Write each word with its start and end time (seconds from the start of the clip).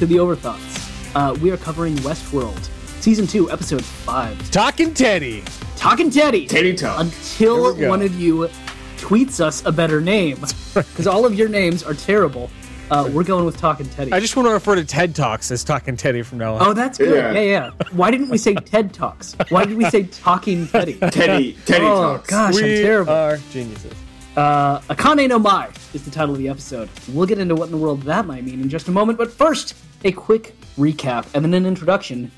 to 0.00 0.06
the 0.06 0.16
Overthoughts. 0.16 1.14
Uh, 1.14 1.34
we 1.42 1.50
are 1.50 1.58
covering 1.58 1.94
Westworld, 1.96 2.58
Season 3.02 3.26
2, 3.26 3.50
Episode 3.50 3.84
5. 3.84 4.50
Talking 4.50 4.94
Teddy. 4.94 5.44
Talking 5.76 6.10
Teddy! 6.10 6.46
Teddy 6.46 6.74
Talk. 6.74 7.00
Until 7.00 7.64
Here 7.64 7.74
we 7.74 7.80
go. 7.82 7.88
one 7.90 8.00
of 8.00 8.18
you 8.18 8.48
tweets 8.96 9.40
us 9.40 9.62
a 9.66 9.70
better 9.72 10.00
name. 10.00 10.36
Because 10.72 11.06
all 11.06 11.26
of 11.26 11.34
your 11.34 11.50
names 11.50 11.82
are 11.82 11.92
terrible. 11.92 12.50
Uh, 12.90 13.10
we're 13.12 13.24
going 13.24 13.44
with 13.44 13.58
Talking 13.58 13.90
Teddy. 13.90 14.10
I 14.10 14.20
just 14.20 14.36
want 14.36 14.48
to 14.48 14.54
refer 14.54 14.74
to 14.74 14.86
TED 14.86 15.14
Talks 15.14 15.50
as 15.50 15.62
Talking 15.64 15.98
Teddy 15.98 16.22
from 16.22 16.38
now 16.38 16.54
on. 16.54 16.66
oh, 16.68 16.72
that's 16.72 16.96
good. 16.96 17.14
Yeah. 17.14 17.32
Yeah. 17.32 17.40
yeah, 17.42 17.70
Why 17.92 18.10
didn't 18.10 18.30
we 18.30 18.38
say 18.38 18.54
TED 18.54 18.94
Talks? 18.94 19.36
Why 19.50 19.66
did 19.66 19.76
we 19.76 19.84
say 19.90 20.04
Talking 20.04 20.66
Teddy? 20.66 20.94
Teddy 20.98 21.58
Teddy 21.66 21.84
talks. 21.84 21.84
Oh, 21.84 22.16
Talks. 22.16 22.30
gosh, 22.30 22.56
I'm 22.56 22.62
we 22.62 22.76
terrible. 22.80 23.12
are 23.12 23.36
geniuses. 23.52 23.92
Uh, 24.36 24.78
Akane 24.82 25.28
no 25.28 25.38
Mai 25.38 25.68
is 25.92 26.04
the 26.04 26.10
title 26.10 26.34
of 26.34 26.38
the 26.38 26.48
episode. 26.48 26.88
We'll 27.08 27.26
get 27.26 27.38
into 27.38 27.56
what 27.56 27.66
in 27.66 27.72
the 27.72 27.76
world 27.76 28.02
that 28.02 28.26
might 28.26 28.44
mean 28.44 28.60
in 28.60 28.68
just 28.68 28.86
a 28.88 28.92
moment, 28.92 29.18
but 29.18 29.32
first, 29.32 29.74
a 30.04 30.12
quick 30.12 30.54
recap 30.78 31.26
and 31.34 31.44
then 31.44 31.52
an 31.52 31.66
introduction 31.66 32.30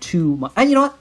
to 0.00 0.36
my. 0.36 0.50
And 0.56 0.70
you 0.70 0.74
know 0.74 0.82
what? 0.82 0.98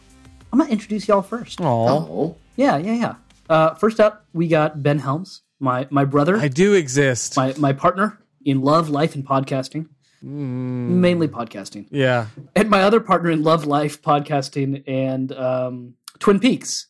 I'm 0.51 0.59
gonna 0.59 0.69
introduce 0.71 1.07
y'all 1.07 1.21
first. 1.21 1.61
Aw. 1.61 1.65
Oh. 1.65 2.37
Yeah, 2.55 2.77
yeah, 2.77 2.93
yeah. 2.93 3.15
Uh, 3.49 3.73
first 3.75 3.99
up, 3.99 4.25
we 4.33 4.47
got 4.47 4.83
Ben 4.83 4.99
Helms, 4.99 5.41
my 5.59 5.87
my 5.89 6.05
brother, 6.05 6.37
I 6.37 6.49
do 6.49 6.73
exist. 6.73 7.37
my 7.37 7.53
my 7.57 7.73
partner 7.73 8.19
in 8.45 8.61
love, 8.61 8.89
life, 8.89 9.15
and 9.15 9.25
podcasting. 9.25 9.87
Mainly 10.21 11.27
podcasting, 11.27 11.87
yeah. 11.91 12.27
and 12.55 12.69
my 12.69 12.83
other 12.83 13.01
partner 13.01 13.29
in 13.29 13.43
love, 13.43 13.65
life, 13.65 14.01
podcasting, 14.01 14.81
and 14.87 15.33
um, 15.33 15.95
Twin 16.19 16.39
Peaks. 16.39 16.87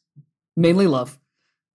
Mainly 0.56 0.86
love. 0.86 1.18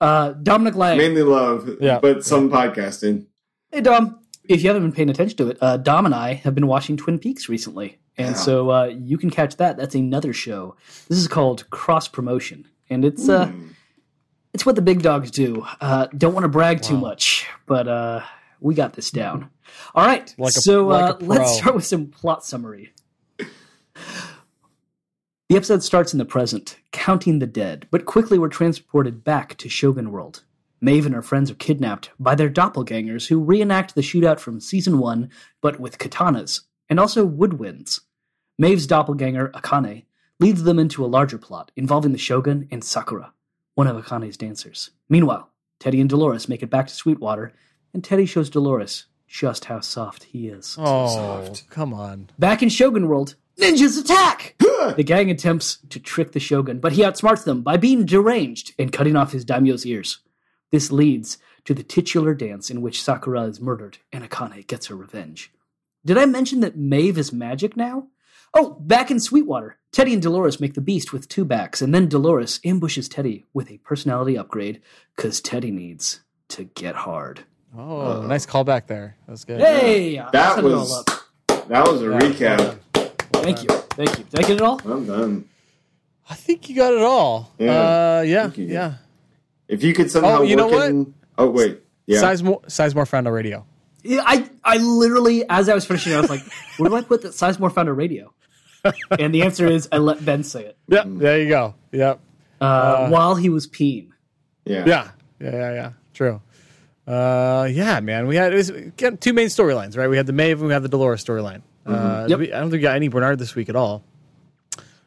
Uh, 0.01 0.33
Dominic 0.33 0.75
Lang. 0.77 0.97
Mainly 0.99 1.23
love, 1.23 1.69
Yeah. 1.81 1.99
but 2.01 2.25
some 2.25 2.51
podcasting. 2.51 3.27
Hey 3.73 3.81
Dom, 3.81 4.21
if 4.49 4.63
you 4.63 4.69
haven't 4.69 4.83
been 4.83 4.93
paying 4.93 5.11
attention 5.11 5.37
to 5.39 5.49
it, 5.49 5.59
uh, 5.61 5.77
Dom 5.77 6.07
and 6.07 6.15
I 6.15 6.35
have 6.35 6.55
been 6.55 6.67
watching 6.67 6.97
Twin 6.97 7.19
Peaks 7.19 7.49
recently, 7.49 7.99
and 8.17 8.29
Yeah. 8.37 8.41
so 8.41 8.71
uh, 8.71 8.85
you 8.85 9.19
can 9.19 9.31
catch 9.31 9.57
that. 9.57 9.77
That's 9.77 9.95
another 9.95 10.33
show. 10.33 10.77
This 11.09 11.19
is 11.19 11.27
called 11.29 11.69
Cross 11.71 12.09
Promotion, 12.09 12.67
and 12.89 13.05
it's 13.05 13.29
uh, 13.29 13.47
Hmm. 13.49 13.69
it's 14.55 14.65
what 14.65 14.77
the 14.77 14.83
big 14.83 15.03
dogs 15.03 15.31
do. 15.31 15.67
Uh, 15.81 16.07
don't 16.17 16.33
want 16.33 16.45
to 16.45 16.49
brag 16.49 16.81
too 16.81 16.97
much, 16.97 17.47
but 17.67 17.89
uh, 17.89 18.21
we 18.61 18.75
got 18.75 18.93
this 18.95 19.11
down. 19.11 19.51
All 19.95 20.07
right, 20.07 20.33
Like 20.39 20.57
a- 20.57 20.61
so 20.61 20.87
like 20.87 21.15
uh, 21.15 21.17
let's 21.21 21.57
start 21.59 21.75
with 21.75 21.85
some 21.85 22.07
plot 22.07 22.45
summary. 22.45 22.93
The 25.49 25.57
episode 25.57 25.83
starts 25.83 26.13
in 26.13 26.19
the 26.19 26.27
present, 26.27 26.77
counting 26.93 27.39
the 27.39 27.47
dead, 27.47 27.89
but 27.91 28.05
quickly 28.05 28.39
we're 28.39 28.49
transported 28.49 29.25
back 29.25 29.57
to 29.57 29.69
Shogun 29.71 30.13
World. 30.13 30.45
Maeve 30.83 31.07
and 31.07 31.15
her 31.15 31.23
friends 31.23 31.51
are 31.51 31.55
kidnapped 31.55 32.11
by 32.21 32.35
their 32.35 32.51
doppelgangers 32.51 33.29
who 33.29 33.43
reenact 33.43 33.95
the 33.95 34.03
shootout 34.03 34.41
from 34.41 34.61
season 34.61 34.99
one, 34.99 35.31
but 35.63 35.81
with 35.81 35.97
katanas, 35.97 36.65
and 36.91 37.01
also 37.01 37.27
woodwinds. 37.27 38.01
Maeve's 38.59 38.87
doppelganger, 38.87 39.49
Akane, 39.55 40.05
leads 40.39 40.65
them 40.65 40.79
into 40.79 41.03
a 41.03 41.07
larger 41.07 41.39
plot 41.39 41.73
involving 41.77 42.13
the 42.13 42.19
Shogun 42.19 42.69
and 42.71 42.85
Sakura, 42.85 43.33
one 43.75 43.87
of 43.87 43.97
Akane's 43.97 44.37
dancers. 44.37 44.91
Meanwhile, 45.09 45.51
Teddy 45.81 46.03
and 46.03 46.11
Dolores 46.11 46.51
make 46.51 46.63
it 46.63 46.69
back 46.69 46.89
to 46.89 46.95
Sweetwater, 46.95 47.55
and 47.95 48.05
Teddy 48.05 48.27
shows 48.27 48.51
Dolores 48.51 49.07
just 49.27 49.65
how 49.65 49.81
soft 49.81 50.25
he 50.25 50.49
is. 50.49 50.77
Oh, 50.79 51.07
soft. 51.07 51.71
come 51.71 51.95
on. 51.95 52.29
Back 52.39 52.63
in 52.63 52.69
Shogun 52.69 53.09
World, 53.09 53.35
ninjas 53.59 53.99
attack! 53.99 54.57
The 54.97 55.05
gang 55.05 55.31
attempts 55.31 55.79
to 55.91 55.99
trick 56.01 56.33
the 56.33 56.41
Shogun, 56.41 56.79
but 56.81 56.93
he 56.93 57.03
outsmarts 57.03 57.45
them 57.45 57.63
by 57.63 57.77
being 57.77 58.05
deranged 58.07 58.75
and 58.79 58.93
cutting 58.93 59.17
off 59.17 59.33
his 59.33 59.45
daimyo's 59.45 59.85
ears. 59.87 60.19
This 60.71 60.91
leads 60.93 61.39
to 61.65 61.75
the 61.75 61.83
titular 61.83 62.35
dance 62.35 62.71
in 62.71 62.81
which 62.83 63.03
Sakura 63.03 63.43
is 63.43 63.61
murdered 63.61 63.99
and 64.13 64.29
Akane 64.29 64.67
gets 64.67 64.87
her 64.87 64.95
revenge. 64.97 65.53
Did 66.05 66.17
I 66.19 66.27
mention 66.27 66.61
that 66.61 66.77
Maeve 66.77 67.19
is 67.19 67.33
magic 67.33 67.77
now? 67.77 68.09
Oh, 68.55 68.71
back 68.81 69.11
in 69.11 69.21
Sweetwater, 69.21 69.77
Teddy 69.93 70.15
and 70.15 70.23
Dolores 70.23 70.61
make 70.61 70.73
the 70.75 70.81
beast 70.81 71.13
with 71.13 71.29
two 71.29 71.45
backs, 71.45 71.83
and 71.83 71.95
then 71.95 72.09
Dolores 72.09 72.61
ambushes 72.65 73.09
Teddy 73.09 73.45
with 73.53 73.71
a 73.71 73.77
personality 73.79 74.39
upgrade, 74.39 74.81
because 75.17 75.41
Teddy 75.43 75.71
needs 75.71 76.21
to 76.49 76.65
get 76.65 76.95
hard. 76.95 77.45
Oh, 77.77 78.23
nice 78.23 78.47
callback 78.47 78.87
there. 78.87 79.17
That 79.27 79.33
was 79.33 79.45
good. 79.45 79.61
Hey! 79.61 80.19
I 80.19 80.31
That 80.31 80.55
set 80.55 80.65
it 80.65 80.67
was 80.67 81.05
up. 81.07 81.69
that 81.69 81.87
was 81.87 82.01
a 82.01 82.07
recap. 82.07 82.79
Thank 83.43 83.63
you. 83.63 83.69
Thank 83.69 84.19
you. 84.19 84.25
Did 84.25 84.41
I 84.41 84.43
get 84.43 84.51
it 84.57 84.61
all? 84.63 84.81
I'm 84.85 85.07
done. 85.07 85.49
I 86.31 86.35
think 86.35 86.69
you 86.69 86.77
got 86.77 86.93
it 86.93 87.01
all. 87.03 87.53
Yeah. 87.59 87.71
Uh, 88.19 88.23
yeah. 88.27 88.51
You. 88.55 88.65
Yeah. 88.67 88.95
If 89.69 89.83
you 89.83 89.95
could 89.95 90.11
somehow 90.11 90.39
Oh, 90.39 90.43
you 90.43 90.57
know 90.57 90.67
work 90.67 90.75
what? 90.75 90.89
in 90.91 91.15
Oh 91.37 91.49
wait. 91.51 91.81
Yeah. 92.07 92.23
Sizemore, 92.23 92.65
Sizemore 92.67 93.07
found 93.07 93.27
a 93.29 93.33
radio. 93.33 93.65
Yeah, 94.03 94.23
I 94.25 94.49
I 94.65 94.79
literally, 94.79 95.45
as 95.49 95.69
I 95.69 95.75
was 95.75 95.85
finishing, 95.85 96.15
I 96.15 96.21
was 96.21 96.31
like, 96.31 96.41
"Where 96.79 96.89
do 96.89 96.97
I 96.97 97.03
put 97.03 97.23
that 97.23 97.33
Sizemore 97.33 97.73
found 97.73 97.89
a 97.89 97.93
radio?" 97.93 98.33
And 99.19 99.35
the 99.35 99.43
answer 99.43 99.67
is, 99.67 99.89
I 99.91 99.99
let 99.99 100.25
Ben 100.25 100.45
say 100.45 100.65
it 100.65 100.77
Yep. 100.89 101.07
There 101.09 101.41
you 101.43 101.49
go. 101.49 101.75
Yep. 101.93 102.21
uh, 102.61 103.09
while 103.09 103.35
he 103.35 103.49
was 103.49 103.67
peeing. 103.67 104.09
yeah. 104.65 104.85
Yeah. 104.87 105.11
Yeah. 105.41 105.51
Yeah. 105.53 105.73
Yeah. 105.75 105.91
True. 106.15 106.41
Uh, 107.07 107.69
yeah, 107.71 108.01
man. 108.01 108.27
We 108.27 108.37
had 108.37 108.53
it 108.53 108.57
was 108.57 108.71
we 108.73 108.91
two 109.21 109.33
main 109.33 109.49
storylines, 109.49 109.97
right? 109.97 110.09
We 110.09 110.17
had 110.17 110.27
the 110.27 110.33
Maeve 110.33 110.59
and 110.61 110.69
we 110.69 110.73
had 110.75 110.83
the 110.83 110.89
Dolores 110.89 111.25
storyline. 111.25 111.63
Uh, 111.89 112.27
Yep. 112.29 112.39
we- 112.39 112.53
I 112.53 112.61
don't 112.61 112.71
think 112.71 112.81
we 112.81 112.83
got 112.83 112.97
any 112.97 113.09
Bernard 113.09 113.39
this 113.39 113.55
week 113.55 113.69
at 113.69 113.77
all. 113.77 114.05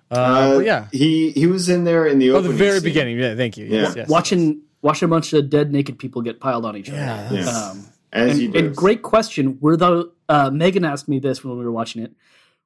Uh, 0.09 0.15
Uh, 0.15 0.55
but 0.57 0.65
yeah. 0.65 0.87
He 0.91 1.31
he 1.31 1.47
was 1.47 1.69
in 1.69 1.83
there 1.85 2.05
in 2.05 2.19
the 2.19 2.31
Oh, 2.31 2.41
the 2.41 2.49
very 2.49 2.79
scene. 2.79 2.83
beginning. 2.83 3.19
Yeah. 3.19 3.35
Thank 3.35 3.57
you. 3.57 3.65
Yeah. 3.65 3.93
yes. 3.95 4.09
Watching 4.09 4.61
watching 4.81 5.05
a 5.05 5.09
bunch 5.09 5.31
of 5.33 5.49
dead 5.49 5.71
naked 5.71 5.99
people 5.99 6.21
get 6.21 6.39
piled 6.39 6.65
on 6.65 6.75
each 6.75 6.89
other. 6.89 6.97
Yeah. 6.97 7.23
that 7.29 7.31
Yeah. 7.31 7.39
was- 7.39 7.71
Um, 7.71 7.85
As 8.13 8.37
he 8.37 8.45
and, 8.45 8.53
does. 8.53 8.63
and 8.63 8.75
great 8.75 9.03
question. 9.03 9.57
Were 9.61 9.77
those 9.77 10.07
uh, 10.27 10.49
Megan 10.51 10.83
asked 10.83 11.07
me 11.07 11.19
this 11.19 11.43
when 11.43 11.57
we 11.57 11.63
were 11.63 11.71
watching 11.71 12.01
it? 12.03 12.11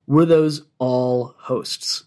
Were 0.07 0.25
those 0.25 0.63
all 0.79 1.35
hosts? 1.37 2.03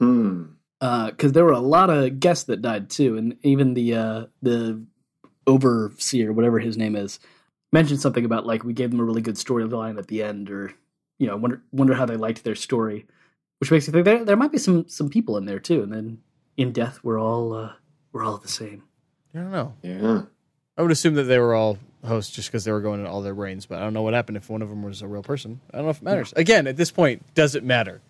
Hmm. 0.00 0.44
because 0.80 1.32
there 1.32 1.44
were 1.44 1.52
a 1.52 1.60
lot 1.60 1.90
of 1.90 2.18
guests 2.18 2.44
that 2.44 2.60
died 2.62 2.90
too, 2.90 3.16
and 3.16 3.36
even 3.42 3.74
the 3.74 3.94
uh, 3.94 4.24
the 4.42 4.82
overseer, 5.46 6.32
whatever 6.32 6.58
his 6.58 6.76
name 6.76 6.96
is, 6.96 7.18
mentioned 7.72 8.00
something 8.00 8.24
about 8.24 8.46
like 8.46 8.64
we 8.64 8.72
gave 8.72 8.90
them 8.90 9.00
a 9.00 9.04
really 9.04 9.22
good 9.22 9.36
storyline 9.36 9.98
at 9.98 10.08
the 10.08 10.22
end, 10.22 10.50
or 10.50 10.72
you 11.22 11.28
know, 11.28 11.36
wonder 11.36 11.62
wonder 11.70 11.94
how 11.94 12.04
they 12.04 12.16
liked 12.16 12.42
their 12.42 12.56
story, 12.56 13.06
which 13.60 13.70
makes 13.70 13.86
me 13.86 13.92
think 13.92 14.04
there 14.04 14.24
there 14.24 14.36
might 14.36 14.50
be 14.50 14.58
some 14.58 14.88
some 14.88 15.08
people 15.08 15.36
in 15.36 15.44
there 15.44 15.60
too, 15.60 15.80
and 15.80 15.92
then 15.92 16.18
in 16.56 16.72
death 16.72 16.98
we're 17.04 17.20
all 17.20 17.54
uh, 17.54 17.72
we're 18.12 18.24
all 18.24 18.38
the 18.38 18.48
same. 18.48 18.82
I 19.32 19.38
don't 19.38 19.52
know. 19.52 19.74
Yeah. 19.82 20.22
I 20.76 20.82
would 20.82 20.90
assume 20.90 21.14
that 21.14 21.24
they 21.24 21.38
were 21.38 21.54
all 21.54 21.78
hosts 22.04 22.34
just 22.34 22.48
because 22.48 22.64
they 22.64 22.72
were 22.72 22.80
going 22.80 22.98
in 22.98 23.06
all 23.06 23.22
their 23.22 23.36
brains, 23.36 23.66
but 23.66 23.78
I 23.78 23.82
don't 23.82 23.94
know 23.94 24.02
what 24.02 24.14
happened 24.14 24.36
if 24.36 24.50
one 24.50 24.62
of 24.62 24.68
them 24.68 24.82
was 24.82 25.00
a 25.00 25.06
real 25.06 25.22
person. 25.22 25.60
I 25.72 25.76
don't 25.76 25.84
know 25.84 25.90
if 25.90 25.98
it 25.98 26.02
matters. 26.02 26.32
Again, 26.34 26.66
at 26.66 26.76
this 26.76 26.90
point, 26.90 27.22
does 27.34 27.54
it 27.54 27.62
matter? 27.62 28.00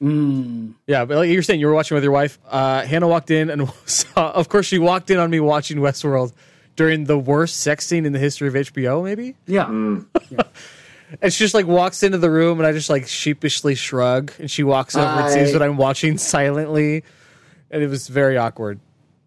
Mm. 0.00 0.74
Yeah, 0.86 1.04
but 1.06 1.16
like 1.16 1.28
you're 1.28 1.42
saying, 1.42 1.58
you 1.58 1.66
were 1.66 1.74
watching 1.74 1.96
with 1.96 2.04
your 2.04 2.12
wife. 2.12 2.38
Uh, 2.48 2.86
Hannah 2.86 3.08
walked 3.08 3.32
in 3.32 3.50
and 3.50 3.68
saw. 3.86 4.30
Of 4.30 4.48
course, 4.48 4.66
she 4.66 4.78
walked 4.78 5.10
in 5.10 5.18
on 5.18 5.28
me 5.28 5.40
watching 5.40 5.78
Westworld 5.78 6.32
during 6.76 7.04
the 7.04 7.18
worst 7.18 7.56
sex 7.62 7.84
scene 7.84 8.06
in 8.06 8.12
the 8.12 8.20
history 8.20 8.46
of 8.46 8.54
HBO, 8.54 9.02
maybe. 9.02 9.34
Yeah, 9.46 9.66
And 11.20 11.32
she 11.32 11.44
just 11.44 11.54
like 11.54 11.66
walks 11.66 12.02
into 12.02 12.18
the 12.18 12.30
room, 12.30 12.58
and 12.60 12.66
I 12.66 12.72
just 12.72 12.90
like 12.90 13.06
sheepishly 13.08 13.74
shrug, 13.74 14.32
and 14.38 14.50
she 14.50 14.62
walks 14.62 14.94
over 14.96 15.06
and 15.06 15.32
sees 15.32 15.50
I- 15.50 15.58
what 15.58 15.62
I'm 15.62 15.76
watching 15.76 16.18
silently, 16.18 17.04
and 17.70 17.82
it 17.82 17.88
was 17.88 18.08
very 18.08 18.36
awkward. 18.36 18.78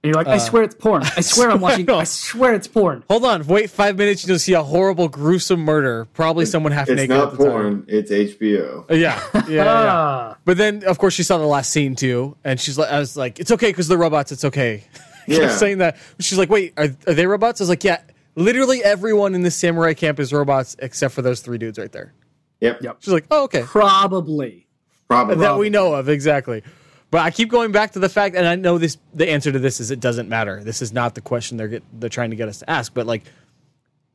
and 0.03 0.09
you're 0.09 0.15
like, 0.15 0.27
I 0.27 0.37
swear 0.37 0.63
it's 0.63 0.75
porn. 0.75 1.03
I 1.03 1.21
swear 1.21 1.49
I'm 1.51 1.61
watching. 1.67 1.85
know. 1.85 1.99
I 1.99 2.03
swear 2.03 2.53
it's 2.53 2.67
porn. 2.67 3.03
Hold 3.09 3.23
on, 3.25 3.45
wait 3.47 3.69
five 3.69 3.97
minutes, 3.97 4.27
you'll 4.27 4.37
see 4.39 4.53
a 4.53 4.63
horrible, 4.63 5.07
gruesome 5.09 5.61
murder. 5.61 6.05
Probably 6.13 6.45
someone 6.45 6.71
half 6.73 6.89
It's 6.89 6.97
naked. 6.97 7.09
not 7.09 7.31
at 7.33 7.37
the 7.37 7.43
time. 7.45 7.51
porn. 7.53 7.85
It's 7.87 8.11
HBO. 8.11 8.89
Uh, 8.89 8.93
Yeah, 8.95 9.21
yeah, 9.33 9.43
yeah. 9.49 9.63
Ah, 9.67 10.37
But 10.45 10.57
then, 10.57 10.83
of 10.85 10.97
course, 10.99 11.13
she 11.13 11.23
saw 11.23 11.37
the 11.37 11.45
last 11.45 11.71
scene 11.71 11.95
too, 11.95 12.35
and 12.43 12.59
she's 12.59 12.77
like, 12.77 12.89
"I 12.91 12.99
was 12.99 13.15
like, 13.17 13.39
it's 13.39 13.51
okay 13.51 13.69
because 13.69 13.87
they're 13.87 13.97
robots. 13.97 14.31
It's 14.31 14.43
okay." 14.45 14.83
Kept 15.25 15.41
Yeah. 15.41 15.55
saying 15.55 15.77
that. 15.77 15.95
She's 16.19 16.37
like, 16.37 16.49
"Wait, 16.49 16.73
are, 16.75 16.89
are 17.07 17.13
they 17.13 17.25
robots?" 17.25 17.61
I 17.61 17.63
was 17.63 17.69
like, 17.69 17.83
"Yeah." 17.85 18.01
Literally 18.35 18.83
everyone 18.83 19.35
in 19.35 19.41
this 19.43 19.55
samurai 19.55 19.93
camp 19.93 20.19
is 20.19 20.33
robots 20.33 20.75
except 20.79 21.13
for 21.13 21.21
those 21.21 21.41
three 21.41 21.57
dudes 21.57 21.77
right 21.77 21.91
there. 21.91 22.13
Yep. 22.61 22.81
Yep. 22.81 22.97
She's 23.01 23.13
like, 23.13 23.25
"Oh, 23.29 23.43
okay." 23.43 23.63
probably. 23.63 24.67
Probably. 25.07 25.35
That 25.35 25.57
we 25.57 25.69
know 25.69 25.93
of 25.93 26.09
exactly. 26.09 26.63
But 27.11 27.21
I 27.21 27.29
keep 27.29 27.49
going 27.49 27.71
back 27.71 27.91
to 27.91 27.99
the 27.99 28.09
fact, 28.09 28.35
and 28.35 28.47
I 28.47 28.55
know 28.55 28.77
this. 28.79 28.97
The 29.13 29.29
answer 29.29 29.51
to 29.51 29.59
this 29.59 29.79
is 29.79 29.91
it 29.91 29.99
doesn't 29.99 30.29
matter. 30.29 30.63
This 30.63 30.81
is 30.81 30.91
not 30.91 31.13
the 31.13 31.21
question 31.21 31.57
they're 31.57 31.67
get, 31.67 31.83
they're 31.93 32.09
trying 32.09 32.31
to 32.31 32.35
get 32.35 32.47
us 32.49 32.59
to 32.59 32.69
ask. 32.69 32.91
But 32.93 33.05
like, 33.05 33.23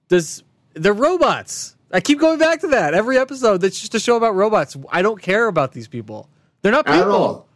does 0.09 0.43
they're 0.75 0.93
robots? 0.95 1.77
I 1.93 2.01
keep 2.01 2.19
going 2.19 2.39
back 2.39 2.61
to 2.61 2.69
that 2.69 2.95
every 2.95 3.17
episode. 3.19 3.59
That's 3.61 3.79
just 3.79 3.95
a 3.95 4.01
show 4.01 4.17
about 4.17 4.35
robots. 4.35 4.77
I 4.91 5.03
don't 5.03 5.23
care 5.23 5.47
about 5.47 5.73
these 5.73 5.87
people. 5.89 6.29
They're 6.63 6.73
not 6.73 6.87
At 6.89 6.97
people. 6.97 7.13
all. 7.13 7.49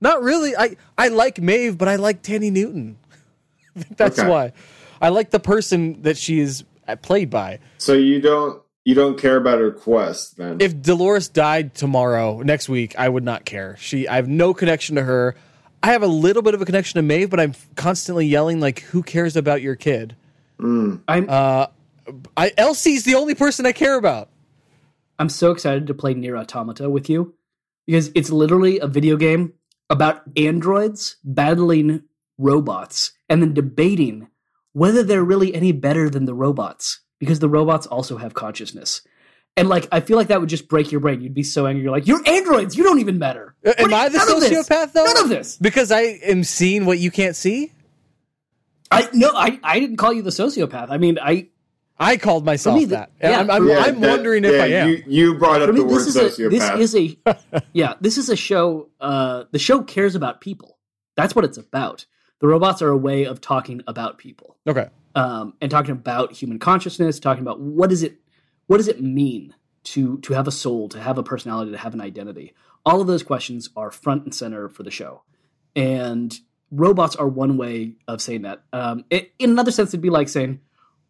Not 0.00 0.22
really. 0.22 0.56
I 0.56 0.76
I 0.98 1.08
like 1.08 1.40
Maeve, 1.40 1.78
but 1.78 1.86
I 1.88 1.96
like 1.96 2.22
Thandie 2.22 2.50
Newton. 2.50 2.96
That's 3.96 4.18
Okay. 4.18 4.28
why. 4.28 4.52
I 5.02 5.08
like 5.08 5.30
the 5.30 5.40
person 5.40 6.02
that 6.02 6.16
she 6.16 6.38
is 6.38 6.64
played 7.02 7.28
by. 7.28 7.58
So 7.78 7.92
you 7.92 8.20
don't 8.20 8.62
you 8.84 8.94
don't 8.94 9.18
care 9.18 9.36
about 9.36 9.58
her 9.58 9.72
quest 9.72 10.36
then? 10.36 10.60
If 10.60 10.80
Dolores 10.80 11.28
died 11.28 11.74
tomorrow, 11.74 12.40
next 12.40 12.68
week, 12.68 12.98
I 12.98 13.08
would 13.08 13.24
not 13.24 13.44
care. 13.44 13.76
She 13.78 14.06
I 14.06 14.16
have 14.16 14.28
no 14.28 14.54
connection 14.54 14.96
to 14.96 15.02
her. 15.02 15.34
I 15.82 15.88
have 15.88 16.02
a 16.04 16.08
little 16.08 16.42
bit 16.42 16.54
of 16.54 16.62
a 16.62 16.64
connection 16.64 16.98
to 16.98 17.02
Maeve, 17.02 17.28
but 17.28 17.40
I'm 17.40 17.54
constantly 17.74 18.26
yelling 18.26 18.60
like, 18.60 18.80
"Who 18.80 19.02
cares 19.02 19.36
about 19.36 19.60
your 19.60 19.74
kid?" 19.74 20.14
I'm 20.60 21.02
Uh, 21.08 21.66
I 22.36 22.52
Elsie's 22.56 23.02
the 23.04 23.16
only 23.16 23.34
person 23.34 23.66
I 23.66 23.72
care 23.72 23.96
about. 23.96 24.28
I'm 25.18 25.28
so 25.28 25.50
excited 25.50 25.88
to 25.88 25.94
play 25.94 26.14
Nier 26.14 26.36
Automata 26.36 26.88
with 26.88 27.10
you 27.10 27.34
because 27.86 28.10
it's 28.14 28.30
literally 28.30 28.78
a 28.78 28.86
video 28.86 29.16
game 29.16 29.54
about 29.90 30.22
androids 30.36 31.16
battling 31.24 32.04
robots 32.38 33.12
and 33.28 33.42
then 33.42 33.52
debating 33.52 34.28
whether 34.72 35.02
they're 35.02 35.24
really 35.24 35.54
any 35.54 35.72
better 35.72 36.08
than 36.10 36.24
the 36.24 36.34
robots 36.34 37.00
because 37.18 37.38
the 37.40 37.48
robots 37.48 37.86
also 37.86 38.16
have 38.16 38.34
consciousness. 38.34 39.02
And 39.56 39.68
like, 39.68 39.86
I 39.92 40.00
feel 40.00 40.16
like 40.16 40.28
that 40.28 40.40
would 40.40 40.48
just 40.48 40.66
break 40.68 40.90
your 40.90 41.00
brain. 41.00 41.20
You'd 41.20 41.34
be 41.34 41.42
so 41.42 41.66
angry. 41.66 41.82
You're 41.82 41.92
like, 41.92 42.06
"You're 42.06 42.26
androids. 42.26 42.74
You 42.74 42.84
don't 42.84 43.00
even 43.00 43.18
matter." 43.18 43.54
Uh, 43.64 43.74
Am 43.76 43.90
What- 43.90 43.92
I 43.92 44.08
the 44.08 44.16
none 44.18 44.40
this. 44.40 44.50
sociopath 44.68 44.92
though? 44.94 45.04
None 45.04 45.18
of 45.18 45.28
this. 45.28 45.58
Because 45.58 45.92
I 45.92 46.00
am 46.00 46.42
seeing 46.42 46.86
what 46.86 46.98
you 46.98 47.10
can't 47.10 47.36
see. 47.36 47.70
I 48.90 49.08
no, 49.12 49.30
I, 49.34 49.58
I 49.62 49.78
didn't 49.80 49.96
call 49.96 50.12
you 50.12 50.22
the 50.22 50.30
sociopath. 50.30 50.88
I 50.90 50.96
mean, 50.98 51.18
I 51.20 51.48
I 51.98 52.16
called 52.16 52.44
myself 52.46 52.76
me, 52.78 52.84
the- 52.86 52.96
that. 52.96 53.10
Yeah, 53.22 53.40
I'm, 53.40 53.50
I'm, 53.50 53.66
for- 53.66 53.76
I'm 53.76 54.00
that- 54.00 54.10
wondering 54.10 54.44
if 54.44 54.52
yeah, 54.54 54.62
I 54.62 54.66
am. 54.68 54.88
You, 54.88 55.02
you 55.06 55.34
brought 55.38 55.62
up 55.62 55.68
I 55.68 55.72
mean, 55.72 55.86
the 55.86 55.92
word 55.92 55.98
this 56.00 56.06
is 56.08 56.16
a 56.16 56.30
sociopath. 56.30 56.50
this 56.78 56.94
is 56.94 57.16
a 57.56 57.62
yeah, 57.74 57.94
this 58.00 58.16
is 58.18 58.28
a 58.30 58.36
show. 58.36 58.88
Uh, 59.00 59.44
the 59.50 59.58
show 59.58 59.82
cares 59.82 60.14
about 60.14 60.40
people. 60.40 60.78
That's 61.14 61.34
what 61.36 61.44
it's 61.44 61.58
about. 61.58 62.06
The 62.42 62.48
robots 62.48 62.82
are 62.82 62.88
a 62.88 62.96
way 62.96 63.24
of 63.24 63.40
talking 63.40 63.84
about 63.86 64.18
people, 64.18 64.56
okay. 64.66 64.88
um, 65.14 65.54
and 65.60 65.70
talking 65.70 65.92
about 65.92 66.32
human 66.32 66.58
consciousness, 66.58 67.20
talking 67.20 67.40
about 67.40 67.60
what 67.60 67.88
does 67.88 68.02
it 68.02 68.16
what 68.66 68.78
does 68.78 68.88
it 68.88 69.00
mean 69.00 69.54
to 69.84 70.18
to 70.18 70.32
have 70.32 70.48
a 70.48 70.50
soul, 70.50 70.88
to 70.88 71.00
have 71.00 71.18
a 71.18 71.22
personality, 71.22 71.70
to 71.70 71.78
have 71.78 71.94
an 71.94 72.00
identity. 72.00 72.52
All 72.84 73.00
of 73.00 73.06
those 73.06 73.22
questions 73.22 73.70
are 73.76 73.92
front 73.92 74.24
and 74.24 74.34
center 74.34 74.68
for 74.68 74.82
the 74.82 74.90
show, 74.90 75.22
and 75.76 76.34
robots 76.72 77.14
are 77.14 77.28
one 77.28 77.56
way 77.56 77.92
of 78.08 78.20
saying 78.20 78.42
that. 78.42 78.64
Um, 78.72 79.04
it, 79.08 79.32
in 79.38 79.50
another 79.50 79.70
sense, 79.70 79.90
it'd 79.90 80.00
be 80.00 80.10
like 80.10 80.28
saying, 80.28 80.58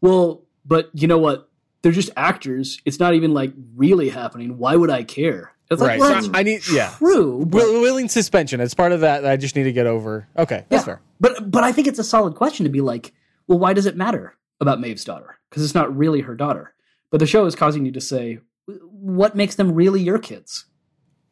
"Well, 0.02 0.42
but 0.66 0.90
you 0.92 1.08
know 1.08 1.16
what? 1.16 1.48
They're 1.80 1.92
just 1.92 2.10
actors. 2.14 2.78
It's 2.84 3.00
not 3.00 3.14
even 3.14 3.32
like 3.32 3.54
really 3.74 4.10
happening. 4.10 4.58
Why 4.58 4.76
would 4.76 4.90
I 4.90 5.02
care?" 5.02 5.54
It's 5.72 5.80
like, 5.82 5.88
right. 5.90 6.00
well, 6.00 6.22
So 6.22 6.28
that's 6.28 6.38
I 6.38 6.42
need 6.42 6.60
yeah. 6.70 6.94
true, 6.98 7.44
but, 7.46 7.62
Will, 7.62 7.80
willing 7.80 8.08
suspension. 8.08 8.60
It's 8.60 8.74
part 8.74 8.92
of 8.92 9.00
that, 9.00 9.22
that 9.22 9.30
I 9.32 9.36
just 9.36 9.56
need 9.56 9.64
to 9.64 9.72
get 9.72 9.86
over. 9.86 10.28
Okay, 10.36 10.64
that's 10.68 10.82
yeah. 10.82 10.84
fair. 10.94 11.00
But 11.20 11.50
but 11.50 11.64
I 11.64 11.72
think 11.72 11.86
it's 11.88 11.98
a 11.98 12.04
solid 12.04 12.34
question 12.34 12.64
to 12.64 12.70
be 12.70 12.80
like, 12.80 13.12
well, 13.48 13.58
why 13.58 13.72
does 13.72 13.86
it 13.86 13.96
matter 13.96 14.36
about 14.60 14.80
Maeve's 14.80 15.04
daughter? 15.04 15.38
Because 15.50 15.64
it's 15.64 15.74
not 15.74 15.94
really 15.96 16.20
her 16.20 16.34
daughter. 16.34 16.74
But 17.10 17.18
the 17.20 17.26
show 17.26 17.44
is 17.46 17.54
causing 17.54 17.84
you 17.84 17.92
to 17.92 18.00
say, 18.00 18.38
what 18.66 19.34
makes 19.34 19.54
them 19.56 19.72
really 19.74 20.00
your 20.00 20.18
kids? 20.18 20.66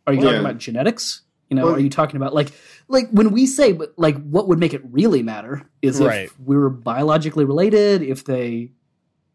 Are 0.07 0.13
you 0.13 0.21
Yeah. 0.21 0.27
talking 0.27 0.41
about 0.41 0.59
genetics? 0.59 1.23
You 1.49 1.57
know, 1.57 1.67
Well- 1.67 1.75
are 1.77 1.81
you 1.81 1.91
talking 1.91 2.17
about 2.17 2.35
like 2.35 2.53
like 2.89 3.09
when 3.11 3.31
we 3.33 3.47
say, 3.47 3.73
but 3.73 3.93
like 3.97 4.17
what 4.23 4.49
would 4.49 4.59
make 4.59 4.75
it 4.75 4.83
really 4.91 5.23
matter 5.23 5.69
is 5.83 6.01
Right. 6.01 6.27
if 6.27 6.39
we 6.41 6.57
were 6.57 6.71
biologically 6.71 7.45
related, 7.45 8.03
if 8.03 8.25
they 8.25 8.73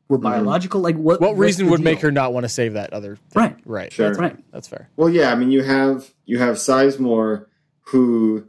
were 0.07 0.17
biological, 0.17 0.81
like 0.81 0.95
what 0.95 1.19
What 1.21 1.37
reason 1.37 1.65
the 1.65 1.71
would 1.71 1.81
make 1.81 2.01
her 2.01 2.11
not 2.11 2.33
want 2.33 2.43
to 2.43 2.49
save 2.49 2.73
that 2.73 2.93
other? 2.93 3.15
Thing? 3.15 3.41
Right. 3.41 3.57
Right. 3.65 3.91
Sure. 3.93 4.07
That's, 4.07 4.19
right? 4.19 4.37
that's 4.51 4.67
fair. 4.67 4.89
Well, 4.97 5.09
yeah, 5.09 5.31
I 5.31 5.35
mean, 5.35 5.51
you 5.51 5.63
have 5.63 6.13
you 6.25 6.37
have 6.39 6.55
Sizemore 6.55 7.45
who, 7.89 8.45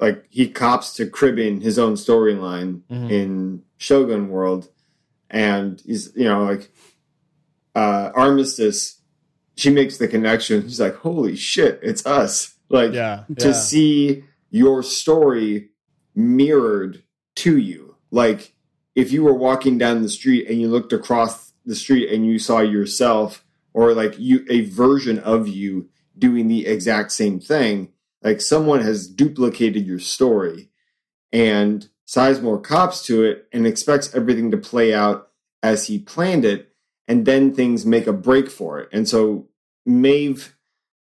like, 0.00 0.24
he 0.30 0.48
cops 0.48 0.94
to 0.94 1.06
cribbing 1.06 1.60
his 1.60 1.78
own 1.78 1.94
storyline 1.94 2.82
Mhm. 2.90 3.10
in 3.10 3.62
Shogun 3.78 4.28
World, 4.28 4.68
and 5.30 5.80
he's 5.86 6.12
you 6.16 6.24
know 6.24 6.44
like, 6.44 6.70
uh, 7.74 8.10
Armistice. 8.14 8.96
She 9.56 9.70
makes 9.70 9.98
the 9.98 10.08
connection. 10.08 10.62
She's 10.62 10.80
like, 10.80 10.96
"Holy 10.96 11.36
shit, 11.36 11.80
it's 11.82 12.04
us!" 12.06 12.54
Like 12.68 12.92
Yeah. 12.94 13.24
to 13.38 13.48
yeah. 13.48 13.52
see 13.52 14.24
your 14.50 14.82
story 14.82 15.70
mirrored 16.14 17.02
to 17.36 17.56
you. 17.56 17.96
Like 18.10 18.54
if 18.94 19.12
you 19.12 19.22
were 19.22 19.34
walking 19.34 19.78
down 19.78 20.02
the 20.02 20.08
street 20.08 20.48
and 20.48 20.60
you 20.60 20.68
looked 20.68 20.92
across 20.92 21.52
the 21.64 21.74
street 21.74 22.12
and 22.12 22.26
you 22.26 22.38
saw 22.38 22.60
yourself 22.60 23.44
or 23.72 23.94
like 23.94 24.18
you 24.18 24.44
a 24.50 24.62
version 24.62 25.18
of 25.20 25.48
you 25.48 25.88
doing 26.18 26.48
the 26.48 26.66
exact 26.66 27.12
same 27.12 27.40
thing, 27.40 27.92
like 28.22 28.40
someone 28.40 28.80
has 28.80 29.06
duplicated 29.06 29.86
your 29.86 29.98
story 29.98 30.70
and 31.32 31.88
Sizemore 32.06 32.62
cops 32.62 33.04
to 33.06 33.24
it 33.24 33.46
and 33.52 33.66
expects 33.66 34.14
everything 34.14 34.50
to 34.50 34.56
play 34.56 34.92
out 34.92 35.28
as 35.62 35.86
he 35.86 35.98
planned 35.98 36.44
it 36.44 36.72
and 37.06 37.24
then 37.24 37.54
things 37.54 37.86
make 37.86 38.06
a 38.06 38.12
break 38.12 38.50
for 38.50 38.80
it. 38.80 38.88
And 38.92 39.08
so 39.08 39.48
Maeve 39.86 40.54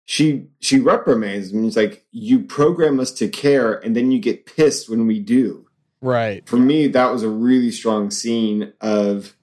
she 0.09 0.47
she 0.61 0.81
reprimands 0.81 1.53
him. 1.53 1.67
It's 1.67 1.77
like 1.77 2.07
you 2.13 2.41
program 2.41 2.99
us 2.99 3.13
to 3.13 3.29
care, 3.29 3.75
and 3.75 3.95
then 3.95 4.11
you 4.11 4.19
get 4.19 4.47
pissed 4.47 4.89
when 4.89 5.07
we 5.07 5.21
do. 5.21 5.68
Right. 6.01 6.49
For 6.49 6.57
me, 6.57 6.87
that 6.89 7.13
was 7.13 7.23
a 7.23 7.29
really 7.29 7.71
strong 7.71 8.11
scene 8.11 8.73
of 8.81 9.37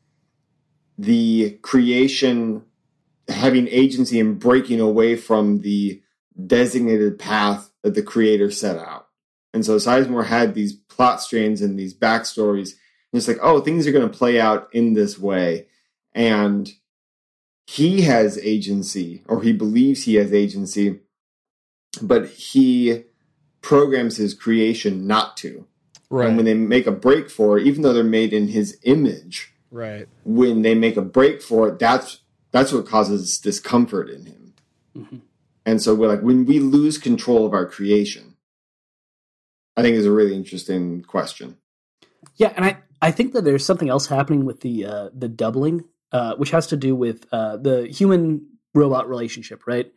the 0.97 1.57
creation 1.61 2.63
having 3.27 3.67
agency 3.67 4.19
and 4.19 4.39
breaking 4.39 4.79
away 4.79 5.15
from 5.15 5.59
the 5.61 6.01
designated 6.45 7.19
path 7.19 7.71
that 7.81 7.95
the 7.95 8.03
creator 8.03 8.51
set 8.51 8.77
out. 8.77 9.07
And 9.53 9.65
so 9.65 9.77
Sizemore 9.77 10.25
had 10.25 10.53
these 10.53 10.73
plot 10.73 11.21
strands 11.21 11.61
and 11.61 11.79
these 11.79 11.93
backstories. 11.93 12.71
And 13.11 13.19
it's 13.19 13.27
like, 13.27 13.39
oh, 13.41 13.61
things 13.61 13.87
are 13.87 13.91
going 13.91 14.09
to 14.09 14.17
play 14.17 14.39
out 14.39 14.69
in 14.73 14.93
this 14.93 15.17
way. 15.17 15.67
And 16.13 16.69
he 17.65 18.01
has 18.01 18.37
agency, 18.39 19.23
or 19.27 19.41
he 19.41 19.51
believes 19.51 20.03
he 20.03 20.15
has 20.15 20.31
agency, 20.33 20.99
but 22.01 22.27
he 22.27 23.05
programs 23.61 24.17
his 24.17 24.33
creation 24.33 25.07
not 25.07 25.35
to. 25.37 25.65
Right. 26.09 26.27
And 26.27 26.37
when 26.37 26.45
they 26.45 26.53
make 26.53 26.87
a 26.87 26.91
break 26.91 27.29
for 27.29 27.57
it, 27.57 27.65
even 27.65 27.81
though 27.81 27.93
they're 27.93 28.03
made 28.03 28.33
in 28.33 28.49
his 28.49 28.77
image, 28.83 29.53
right. 29.71 30.07
when 30.23 30.61
they 30.61 30.75
make 30.75 30.97
a 30.97 31.01
break 31.01 31.41
for 31.41 31.67
it, 31.69 31.79
that's 31.79 32.21
that's 32.51 32.71
what 32.71 32.87
causes 32.87 33.37
discomfort 33.39 34.09
in 34.09 34.25
him. 34.25 34.53
Mhm. 34.95 35.21
And 35.65 35.81
so 35.81 35.95
we're 35.95 36.07
like 36.07 36.21
when 36.21 36.45
we 36.45 36.59
lose 36.59 36.97
control 36.97 37.45
of 37.45 37.53
our 37.53 37.65
creation, 37.65 38.35
I 39.75 39.81
think 39.81 39.95
is 39.95 40.05
a 40.05 40.11
really 40.11 40.35
interesting 40.35 41.01
question. 41.03 41.57
Yeah, 42.35 42.53
and 42.55 42.65
I, 42.65 42.77
I 43.01 43.11
think 43.11 43.33
that 43.33 43.43
there's 43.43 43.65
something 43.65 43.89
else 43.89 44.07
happening 44.07 44.45
with 44.45 44.61
the 44.61 44.85
uh, 44.85 45.09
the 45.13 45.27
doubling, 45.27 45.85
uh, 46.11 46.35
which 46.35 46.51
has 46.51 46.67
to 46.67 46.77
do 46.77 46.95
with 46.95 47.25
uh, 47.31 47.57
the 47.57 47.87
human 47.87 48.47
robot 48.73 49.09
relationship, 49.09 49.67
right? 49.67 49.91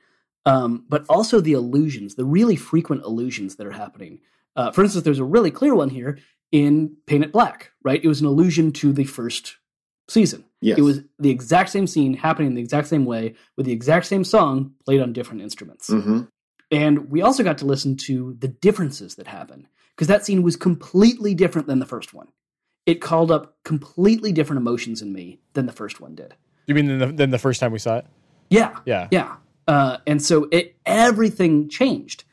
Um, 0.47 0.85
but 0.89 1.05
also 1.09 1.41
the 1.41 1.53
illusions, 1.53 2.15
the 2.15 2.25
really 2.25 2.57
frequent 2.57 3.05
illusions 3.05 3.57
that 3.57 3.67
are 3.67 3.73
happening. 3.73 4.21
Uh, 4.59 4.71
for 4.73 4.83
instance, 4.83 5.05
there's 5.05 5.19
a 5.21 5.25
really 5.25 5.51
clear 5.51 5.75
one 5.75 5.89
here 5.89 6.19
in 6.53 6.97
Paint 7.07 7.25
It 7.25 7.33
Black, 7.33 7.73
right? 7.83 8.03
It 8.03 8.09
was 8.09 8.21
an 8.21 8.27
allusion 8.27 8.73
to 8.73 8.93
the 8.93 9.05
first 9.05 9.57
season. 10.09 10.45
Yes. 10.61 10.79
It 10.79 10.83
was 10.83 11.01
the 11.19 11.31
exact 11.31 11.71
same 11.71 11.87
scene 11.87 12.15
happening 12.15 12.49
in 12.49 12.55
the 12.55 12.61
exact 12.61 12.89
same 12.89 13.05
way 13.05 13.35
with 13.57 13.67
the 13.67 13.73
exact 13.73 14.07
same 14.07 14.25
song 14.25 14.73
played 14.85 15.01
on 15.01 15.13
different 15.13 15.43
instruments. 15.43 15.89
hmm 15.89 16.23
And 16.71 17.11
we 17.11 17.23
also 17.23 17.43
got 17.45 17.59
to 17.59 17.67
listen 17.67 17.97
to 18.09 18.37
the 18.41 18.49
differences 18.49 19.15
that 19.15 19.29
happen 19.29 19.69
because 19.95 20.09
that 20.09 20.27
scene 20.27 20.43
was 20.43 20.57
completely 20.57 21.35
different 21.35 21.67
than 21.69 21.79
the 21.79 21.87
first 21.87 22.13
one. 22.13 22.29
It 22.87 23.01
called 23.01 23.31
up 23.31 23.57
completely 23.65 24.33
different 24.33 24.61
emotions 24.61 25.03
in 25.03 25.13
me 25.13 25.39
than 25.53 25.67
the 25.67 25.73
first 25.73 26.01
one 26.01 26.15
did. 26.15 26.35
You 26.67 26.75
mean 26.75 26.87
than 26.87 26.99
the, 26.99 27.07
than 27.07 27.31
the 27.31 27.39
first 27.39 27.61
time 27.61 27.71
we 27.73 27.79
saw 27.79 27.99
it? 27.99 28.07
Yeah, 28.51 28.79
Yeah. 28.87 29.09
yeah. 29.11 29.37
Uh, 29.67 29.99
and 30.07 30.23
so 30.23 30.49
it 30.51 30.77
everything 30.87 31.69
changed, 31.69 32.25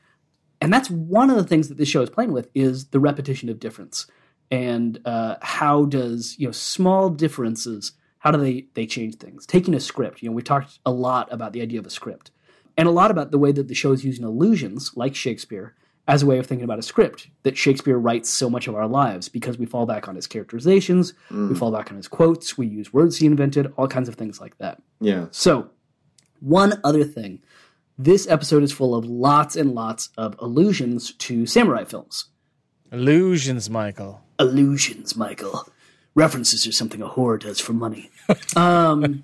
and 0.61 0.71
that's 0.71 0.89
one 0.89 1.29
of 1.29 1.35
the 1.35 1.43
things 1.43 1.69
that 1.69 1.77
this 1.77 1.89
show 1.89 2.01
is 2.01 2.09
playing 2.09 2.31
with 2.31 2.49
is 2.53 2.87
the 2.87 2.99
repetition 2.99 3.49
of 3.49 3.59
difference. 3.59 4.07
And 4.51 4.99
uh, 5.05 5.35
how 5.41 5.85
does 5.85 6.35
you 6.37 6.47
know 6.47 6.51
small 6.51 7.09
differences 7.09 7.93
how 8.19 8.31
do 8.31 8.39
they 8.39 8.65
they 8.73 8.85
change 8.85 9.15
things? 9.15 9.45
Taking 9.45 9.73
a 9.73 9.79
script 9.79 10.21
you 10.21 10.29
know 10.29 10.35
we 10.35 10.41
talked 10.41 10.79
a 10.85 10.91
lot 10.91 11.31
about 11.31 11.53
the 11.53 11.61
idea 11.61 11.79
of 11.79 11.85
a 11.85 11.91
script 11.91 12.31
and 12.77 12.87
a 12.87 12.91
lot 12.91 13.11
about 13.11 13.31
the 13.31 13.37
way 13.37 13.51
that 13.51 13.67
the 13.67 13.75
show 13.75 13.91
is 13.91 14.05
using 14.05 14.25
illusions 14.25 14.91
like 14.95 15.15
shakespeare 15.15 15.75
as 16.07 16.21
a 16.21 16.25
way 16.25 16.37
of 16.37 16.45
thinking 16.45 16.63
about 16.63 16.77
a 16.77 16.83
script 16.83 17.29
that 17.43 17.57
shakespeare 17.57 17.97
writes 17.97 18.29
so 18.29 18.49
much 18.49 18.67
of 18.67 18.75
our 18.75 18.87
lives 18.87 19.27
because 19.27 19.57
we 19.57 19.65
fall 19.65 19.87
back 19.87 20.07
on 20.07 20.15
his 20.15 20.27
characterizations 20.27 21.13
we 21.49 21.55
fall 21.55 21.71
back 21.71 21.89
on 21.89 21.97
his 21.97 22.07
quotes 22.07 22.57
we 22.57 22.67
use 22.67 22.93
words 22.93 23.17
he 23.17 23.25
invented 23.25 23.73
all 23.77 23.87
kinds 23.87 24.07
of 24.07 24.15
things 24.15 24.39
like 24.39 24.57
that. 24.59 24.81
Yeah. 24.99 25.25
so, 25.31 25.69
one 26.39 26.79
other 26.83 27.03
thing 27.03 27.41
this 27.97 28.27
episode 28.27 28.63
is 28.63 28.71
full 28.71 28.95
of 28.95 29.05
lots 29.05 29.55
and 29.55 29.73
lots 29.73 30.09
of 30.17 30.35
allusions 30.39 31.13
to 31.13 31.45
samurai 31.45 31.83
films. 31.85 32.25
Illusions, 32.91 33.69
Michael. 33.69 34.21
Allusions, 34.39 35.15
Michael. 35.15 35.67
References 36.13 36.65
are 36.65 36.71
something 36.71 37.01
a 37.01 37.07
whore 37.09 37.39
does 37.39 37.59
for 37.59 37.73
money. 37.73 38.09
Um, 38.55 39.23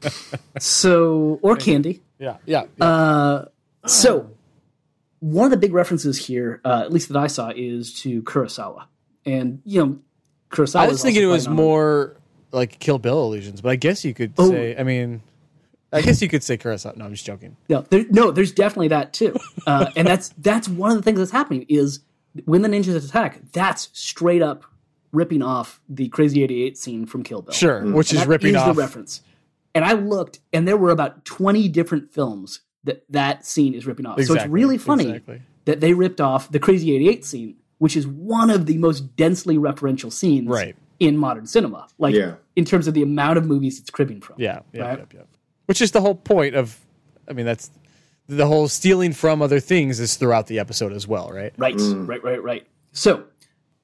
so, 0.60 1.40
or 1.42 1.56
candy. 1.56 2.02
Yeah. 2.20 2.38
Yeah. 2.46 2.64
yeah. 2.78 2.86
Uh, 2.86 3.46
so, 3.88 4.30
one 5.22 5.46
of 5.46 5.52
the 5.52 5.58
big 5.58 5.74
references 5.74 6.28
here, 6.28 6.62
uh, 6.66 6.82
at 6.86 6.92
least 6.94 7.08
that 7.10 7.18
I 7.18 7.28
saw, 7.28 7.52
is 7.56 8.00
to 8.02 8.22
Kurosawa. 8.24 8.86
And, 9.26 9.62
you 9.66 9.84
know, 9.84 10.00
Kurosawa. 10.52 10.82
I 10.82 10.88
was 10.90 11.02
thinking 11.02 11.24
it 11.24 11.28
was 11.28 11.48
more 11.48 12.16
like 12.52 12.78
Kill 12.80 13.00
Bill 13.00 13.24
illusions, 13.24 13.62
but 13.62 13.70
I 13.70 13.76
guess 13.76 14.04
you 14.06 14.14
could 14.14 14.34
Oh. 14.38 14.50
say. 14.52 14.76
I 14.78 14.84
mean, 14.84 15.22
I 15.94 16.02
guess 16.02 16.22
you 16.22 16.30
could 16.30 16.44
say 16.44 16.58
Kurosawa. 16.58 16.96
No, 16.98 17.06
I'm 17.06 17.12
just 17.12 17.26
joking. 17.26 17.58
No, 17.70 17.82
there, 17.82 18.06
no, 18.10 18.32
there's 18.32 18.52
definitely 18.52 18.88
that 18.90 19.14
too, 19.14 19.36
uh, 19.68 19.88
and 19.96 20.08
that's 20.08 20.30
that's 20.38 20.68
one 20.70 20.92
of 20.92 20.98
the 20.98 21.04
things 21.04 21.20
that's 21.20 21.32
happening 21.32 21.66
is 21.70 22.00
when 22.46 22.62
the 22.62 22.70
ninjas 22.70 23.06
attack. 23.08 23.40
That's 23.52 23.90
straight 23.94 24.42
up 24.42 24.64
ripping 25.12 25.42
off 25.42 25.82
the 25.90 26.08
Crazy 26.10 26.44
Eighty 26.44 26.64
Eight 26.64 26.78
scene 26.78 27.06
from 27.06 27.24
Kill 27.24 27.42
Bill. 27.42 27.54
Sure, 27.54 27.82
which 27.92 28.12
And 28.12 28.20
is 28.20 28.24
that 28.26 28.30
ripping 28.30 28.52
is 28.56 28.62
off 28.62 28.76
the 28.76 28.82
reference. 28.82 29.22
And 29.74 29.86
I 29.86 29.94
looked, 29.94 30.40
and 30.52 30.68
there 30.68 30.76
were 30.76 30.90
about 30.92 31.24
20 31.24 31.70
different 31.70 32.12
films 32.12 32.60
that 32.84 33.04
that 33.10 33.46
scene 33.46 33.74
is 33.74 33.86
ripping 33.86 34.06
off. 34.06 34.22
So 34.22 34.34
it's 34.36 34.46
really 34.48 34.78
funny 34.78 35.08
exactly. 35.08 35.42
that 35.64 35.80
they 35.80 35.94
ripped 35.94 36.20
off 36.20 36.52
the 36.52 36.60
Crazy 36.60 36.94
88 36.94 37.24
scene, 37.24 37.56
which 37.78 37.96
is 37.96 38.06
one 38.06 38.50
of 38.50 38.66
the 38.66 38.78
most 38.78 39.16
densely 39.16 39.58
referential 39.58 40.12
scenes 40.12 40.50
Right. 40.50 40.76
in 41.00 41.16
modern 41.18 41.46
cinema. 41.48 41.88
Like, 41.98 42.14
Yeah. 42.16 42.36
in 42.58 42.66
terms 42.66 42.86
of 42.88 42.94
the 42.94 43.02
amount 43.02 43.38
of 43.38 43.46
movies 43.46 43.80
it's 43.80 43.90
cribbing 43.90 44.20
from. 44.20 44.36
Yeah, 44.40 44.60
yeah, 44.74 44.82
Right. 44.84 45.00
yep, 45.00 45.14
yep. 45.14 45.28
Which 45.72 45.82
is 45.82 45.92
the 45.92 46.02
whole 46.02 46.16
point 46.16 46.54
of, 46.54 46.78
I 47.30 47.32
mean, 47.32 47.46
that's 47.46 47.72
the 48.28 48.46
whole 48.46 48.68
stealing 48.68 49.14
from 49.14 49.42
other 49.42 49.62
things 49.62 50.02
is 50.02 50.18
throughout 50.18 50.48
the 50.48 50.60
episode 50.60 50.92
as 50.92 51.08
well, 51.08 51.30
right? 51.30 51.54
Right, 51.58 51.76
right, 51.80 52.22
right, 52.22 52.44
right. 52.44 52.68
So, 52.92 53.24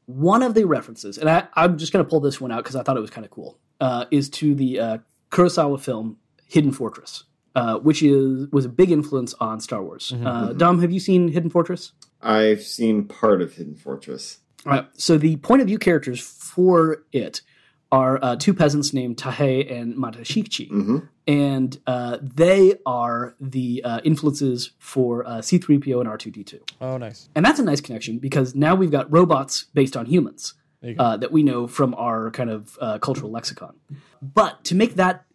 one 0.05 0.43
of 0.43 0.53
the 0.53 0.65
references, 0.65 1.17
and 1.17 1.29
I, 1.29 1.47
I'm 1.53 1.77
just 1.77 1.93
going 1.93 2.03
to 2.03 2.09
pull 2.09 2.19
this 2.19 2.41
one 2.41 2.51
out 2.51 2.65
because 2.65 2.75
I 2.75 2.83
thought 2.83 2.97
it 2.97 2.99
was 2.99 3.09
kind 3.09 3.23
of 3.23 3.31
cool, 3.31 3.57
uh, 3.79 4.03
is 4.11 4.29
to 4.31 4.53
the 4.53 4.77
uh, 4.77 4.97
Kurosawa 5.31 5.79
film 5.79 6.17
Hidden 6.45 6.73
Fortress, 6.73 7.23
uh, 7.55 7.77
which 7.77 8.03
is 8.03 8.49
was 8.51 8.65
a 8.65 8.69
big 8.69 8.91
influence 8.91 9.33
on 9.35 9.61
Star 9.61 9.81
Wars. 9.81 10.13
Uh, 10.25 10.51
Dom, 10.51 10.81
have 10.81 10.91
you 10.91 10.99
seen 10.99 11.29
Hidden 11.29 11.51
Fortress? 11.51 11.93
I've 12.21 12.63
seen 12.63 13.05
part 13.05 13.41
of 13.41 13.53
Hidden 13.53 13.75
Fortress. 13.75 14.39
All 14.65 14.73
right. 14.73 14.87
So 14.95 15.17
the 15.17 15.37
point 15.37 15.61
of 15.61 15.69
view 15.69 15.79
characters 15.79 16.19
for 16.19 17.05
it 17.13 17.43
are 17.91 18.19
uh, 18.21 18.35
two 18.35 18.53
peasants 18.53 18.93
named 18.93 19.17
Tahei 19.17 19.71
and 19.71 19.95
Matashichi, 19.95 21.07
and 21.27 21.77
uh, 21.87 22.17
they 22.21 22.75
are 22.85 23.35
the 23.39 23.81
uh, 23.83 23.99
influences 24.03 24.71
for 24.79 25.25
uh, 25.27 25.41
C-3PO 25.41 25.99
and 26.01 26.09
R2D2. 26.09 26.59
Oh, 26.81 26.97
nice. 26.97 27.29
And 27.35 27.45
that's 27.45 27.59
a 27.59 27.63
nice 27.63 27.81
connection 27.81 28.19
because 28.19 28.55
now 28.55 28.75
we've 28.75 28.91
got 28.91 29.11
robots 29.11 29.65
based 29.73 29.95
on 29.95 30.05
humans 30.05 30.53
There 30.81 30.91
you 30.91 30.95
go. 30.97 31.03
uh, 31.03 31.17
that 31.17 31.31
we 31.31 31.43
know 31.43 31.67
from 31.67 31.93
our 31.95 32.31
kind 32.31 32.49
of 32.49 32.77
uh, 32.81 32.97
cultural 32.99 33.31
lexicon. 33.31 33.75
But 34.21 34.63
to 34.65 34.75
make 34.75 34.95
that 34.95 35.25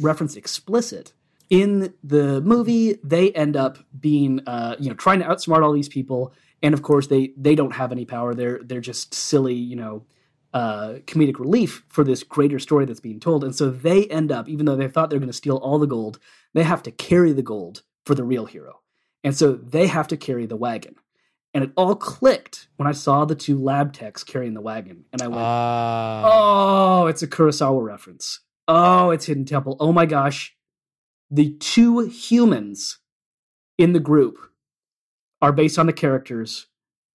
reference 0.00 0.36
explicit, 0.36 1.12
in 1.50 1.92
the 2.02 2.40
movie, 2.40 2.98
they 3.04 3.30
end 3.32 3.56
up 3.56 3.78
being, 3.98 4.40
uh, 4.46 4.76
you 4.78 4.88
know, 4.88 4.96
trying 4.96 5.18
to 5.20 5.26
outsmart 5.26 5.62
all 5.62 5.72
these 5.72 5.88
people, 5.88 6.32
and 6.62 6.72
of 6.74 6.82
course, 6.82 7.08
they 7.08 7.32
they 7.36 7.54
don't 7.54 7.72
have 7.72 7.92
any 7.92 8.04
power. 8.06 8.34
They're 8.34 8.60
they're 8.62 8.80
just 8.80 9.12
silly, 9.12 9.54
you 9.54 9.76
know, 9.76 10.04
uh, 10.52 10.94
comedic 11.06 11.38
relief 11.38 11.84
for 11.88 12.04
this 12.04 12.22
greater 12.22 12.58
story 12.58 12.84
that's 12.84 13.00
being 13.00 13.20
told. 13.20 13.42
And 13.44 13.54
so 13.54 13.70
they 13.70 14.06
end 14.06 14.30
up, 14.30 14.48
even 14.48 14.66
though 14.66 14.76
they 14.76 14.88
thought 14.88 15.08
they're 15.10 15.18
going 15.18 15.28
to 15.28 15.32
steal 15.32 15.56
all 15.56 15.78
the 15.78 15.86
gold, 15.86 16.18
they 16.54 16.62
have 16.62 16.82
to 16.84 16.90
carry 16.90 17.32
the 17.32 17.42
gold 17.42 17.82
for 18.04 18.14
the 18.14 18.24
real 18.24 18.46
hero, 18.46 18.80
and 19.22 19.36
so 19.36 19.52
they 19.52 19.86
have 19.86 20.08
to 20.08 20.16
carry 20.16 20.44
the 20.46 20.56
wagon. 20.56 20.96
And 21.54 21.62
it 21.64 21.70
all 21.76 21.94
clicked 21.94 22.68
when 22.76 22.88
I 22.88 22.92
saw 22.92 23.24
the 23.24 23.34
two 23.34 23.58
lab 23.58 23.92
techs 23.92 24.24
carrying 24.24 24.54
the 24.54 24.60
wagon, 24.60 25.04
and 25.12 25.22
I 25.22 25.28
went, 25.28 25.40
Ah, 25.40 26.22
Oh, 26.24 27.06
it's 27.06 27.22
a 27.22 27.28
Kurosawa 27.28 27.82
reference. 27.84 28.40
Oh, 28.66 29.10
it's 29.10 29.26
Hidden 29.26 29.44
Temple. 29.44 29.76
Oh 29.80 29.92
my 29.92 30.06
gosh. 30.06 30.56
The 31.30 31.52
two 31.58 32.00
humans 32.08 32.98
in 33.78 33.92
the 33.92 34.00
group 34.00 34.38
are 35.40 35.52
based 35.52 35.78
on 35.78 35.86
the 35.86 35.92
characters 35.92 36.66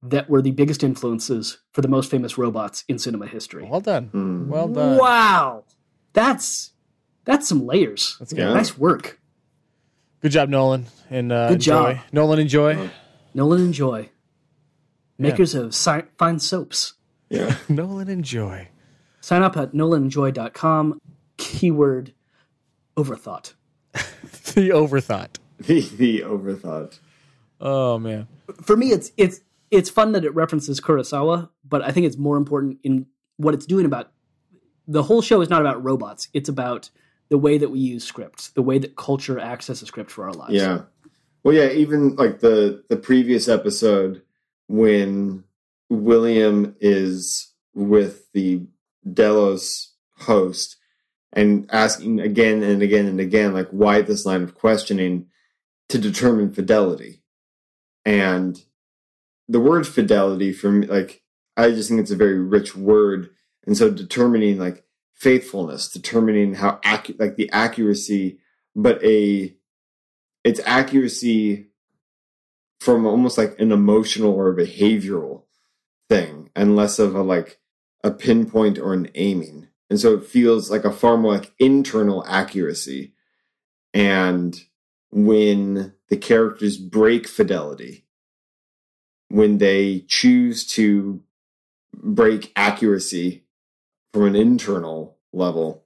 that 0.03 0.29
were 0.29 0.41
the 0.41 0.51
biggest 0.51 0.83
influences 0.83 1.57
for 1.71 1.81
the 1.81 1.87
most 1.87 2.09
famous 2.11 2.37
robots 2.37 2.83
in 2.87 2.99
cinema 2.99 3.25
history. 3.27 3.63
well 3.69 3.81
done. 3.81 4.05
Hmm. 4.07 4.49
Well 4.49 4.67
done. 4.67 4.97
Wow. 4.97 5.63
That's 6.13 6.71
that's 7.25 7.47
some 7.47 7.65
layers. 7.65 8.15
That's 8.19 8.31
good. 8.33 8.41
Yeah. 8.41 8.53
Nice 8.53 8.77
work. 8.77 9.19
Good 10.21 10.31
job, 10.31 10.49
Nolan. 10.49 10.85
And 11.09 11.31
uh, 11.31 11.47
Good 11.49 11.55
enjoy. 11.55 11.93
job. 11.95 12.03
Nolan. 12.11 12.39
Enjoy. 12.39 12.89
Nolan 13.33 13.61
and 13.61 13.73
Joy. 13.73 14.09
Makers 15.19 15.53
of 15.55 15.73
si- 15.75 16.01
fine 16.17 16.39
soaps. 16.39 16.93
Yeah. 17.29 17.55
Nolan. 17.69 18.07
Enjoy. 18.09 18.69
Sign 19.21 19.41
up 19.43 19.57
at 19.57 19.73
nolanandjoy.com. 19.73 20.99
Keyword 21.37 22.13
overthought. 22.95 23.53
The 24.53 24.69
overthought. 24.69 25.37
the 25.59 25.81
the 25.97 26.21
overthought. 26.21 26.99
Oh 27.61 27.99
man. 27.99 28.27
for 28.63 28.75
me 28.77 28.91
it's 28.91 29.11
it's 29.17 29.41
it's 29.71 29.89
fun 29.89 30.13
that 30.13 30.25
it 30.25 30.33
references 30.33 30.79
Kurosawa, 30.79 31.49
but 31.67 31.81
I 31.81 31.91
think 31.91 32.05
it's 32.05 32.17
more 32.17 32.37
important 32.37 32.79
in 32.83 33.05
what 33.37 33.53
it's 33.53 33.65
doing 33.65 33.85
about 33.85 34.11
the 34.87 35.03
whole 35.03 35.21
show 35.21 35.41
is 35.41 35.49
not 35.49 35.61
about 35.61 35.83
robots. 35.83 36.29
It's 36.33 36.49
about 36.49 36.89
the 37.29 37.37
way 37.37 37.57
that 37.57 37.69
we 37.69 37.79
use 37.79 38.03
scripts, 38.03 38.49
the 38.49 38.61
way 38.61 38.77
that 38.79 38.95
culture 38.95 39.39
accesses 39.39 39.87
script 39.87 40.09
for 40.09 40.25
our 40.25 40.33
lives. 40.33 40.53
Yeah. 40.53 40.83
Well, 41.43 41.53
yeah. 41.53 41.69
Even 41.69 42.15
like 42.15 42.39
the 42.39 42.83
the 42.89 42.97
previous 42.97 43.47
episode 43.47 44.21
when 44.67 45.43
William 45.89 46.75
is 46.79 47.53
with 47.73 48.31
the 48.33 48.61
Delos 49.13 49.93
host 50.17 50.77
and 51.33 51.69
asking 51.71 52.19
again 52.19 52.63
and 52.63 52.81
again 52.81 53.05
and 53.05 53.19
again, 53.19 53.53
like 53.53 53.69
why 53.69 54.01
this 54.01 54.25
line 54.25 54.43
of 54.43 54.55
questioning 54.55 55.27
to 55.89 55.97
determine 55.97 56.51
fidelity, 56.51 57.21
and 58.05 58.61
the 59.47 59.59
word 59.59 59.87
fidelity 59.87 60.51
for 60.51 60.71
me, 60.71 60.87
like 60.87 61.23
I 61.55 61.71
just 61.71 61.89
think 61.89 62.01
it's 62.01 62.11
a 62.11 62.15
very 62.15 62.39
rich 62.39 62.75
word, 62.75 63.29
and 63.65 63.77
so 63.77 63.89
determining 63.89 64.59
like 64.59 64.83
faithfulness, 65.13 65.89
determining 65.89 66.55
how 66.55 66.79
accurate, 66.83 67.19
like 67.19 67.35
the 67.35 67.49
accuracy, 67.51 68.39
but 68.75 69.03
a 69.03 69.55
it's 70.43 70.61
accuracy 70.65 71.67
from 72.79 73.05
almost 73.05 73.37
like 73.37 73.59
an 73.59 73.71
emotional 73.71 74.33
or 74.33 74.55
behavioral 74.55 75.43
thing 76.09 76.49
and 76.55 76.75
less 76.75 76.99
of 76.99 77.15
a 77.15 77.21
like 77.21 77.59
a 78.03 78.11
pinpoint 78.11 78.77
or 78.79 78.93
an 78.93 79.09
aiming. 79.15 79.67
And 79.89 79.99
so 79.99 80.13
it 80.13 80.25
feels 80.25 80.69
like 80.69 80.85
a 80.85 80.91
far 80.91 81.17
more 81.17 81.33
like 81.33 81.53
internal 81.59 82.23
accuracy. 82.27 83.13
And 83.93 84.59
when 85.11 85.93
the 86.09 86.17
characters 86.17 86.77
break 86.77 87.27
fidelity 87.27 88.06
when 89.29 89.57
they 89.57 90.05
choose 90.07 90.65
to 90.65 91.21
break 91.93 92.51
accuracy 92.55 93.43
from 94.13 94.23
an 94.25 94.35
internal 94.35 95.17
level. 95.33 95.83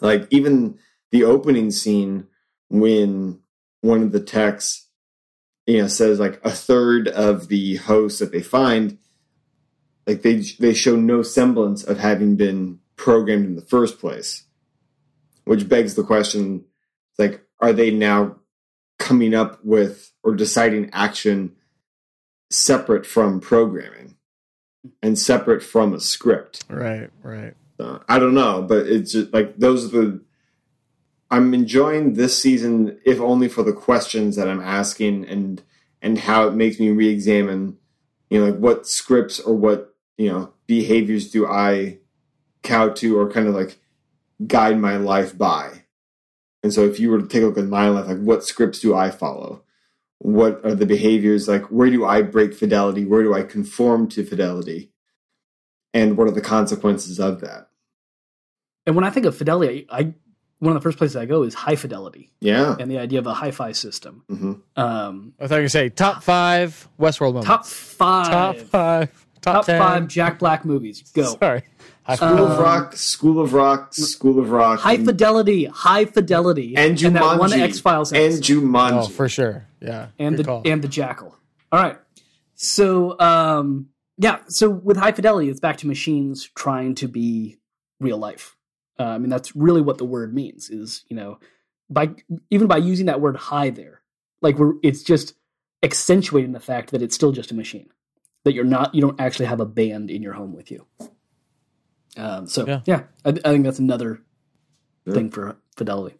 Like 0.00 0.26
even 0.30 0.78
the 1.12 1.24
opening 1.24 1.70
scene 1.70 2.26
when 2.68 3.40
one 3.82 4.02
of 4.02 4.12
the 4.12 4.20
texts 4.20 4.88
you 5.66 5.80
know 5.80 5.88
says 5.88 6.18
like 6.18 6.40
a 6.44 6.50
third 6.50 7.08
of 7.08 7.48
the 7.48 7.76
hosts 7.76 8.18
that 8.18 8.32
they 8.32 8.42
find 8.42 8.98
like 10.06 10.22
they 10.22 10.36
they 10.58 10.74
show 10.74 10.96
no 10.96 11.22
semblance 11.22 11.84
of 11.84 11.98
having 11.98 12.36
been 12.36 12.78
programmed 12.96 13.46
in 13.46 13.54
the 13.54 13.62
first 13.62 13.98
place 13.98 14.44
which 15.44 15.68
begs 15.68 15.94
the 15.94 16.02
question 16.02 16.64
like 17.18 17.44
are 17.60 17.72
they 17.72 17.90
now 17.90 18.36
coming 18.98 19.34
up 19.34 19.64
with 19.64 20.12
or 20.22 20.34
deciding 20.34 20.90
action 20.92 21.54
separate 22.50 23.06
from 23.06 23.40
programming 23.40 24.16
and 25.02 25.18
separate 25.18 25.62
from 25.62 25.92
a 25.94 26.00
script 26.00 26.64
Right. 26.68 27.10
Right. 27.22 27.54
uh, 27.80 27.98
I 28.08 28.18
don't 28.18 28.34
know, 28.34 28.62
but 28.62 28.86
it's 28.86 29.12
just 29.12 29.32
like 29.32 29.56
those 29.58 29.86
are 29.86 30.00
the. 30.00 30.20
I'm 31.30 31.52
enjoying 31.54 32.14
this 32.14 32.40
season, 32.40 32.98
if 33.04 33.18
only 33.20 33.48
for 33.48 33.62
the 33.64 33.72
questions 33.72 34.36
that 34.36 34.48
I'm 34.48 34.60
asking 34.60 35.24
and 35.26 35.62
and 36.02 36.18
how 36.18 36.46
it 36.46 36.54
makes 36.54 36.78
me 36.78 36.90
re-examine, 36.90 37.78
you 38.30 38.38
know, 38.38 38.50
like 38.50 38.58
what 38.60 38.86
scripts 38.86 39.40
or 39.40 39.54
what 39.54 39.94
you 40.18 40.28
know 40.30 40.52
behaviors 40.66 41.30
do 41.30 41.46
I 41.46 41.98
cow 42.62 42.90
to 42.90 43.18
or 43.18 43.30
kind 43.30 43.48
of 43.48 43.54
like 43.54 43.78
guide 44.46 44.78
my 44.78 44.96
life 44.96 45.36
by. 45.36 45.84
And 46.62 46.72
so, 46.72 46.84
if 46.84 47.00
you 47.00 47.10
were 47.10 47.20
to 47.20 47.26
take 47.26 47.42
a 47.42 47.46
look 47.46 47.58
at 47.58 47.64
my 47.64 47.88
life, 47.88 48.06
like 48.06 48.20
what 48.20 48.44
scripts 48.44 48.78
do 48.78 48.94
I 48.94 49.10
follow? 49.10 49.63
What 50.24 50.64
are 50.64 50.74
the 50.74 50.86
behaviors 50.86 51.48
like? 51.48 51.64
Where 51.66 51.90
do 51.90 52.06
I 52.06 52.22
break 52.22 52.54
fidelity? 52.54 53.04
Where 53.04 53.22
do 53.22 53.34
I 53.34 53.42
conform 53.42 54.08
to 54.08 54.24
fidelity? 54.24 54.90
And 55.92 56.16
what 56.16 56.26
are 56.26 56.30
the 56.30 56.40
consequences 56.40 57.20
of 57.20 57.42
that? 57.42 57.68
And 58.86 58.96
when 58.96 59.04
I 59.04 59.10
think 59.10 59.26
of 59.26 59.36
fidelity, 59.36 59.86
I, 59.90 59.98
I 59.98 60.14
one 60.60 60.74
of 60.74 60.82
the 60.82 60.86
first 60.88 60.96
places 60.96 61.14
I 61.16 61.26
go 61.26 61.42
is 61.42 61.52
high 61.52 61.76
fidelity 61.76 62.30
Yeah. 62.40 62.74
and 62.80 62.90
the 62.90 62.96
idea 62.98 63.18
of 63.18 63.26
a 63.26 63.34
hi-fi 63.34 63.72
system. 63.72 64.24
hmm 64.30 64.52
Um, 64.76 65.34
I 65.38 65.46
thought 65.46 65.56
you 65.56 65.56
were 65.56 65.60
gonna 65.60 65.68
say 65.68 65.88
top 65.90 66.22
five 66.22 66.88
Westworld 66.98 67.34
moments. 67.34 67.46
top 67.46 67.66
five, 67.66 68.30
Top 68.30 68.56
five. 68.70 69.26
Top, 69.42 69.54
top 69.56 69.66
10. 69.66 69.78
five 69.78 70.08
Jack 70.08 70.38
Black 70.38 70.64
movies. 70.64 71.02
Go. 71.14 71.36
Sorry. 71.38 71.64
High 72.04 72.16
School 72.16 72.28
five. 72.28 72.38
of 72.38 72.58
Rock, 72.58 72.96
School 72.96 73.40
of 73.40 73.54
Rock, 73.54 73.94
School 73.94 74.38
of 74.38 74.50
Rock, 74.50 74.80
High 74.80 74.94
and, 74.94 75.06
fidelity, 75.06 75.64
high 75.64 76.04
fidelity, 76.04 76.76
and 76.76 76.98
that 76.98 77.38
one 77.38 77.52
X 77.52 77.80
Files 77.80 78.12
and 78.12 78.34
Jumanji. 78.34 79.04
oh, 79.04 79.08
for 79.08 79.28
sure. 79.28 79.66
Yeah. 79.80 80.08
and 80.18 80.36
Good 80.36 80.44
the 80.44 80.48
call. 80.48 80.62
and 80.64 80.82
the 80.82 80.88
jackal. 80.88 81.36
All 81.72 81.82
right. 81.82 81.98
So 82.54 83.18
um 83.18 83.88
yeah, 84.18 84.40
so 84.48 84.70
with 84.70 84.96
high 84.96 85.12
fidelity, 85.12 85.48
it's 85.48 85.60
back 85.60 85.78
to 85.78 85.86
machines 85.86 86.48
trying 86.54 86.94
to 86.96 87.08
be 87.08 87.56
real 88.00 88.18
life. 88.18 88.56
Uh, 88.98 89.04
I 89.04 89.18
mean, 89.18 89.30
that's 89.30 89.56
really 89.56 89.80
what 89.80 89.98
the 89.98 90.04
word 90.04 90.32
means. 90.32 90.70
Is 90.70 91.04
you 91.08 91.16
know, 91.16 91.38
by 91.90 92.10
even 92.50 92.68
by 92.68 92.76
using 92.76 93.06
that 93.06 93.20
word 93.20 93.36
high 93.36 93.70
there, 93.70 94.02
like 94.40 94.58
we're 94.58 94.74
it's 94.82 95.02
just 95.02 95.34
accentuating 95.82 96.52
the 96.52 96.60
fact 96.60 96.90
that 96.90 97.02
it's 97.02 97.14
still 97.14 97.32
just 97.32 97.50
a 97.50 97.54
machine. 97.54 97.88
That 98.44 98.52
you're 98.52 98.64
not, 98.64 98.94
you 98.94 99.00
don't 99.00 99.18
actually 99.18 99.46
have 99.46 99.60
a 99.60 99.66
band 99.66 100.10
in 100.10 100.22
your 100.22 100.34
home 100.34 100.54
with 100.54 100.70
you. 100.70 100.86
Um, 102.16 102.46
so 102.46 102.66
Yeah. 102.66 102.80
yeah, 102.86 103.02
I, 103.24 103.30
I 103.30 103.32
think 103.52 103.64
that's 103.64 103.78
another 103.78 104.20
Yeah. 105.04 105.14
thing 105.14 105.30
for 105.30 105.56
fidelity. 105.76 106.16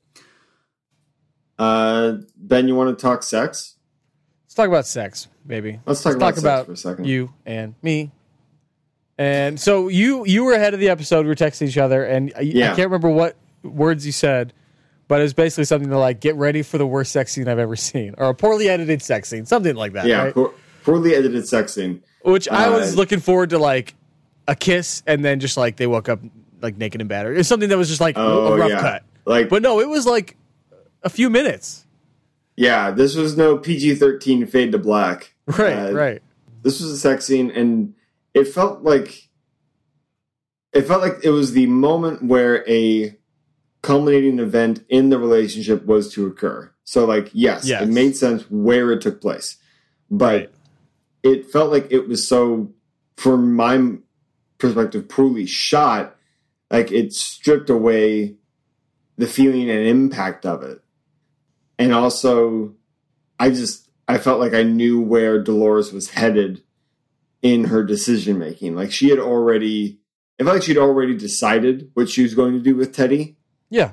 Uh, 1.59 2.15
Ben, 2.37 2.67
you 2.69 2.75
want 2.75 2.97
to 2.97 3.01
talk 3.01 3.23
sex? 3.23 3.77
Let's 4.45 4.55
talk 4.55 4.69
about 4.69 4.87
sex, 4.87 5.29
baby. 5.47 5.81
Let's 5.87 6.03
talk 6.03 6.17
Let's 6.17 6.17
about 6.17 6.27
talk 6.27 6.35
sex 6.35 6.43
about 6.43 6.67
for 6.67 6.73
a 6.73 6.77
second. 6.77 7.05
you 7.07 7.33
and 7.47 7.75
me. 7.83 8.11
And 9.17 9.61
so 9.61 9.87
you 9.89 10.27
you 10.27 10.43
were 10.45 10.55
ahead 10.55 10.75
of 10.75 10.81
the 10.81 10.89
episode. 10.89 11.23
We 11.25 11.29
were 11.29 11.35
texting 11.37 11.69
each 11.69 11.79
other, 11.79 12.05
and 12.05 12.33
I, 12.37 12.41
I 12.41 12.53
can't 12.75 12.79
remember 12.91 13.09
what 13.11 13.37
words 13.63 14.05
you 14.05 14.11
said, 14.11 14.53
but 15.07 15.21
it 15.21 15.23
was 15.23 15.35
basically 15.35 15.65
something 15.67 15.91
to 15.91 15.99
like 15.99 16.19
get 16.21 16.35
ready 16.35 16.63
for 16.63 16.79
the 16.79 16.87
worst 16.87 17.13
sex 17.13 17.31
scene 17.31 17.47
I've 17.47 17.61
ever 17.61 17.77
seen, 17.77 18.17
or 18.19 18.31
a 18.31 18.35
poorly 18.35 18.69
edited 18.69 19.01
sex 19.03 19.29
scene, 19.29 19.47
something 19.47 19.77
like 19.77 19.93
that. 19.93 20.07
yeah, 20.07 20.25
right? 20.25 20.35
poor, 20.35 20.53
poorly 20.83 21.15
edited 21.15 21.47
sex 21.47 21.73
scene. 21.75 22.03
Which 22.23 22.49
I 22.49 22.69
was 22.71 22.95
Uh, 22.95 22.97
looking 22.97 23.21
forward 23.21 23.51
to, 23.51 23.59
like 23.59 23.95
a 24.49 24.55
kiss, 24.57 25.03
and 25.07 25.25
then 25.25 25.41
just 25.41 25.57
like 25.57 25.77
they 25.77 25.87
woke 25.87 26.09
up 26.09 26.21
like 26.61 26.77
naked 26.77 27.01
and 27.01 27.09
battered. 27.09 27.39
It's 27.39 27.49
something 27.49 27.69
that 27.69 27.79
was 27.79 27.89
just 27.89 28.01
like 28.01 28.17
Oh 28.19 28.53
a 28.53 28.57
rough 28.59 28.71
yeah, 28.71 28.81
cut. 28.81 29.03
like 29.25 29.49
But 29.49 29.63
no, 29.63 29.81
it 29.81 29.89
was 29.89 30.07
like 30.07 30.37
a 31.03 31.11
few 31.11 31.29
minutes. 31.31 31.85
yeah. 32.57 32.91
This 32.91 33.15
was 33.17 33.37
no 33.37 33.57
PG 33.59 33.97
thirteen 33.97 34.47
fade 34.47 34.73
to 34.73 34.79
black. 34.79 35.35
Right, 35.47 35.91
Uh, 35.91 35.93
right. 35.93 36.23
This 36.63 36.81
was 36.81 36.91
a 36.91 36.97
sex 36.99 37.27
scene, 37.27 37.51
and 37.51 37.95
it 38.33 38.45
felt 38.49 38.83
like 38.83 39.29
it 40.73 40.83
felt 40.83 41.03
like 41.03 41.19
it 41.23 41.31
was 41.31 41.53
the 41.53 41.67
moment 41.67 42.23
where 42.25 42.69
a 42.69 43.17
culminating 43.83 44.39
event 44.39 44.83
in 44.89 45.11
the 45.11 45.19
relationship 45.19 45.85
was 45.85 46.13
to 46.15 46.27
occur. 46.27 46.71
So, 46.85 47.05
like, 47.05 47.31
yes, 47.33 47.67
Yes. 47.67 47.83
it 47.83 47.89
made 47.91 48.17
sense 48.17 48.45
where 48.51 48.91
it 48.93 49.01
took 49.03 49.21
place, 49.21 49.57
but 50.11 50.25
Right. 50.35 50.51
it 51.23 51.51
felt 51.51 51.71
like 51.71 51.87
it 51.91 52.09
was 52.09 52.27
so, 52.27 52.73
for 53.17 53.37
my 53.37 53.97
perspective, 54.59 55.09
poorly 55.09 55.47
shot. 55.47 56.17
Like 56.71 56.91
it 56.93 57.13
stripped 57.13 57.71
away 57.71 58.37
the 59.17 59.27
feeling 59.27 59.71
and 59.71 59.87
impact 59.87 60.45
of 60.47 60.63
it, 60.63 60.81
and 61.79 61.93
also, 61.93 62.75
I 63.39 63.51
just 63.51 63.89
I 64.09 64.19
felt 64.19 64.41
like 64.41 64.55
I 64.55 64.63
knew 64.65 65.01
where 65.01 65.41
Dolores 65.43 65.93
was 65.93 66.11
headed 66.11 66.63
in 67.43 67.65
her 67.65 67.85
decision 67.85 68.39
making. 68.39 68.75
Like 68.75 68.91
she 68.91 69.11
had 69.11 69.19
already, 69.19 69.99
it 70.39 70.45
felt 70.45 70.57
like 70.57 70.63
she'd 70.65 70.79
already 70.79 71.17
decided 71.17 71.91
what 71.95 72.09
she 72.09 72.23
was 72.23 72.35
going 72.35 72.55
to 72.55 72.61
do 72.61 72.75
with 72.75 72.93
Teddy, 72.95 73.37
Yeah. 73.71 73.93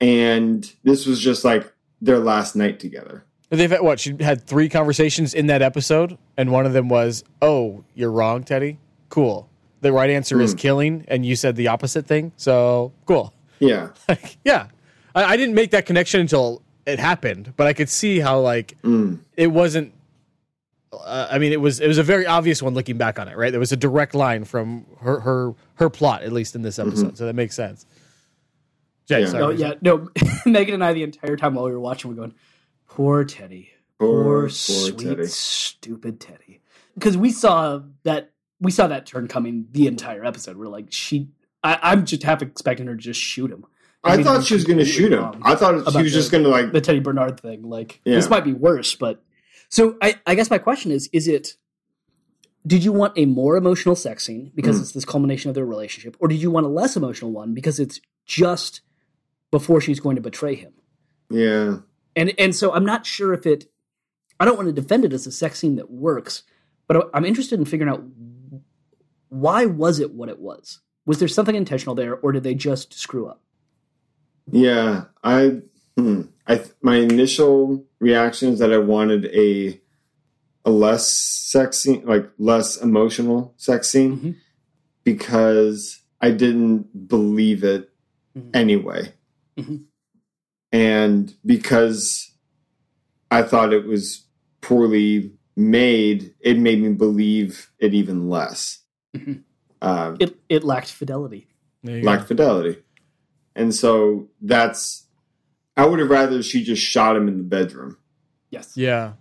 and 0.00 0.72
this 0.84 1.06
was 1.06 1.20
just 1.20 1.44
like 1.44 1.72
their 2.00 2.18
last 2.18 2.56
night 2.56 2.78
together. 2.80 3.24
They've 3.50 3.70
had 3.70 3.82
what? 3.82 4.00
She 4.00 4.16
had 4.20 4.46
three 4.46 4.68
conversations 4.68 5.34
in 5.34 5.46
that 5.48 5.62
episode, 5.62 6.16
and 6.36 6.50
one 6.50 6.66
of 6.66 6.72
them 6.72 6.88
was, 6.88 7.24
"Oh, 7.42 7.84
you're 7.94 8.10
wrong, 8.10 8.42
Teddy. 8.42 8.78
Cool. 9.08 9.48
The 9.82 9.92
right 9.92 10.10
answer 10.10 10.40
is 10.40 10.52
Hmm. 10.52 10.58
killing, 10.58 11.04
and 11.08 11.24
you 11.26 11.36
said 11.36 11.56
the 11.56 11.68
opposite 11.68 12.06
thing. 12.06 12.32
So 12.36 12.92
cool. 13.04 13.32
Yeah, 13.60 13.88
Like, 14.08 14.36
yeah, 14.44 14.68
I, 15.14 15.24
I 15.24 15.36
didn't 15.36 15.54
make 15.54 15.70
that 15.72 15.86
connection 15.86 16.20
until 16.20 16.62
it 16.86 16.98
happened, 16.98 17.52
but 17.56 17.66
I 17.66 17.72
could 17.72 17.88
see 17.88 18.18
how 18.20 18.40
like 18.40 18.76
Mm. 18.82 19.20
it 19.36 19.48
wasn't. 19.48 19.92
Uh, 20.92 21.28
I 21.30 21.38
mean, 21.38 21.52
it 21.52 21.60
was 21.60 21.80
it 21.80 21.88
was 21.88 21.98
a 21.98 22.02
very 22.02 22.26
obvious 22.26 22.62
one 22.62 22.72
looking 22.74 22.96
back 22.96 23.18
on 23.18 23.28
it, 23.28 23.36
right? 23.36 23.50
There 23.50 23.60
was 23.60 23.72
a 23.72 23.76
direct 23.76 24.14
line 24.14 24.44
from 24.44 24.86
her 25.00 25.20
her 25.20 25.52
her 25.74 25.90
plot, 25.90 26.22
at 26.22 26.32
least 26.32 26.54
in 26.54 26.62
this 26.62 26.78
episode, 26.78 27.18
so 27.18 27.26
that 27.26 27.34
makes 27.34 27.54
sense. 27.54 27.84
Jay, 29.06 29.20
Yeah. 29.20 29.26
sorry. 29.26 29.42
No, 29.42 29.50
yeah, 29.50 29.74
no. 29.82 30.08
Megan 30.46 30.74
and 30.74 30.84
I, 30.84 30.92
the 30.92 31.02
entire 31.02 31.36
time 31.36 31.54
while 31.54 31.64
we 31.66 31.72
were 31.72 31.80
watching, 31.80 32.10
we're 32.10 32.16
going, 32.16 32.34
"Poor 32.88 33.24
Teddy, 33.24 33.70
poor, 33.98 34.08
Poor, 34.22 34.40
poor 34.42 34.48
sweet, 34.48 34.98
Teddy. 34.98 35.26
stupid 35.26 36.18
Teddy," 36.20 36.60
because 36.94 37.16
we 37.16 37.30
saw 37.30 37.80
that 38.04 38.30
we 38.60 38.70
saw 38.70 38.86
that 38.86 39.06
turn 39.06 39.28
coming 39.28 39.66
the 39.72 39.86
entire 39.86 40.24
episode. 40.24 40.56
We're 40.56 40.68
like, 40.68 40.86
she, 40.90 41.28
I, 41.62 41.78
I'm 41.82 42.06
just 42.06 42.22
half 42.22 42.42
expecting 42.42 42.86
her 42.86 42.94
to 42.94 43.00
just 43.00 43.20
shoot 43.20 43.50
him. 43.50 43.66
I 44.04 44.16
mean, 44.16 44.24
thought 44.24 44.44
she 44.44 44.54
was 44.54 44.64
going 44.64 44.78
to 44.78 44.84
shoot 44.84 45.12
him. 45.12 45.40
I 45.42 45.56
thought 45.56 45.92
she 45.92 46.02
was 46.02 46.12
just 46.12 46.30
going 46.30 46.44
to 46.44 46.48
like 46.50 46.72
the 46.72 46.80
Teddy 46.80 47.00
Bernard 47.00 47.40
thing. 47.40 47.62
Like 47.62 48.00
Yeah. 48.04 48.14
this 48.14 48.30
might 48.30 48.44
be 48.44 48.52
worse, 48.52 48.94
but 48.94 49.22
so 49.68 49.96
I, 50.00 50.14
I 50.26 50.36
guess 50.36 50.48
my 50.48 50.58
question 50.58 50.92
is: 50.92 51.08
Is 51.12 51.26
it? 51.26 51.56
Did 52.66 52.82
you 52.84 52.92
want 52.92 53.12
a 53.16 53.26
more 53.26 53.56
emotional 53.56 53.94
sex 53.96 54.24
scene 54.24 54.50
because 54.54 54.76
Mm. 54.78 54.82
it's 54.82 54.92
this 54.92 55.04
culmination 55.04 55.48
of 55.50 55.54
their 55.54 55.64
relationship, 55.64 56.16
or 56.20 56.28
did 56.28 56.40
you 56.40 56.50
want 56.50 56.66
a 56.66 56.68
less 56.68 56.96
emotional 56.96 57.32
one 57.32 57.52
because 57.54 57.78
it's 57.80 58.00
just 58.24 58.80
before 59.50 59.80
she's 59.80 60.00
going 60.00 60.16
to 60.16 60.22
betray 60.22 60.54
him? 60.54 60.72
yeah. 61.30 61.78
And 62.14 62.32
and 62.38 62.54
so 62.56 62.72
I'm 62.72 62.84
not 62.86 63.04
sure 63.06 63.34
if 63.34 63.44
it. 63.44 63.68
I 64.38 64.44
don't 64.44 64.56
want 64.56 64.68
to 64.68 64.72
defend 64.72 65.04
it 65.04 65.12
as 65.12 65.26
a 65.26 65.32
sex 65.32 65.58
scene 65.58 65.76
that 65.76 65.90
works, 65.90 66.44
but 66.86 67.10
I'm 67.12 67.24
interested 67.24 67.58
in 67.58 67.64
figuring 67.66 67.92
out 67.92 68.04
why 69.40 69.66
was 69.66 69.98
it 70.00 70.12
what 70.12 70.28
it 70.28 70.38
was. 70.38 70.80
Was 71.04 71.18
there 71.18 71.28
something 71.28 71.54
intentional 71.54 71.94
there, 71.94 72.16
or 72.16 72.32
did 72.32 72.42
they 72.42 72.54
just 72.54 72.94
screw 72.94 73.26
up? 73.28 73.40
Yeah, 74.50 75.04
I, 75.22 75.62
hmm, 75.96 76.22
I, 76.46 76.62
my 76.82 76.96
initial 76.96 77.84
reaction 78.00 78.52
is 78.52 78.58
that 78.60 78.72
I 78.72 78.78
wanted 78.78 79.26
a, 79.26 79.80
a 80.64 80.70
less 80.70 81.16
sex 81.16 81.78
scene, 81.78 82.04
like 82.04 82.28
less 82.38 82.76
emotional 82.76 83.54
sex 83.56 83.88
scene, 83.90 84.18
Mhm. 84.18 84.36
because 85.04 86.00
I 86.20 86.30
didn't 86.30 87.08
believe 87.08 87.62
it 87.64 87.90
Mhm. 88.36 88.50
anyway, 88.54 89.12
Mhm. 89.56 89.84
and 90.72 91.34
because 91.44 92.32
I 93.30 93.42
thought 93.42 93.72
it 93.72 93.86
was 93.86 94.26
poorly 94.60 95.32
made, 95.56 96.34
it 96.40 96.58
made 96.58 96.80
me 96.82 96.90
believe 96.92 97.70
it 97.78 97.94
even 97.94 98.28
less. 98.28 98.80
Mhm. 99.14 99.42
Um, 99.82 100.16
It 100.20 100.36
it 100.48 100.64
lacked 100.64 100.90
fidelity. 100.90 101.46
There 101.82 101.96
you 101.96 102.02
go. 102.02 102.06
lacked 102.10 102.28
fidelity. 102.28 102.78
And 103.54 103.74
so 103.74 104.28
that's 104.40 105.04
I 105.76 105.86
would 105.86 105.98
have 105.98 106.10
rather 106.10 106.42
she 106.42 106.64
just 106.64 106.82
shot 106.82 107.16
him 107.16 107.28
in 107.28 107.36
the 107.38 107.44
bedroom. 107.44 107.98
Yes. 108.50 108.72
Yeah, 108.76 109.12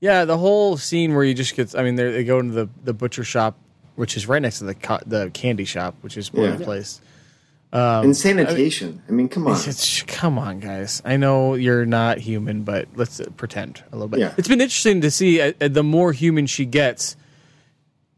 yeah. 0.00 0.24
The 0.24 0.38
whole 0.38 0.76
scene 0.76 1.14
where 1.14 1.24
he 1.24 1.34
just 1.34 1.56
gets. 1.56 1.74
I 1.74 1.82
mean, 1.82 1.96
they 1.96 2.10
they 2.12 2.24
go 2.24 2.38
into 2.38 2.54
the, 2.54 2.68
the 2.84 2.92
butcher 2.92 3.24
shop, 3.24 3.58
which 3.96 4.16
is 4.16 4.26
right 4.28 4.40
next 4.40 4.58
to 4.58 4.64
the 4.64 4.74
co- 4.74 5.00
the 5.06 5.30
candy 5.32 5.64
shop, 5.64 5.96
which 6.02 6.16
is 6.16 6.32
one 6.32 6.58
Yeah. 6.58 6.64
place. 6.64 7.00
Um, 7.74 8.04
and 8.04 8.16
sanitation. 8.16 9.00
I 9.08 9.12
mean, 9.12 9.28
come 9.30 9.46
on. 9.46 9.54
it's, 9.54 10.02
come 10.02 10.38
on, 10.38 10.60
guys. 10.60 11.00
I 11.06 11.16
know 11.16 11.54
you're 11.54 11.86
not 11.86 12.18
human, 12.18 12.62
but 12.64 12.86
let's 12.96 13.18
uh, 13.18 13.24
pretend 13.38 13.82
a 13.90 13.96
little 13.96 14.08
bit. 14.08 14.20
Yeah. 14.20 14.34
It's 14.36 14.46
been 14.48 14.60
interesting 14.60 15.00
to 15.00 15.10
see 15.10 15.40
uh, 15.40 15.52
uh, 15.60 15.68
the 15.68 15.82
more 15.82 16.12
human 16.12 16.46
she 16.46 16.66
gets. 16.66 17.16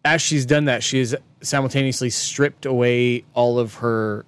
As 0.05 0.21
she's 0.21 0.45
done 0.45 0.67
that, 0.67 0.83
she 0.83 0.99
has 0.99 1.15
simultaneously 1.41 2.11
stripped 2.11 2.67
away 2.67 3.25
all 3.35 3.59
of 3.59 3.75
her, 3.77 4.25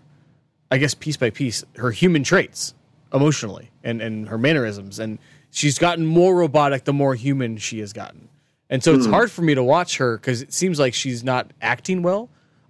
I 0.70 0.78
guess, 0.78 0.94
piece 0.94 1.16
by 1.16 1.30
piece, 1.30 1.64
her 1.76 1.90
human 1.90 2.24
traits 2.24 2.74
emotionally 3.12 3.70
and, 3.84 4.00
and 4.00 4.28
her 4.28 4.38
mannerisms. 4.38 4.98
And 4.98 5.18
she's 5.50 5.78
gotten 5.78 6.06
more 6.06 6.34
robotic 6.34 6.84
the 6.84 6.92
more 6.94 7.14
human 7.14 7.58
she 7.58 7.80
has 7.80 7.92
gotten. 7.92 8.28
And 8.70 8.82
so 8.82 8.94
it's 8.94 9.06
hard 9.06 9.30
for 9.30 9.42
me 9.42 9.54
to 9.54 9.62
watch 9.62 9.98
her 9.98 10.16
because 10.16 10.42
it 10.42 10.52
seems 10.52 10.78
like 10.80 10.92
she's 10.92 11.22
not 11.22 11.52
acting 11.62 12.02
well. 12.02 12.28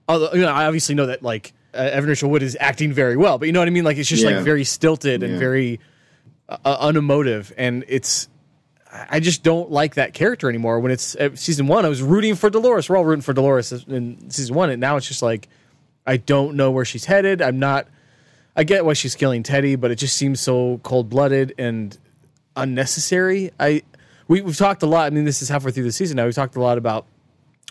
Although, 0.09 0.33
you 0.35 0.43
know, 0.43 0.49
I 0.53 0.67
obviously 0.67 0.95
know 0.95 1.07
that, 1.07 1.23
like, 1.23 1.53
uh, 1.75 1.79
Evan 1.79 2.09
Rachel 2.11 2.29
Wood 2.31 2.43
is 2.43 2.57
acting 2.61 2.93
very 2.93 3.17
well, 3.17 3.39
but 3.39 3.47
you 3.47 3.53
know 3.53 3.61
what 3.61 3.69
I 3.69 3.71
mean? 3.71 3.85
Like, 3.85 3.97
it's 3.97 4.09
just 4.09 4.23
Yeah. 4.23 4.31
like 4.37 4.45
very 4.45 4.63
stilted 4.65 5.23
and 5.23 5.35
Yeah. 5.35 5.39
very 5.39 5.81
uh, 6.49 6.77
unemotive. 6.81 7.53
And 7.57 7.85
it's, 7.89 8.29
I 9.09 9.21
just 9.21 9.43
don't 9.43 9.71
like 9.71 9.95
that 9.95 10.15
character 10.15 10.49
anymore. 10.49 10.81
When 10.81 10.93
it's 10.93 11.17
uh, 11.17 11.35
season 11.35 11.67
one, 11.67 11.85
I 11.85 11.89
was 11.89 12.03
rooting 12.03 12.35
for 12.35 12.51
Dolores. 12.51 12.89
We're 12.89 12.97
all 12.97 13.05
rooting 13.05 13.23
for 13.23 13.33
Dolores 13.33 13.73
in 13.73 14.31
season 14.31 14.55
one, 14.55 14.71
and 14.71 14.81
now 14.81 14.97
it's 14.97 15.07
just 15.07 15.23
like 15.23 15.49
I 16.07 16.17
don't 16.17 16.57
know 16.57 16.71
where 16.71 16.85
she's 16.85 17.05
headed. 17.05 17.43
I'm 17.43 17.59
not. 17.59 17.89
I 18.55 18.65
get 18.65 18.85
why 18.85 18.95
she's 18.95 19.15
killing 19.15 19.43
Teddy, 19.43 19.77
but 19.77 19.91
it 19.91 19.97
just 19.97 20.17
seems 20.17 20.41
so 20.41 20.81
cold 20.83 21.11
blooded 21.11 21.55
and 21.59 21.97
unnecessary. 22.57 23.51
I 23.61 23.83
we, 24.29 24.41
we've 24.41 24.57
talked 24.57 24.83
a 24.83 24.87
lot. 24.87 25.07
I 25.07 25.11
mean, 25.11 25.25
this 25.25 25.43
is 25.43 25.49
halfway 25.49 25.73
through 25.73 25.85
the 25.85 25.93
season 25.93 26.17
now. 26.17 26.25
We've 26.25 26.35
talked 26.35 26.57
a 26.57 26.61
lot 26.61 26.79
about. 26.79 27.07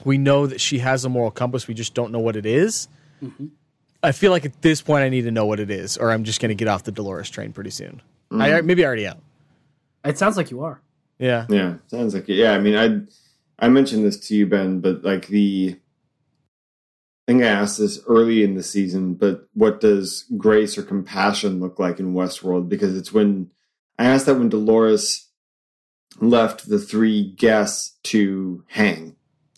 We 0.03 0.17
know 0.17 0.45
that 0.47 0.59
she 0.59 0.79
has 0.79 1.05
a 1.05 1.09
moral 1.09 1.31
compass. 1.31 1.67
We 1.67 1.73
just 1.73 1.93
don't 1.93 2.11
know 2.11 2.19
what 2.19 2.35
it 2.35 2.45
is. 2.45 2.87
I 4.03 4.11
feel 4.11 4.31
like 4.31 4.45
at 4.45 4.61
this 4.61 4.81
point, 4.81 5.03
I 5.03 5.09
need 5.09 5.23
to 5.23 5.31
know 5.31 5.45
what 5.45 5.59
it 5.59 5.71
is, 5.71 5.97
or 5.97 6.11
I'm 6.11 6.25
just 6.25 6.41
going 6.41 6.49
to 6.49 6.55
get 6.55 6.67
off 6.67 6.83
the 6.83 6.91
Dolores 6.91 7.29
train 7.29 7.53
pretty 7.53 7.69
soon. 7.71 8.01
I 8.31 8.61
maybe 8.61 8.83
I 8.83 8.87
already 8.87 9.07
am. 9.07 9.21
It 10.03 10.17
sounds 10.17 10.37
like 10.37 10.51
you 10.51 10.63
are. 10.63 10.81
Yeah. 11.19 11.45
Yeah, 11.49 11.75
sounds 11.87 12.13
like 12.13 12.27
it. 12.29 12.35
Yeah, 12.35 12.51
I 12.51 12.59
mean, 12.59 12.75
I 12.75 13.65
I 13.65 13.69
mentioned 13.69 14.05
this 14.05 14.19
to 14.27 14.35
you, 14.35 14.45
Ben, 14.47 14.79
but 14.79 15.03
like 15.03 15.27
the 15.27 15.75
I 17.27 17.31
think 17.31 17.43
I 17.43 17.47
asked 17.47 17.79
this 17.79 17.99
early 18.07 18.43
in 18.43 18.55
the 18.55 18.63
season, 18.63 19.15
but 19.15 19.47
what 19.53 19.81
does 19.81 20.25
grace 20.37 20.77
or 20.77 20.83
compassion 20.83 21.59
look 21.59 21.79
like 21.79 21.99
in 21.99 22.13
Westworld? 22.13 22.69
Because 22.69 22.95
it's 22.95 23.11
when 23.11 23.51
I 23.97 24.05
asked 24.05 24.27
that 24.27 24.35
when 24.35 24.49
Dolores 24.49 25.25
left 26.19 26.69
the 26.69 26.79
three 26.79 27.31
guests 27.33 27.97
to 28.03 28.63
hang. 28.67 29.15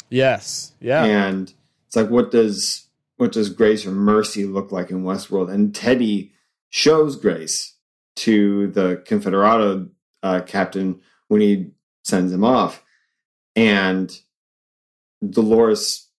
Yes. 0.09 0.73
Yeah. 0.79 1.03
and 1.03 1.53
it's 1.85 1.95
like 1.95 2.09
what 2.09 2.31
does 2.31 2.87
what 3.17 3.31
does 3.31 3.49
grace 3.49 3.85
or 3.85 3.91
mercy 3.91 4.45
look 4.45 4.71
like 4.71 4.91
in 4.91 5.03
westworld 5.03 5.51
and 5.51 5.73
teddy 5.73 6.31
shows 6.69 7.15
grace 7.15 7.75
to 8.15 8.67
the 8.67 9.03
confederado 9.07 9.89
uh, 10.23 10.41
captain 10.41 10.99
when 11.27 11.41
he 11.41 11.71
sends 12.03 12.31
him 12.31 12.43
off. 12.43 12.83
And 13.55 14.17
dolores 15.27 16.09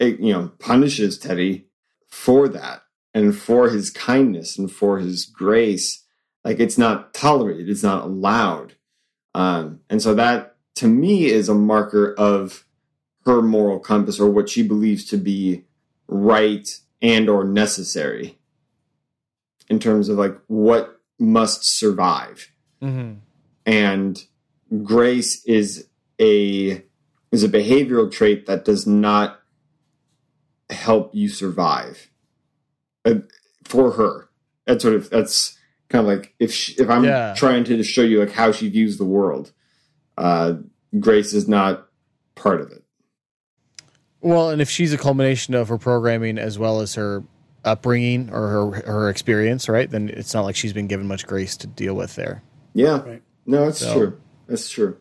eh, 0.00 0.14
you 0.18 0.32
know 0.32 0.52
punishes 0.58 1.18
teddy 1.18 1.66
for 2.06 2.48
that 2.48 2.82
and 3.14 3.36
for 3.36 3.68
his 3.68 3.90
kindness 3.90 4.58
and 4.58 4.70
for 4.70 4.98
his 4.98 5.24
grace, 5.24 6.04
like 6.44 6.60
it's 6.60 6.78
not 6.78 7.12
tolerated, 7.12 7.68
it's 7.68 7.82
not 7.82 8.04
allowed. 8.04 8.74
Um, 9.34 9.80
and 9.90 10.00
so 10.00 10.14
that 10.14 10.56
to 10.76 10.88
me 10.88 11.26
is 11.26 11.48
a 11.48 11.54
marker 11.54 12.14
of 12.14 12.64
her 13.24 13.42
moral 13.42 13.78
compass 13.78 14.20
or 14.20 14.30
what 14.30 14.48
she 14.48 14.62
believes 14.62 15.04
to 15.06 15.16
be 15.16 15.64
right 16.06 16.68
and 17.02 17.28
or 17.28 17.44
necessary 17.44 18.38
in 19.68 19.78
terms 19.78 20.08
of 20.08 20.16
like 20.16 20.36
what 20.46 21.00
must 21.18 21.64
survive. 21.64 22.52
Hmm 22.80 23.14
and 23.68 24.24
grace 24.82 25.44
is 25.44 25.86
a 26.20 26.82
is 27.30 27.44
a 27.44 27.48
behavioral 27.48 28.10
trait 28.10 28.46
that 28.46 28.64
does 28.64 28.86
not 28.86 29.40
help 30.70 31.14
you 31.14 31.28
survive 31.28 32.10
uh, 33.04 33.14
for 33.64 33.92
her 33.92 34.28
that's 34.66 34.82
sort 34.82 34.94
of 34.94 35.08
that's 35.10 35.56
kind 35.90 36.06
of 36.06 36.08
like 36.18 36.34
if 36.38 36.52
she, 36.52 36.72
if 36.74 36.88
i'm 36.90 37.04
Yeah. 37.04 37.34
trying 37.36 37.64
to 37.64 37.82
show 37.82 38.02
you 38.02 38.20
like 38.20 38.32
how 38.32 38.52
she 38.52 38.68
views 38.68 38.96
the 38.96 39.04
world 39.04 39.52
uh 40.16 40.54
grace 40.98 41.32
is 41.34 41.46
not 41.46 41.88
part 42.34 42.60
of 42.62 42.70
it 42.72 42.82
Well, 44.20 44.50
and 44.50 44.60
if 44.62 44.68
she's 44.70 44.92
a 44.94 44.98
culmination 44.98 45.54
of 45.54 45.68
her 45.68 45.78
programming 45.78 46.38
as 46.38 46.58
well 46.58 46.80
as 46.80 46.94
her 46.94 47.22
upbringing 47.64 48.30
or 48.30 48.48
her 48.48 48.70
her 48.92 49.10
experience, 49.10 49.68
right? 49.68 49.90
Then 49.90 50.08
it's 50.08 50.32
not 50.32 50.42
like 50.44 50.56
she's 50.56 50.72
been 50.72 50.86
given 50.86 51.06
much 51.06 51.26
grace 51.26 51.56
to 51.58 51.66
deal 51.66 51.94
with 51.94 52.14
there. 52.16 52.42
yeah 52.74 53.02
Right. 53.02 53.22
No 53.48 53.64
that's 53.64 53.78
So- 53.80 53.92
true 53.94 54.20
that's 54.46 54.68
true 54.70 54.96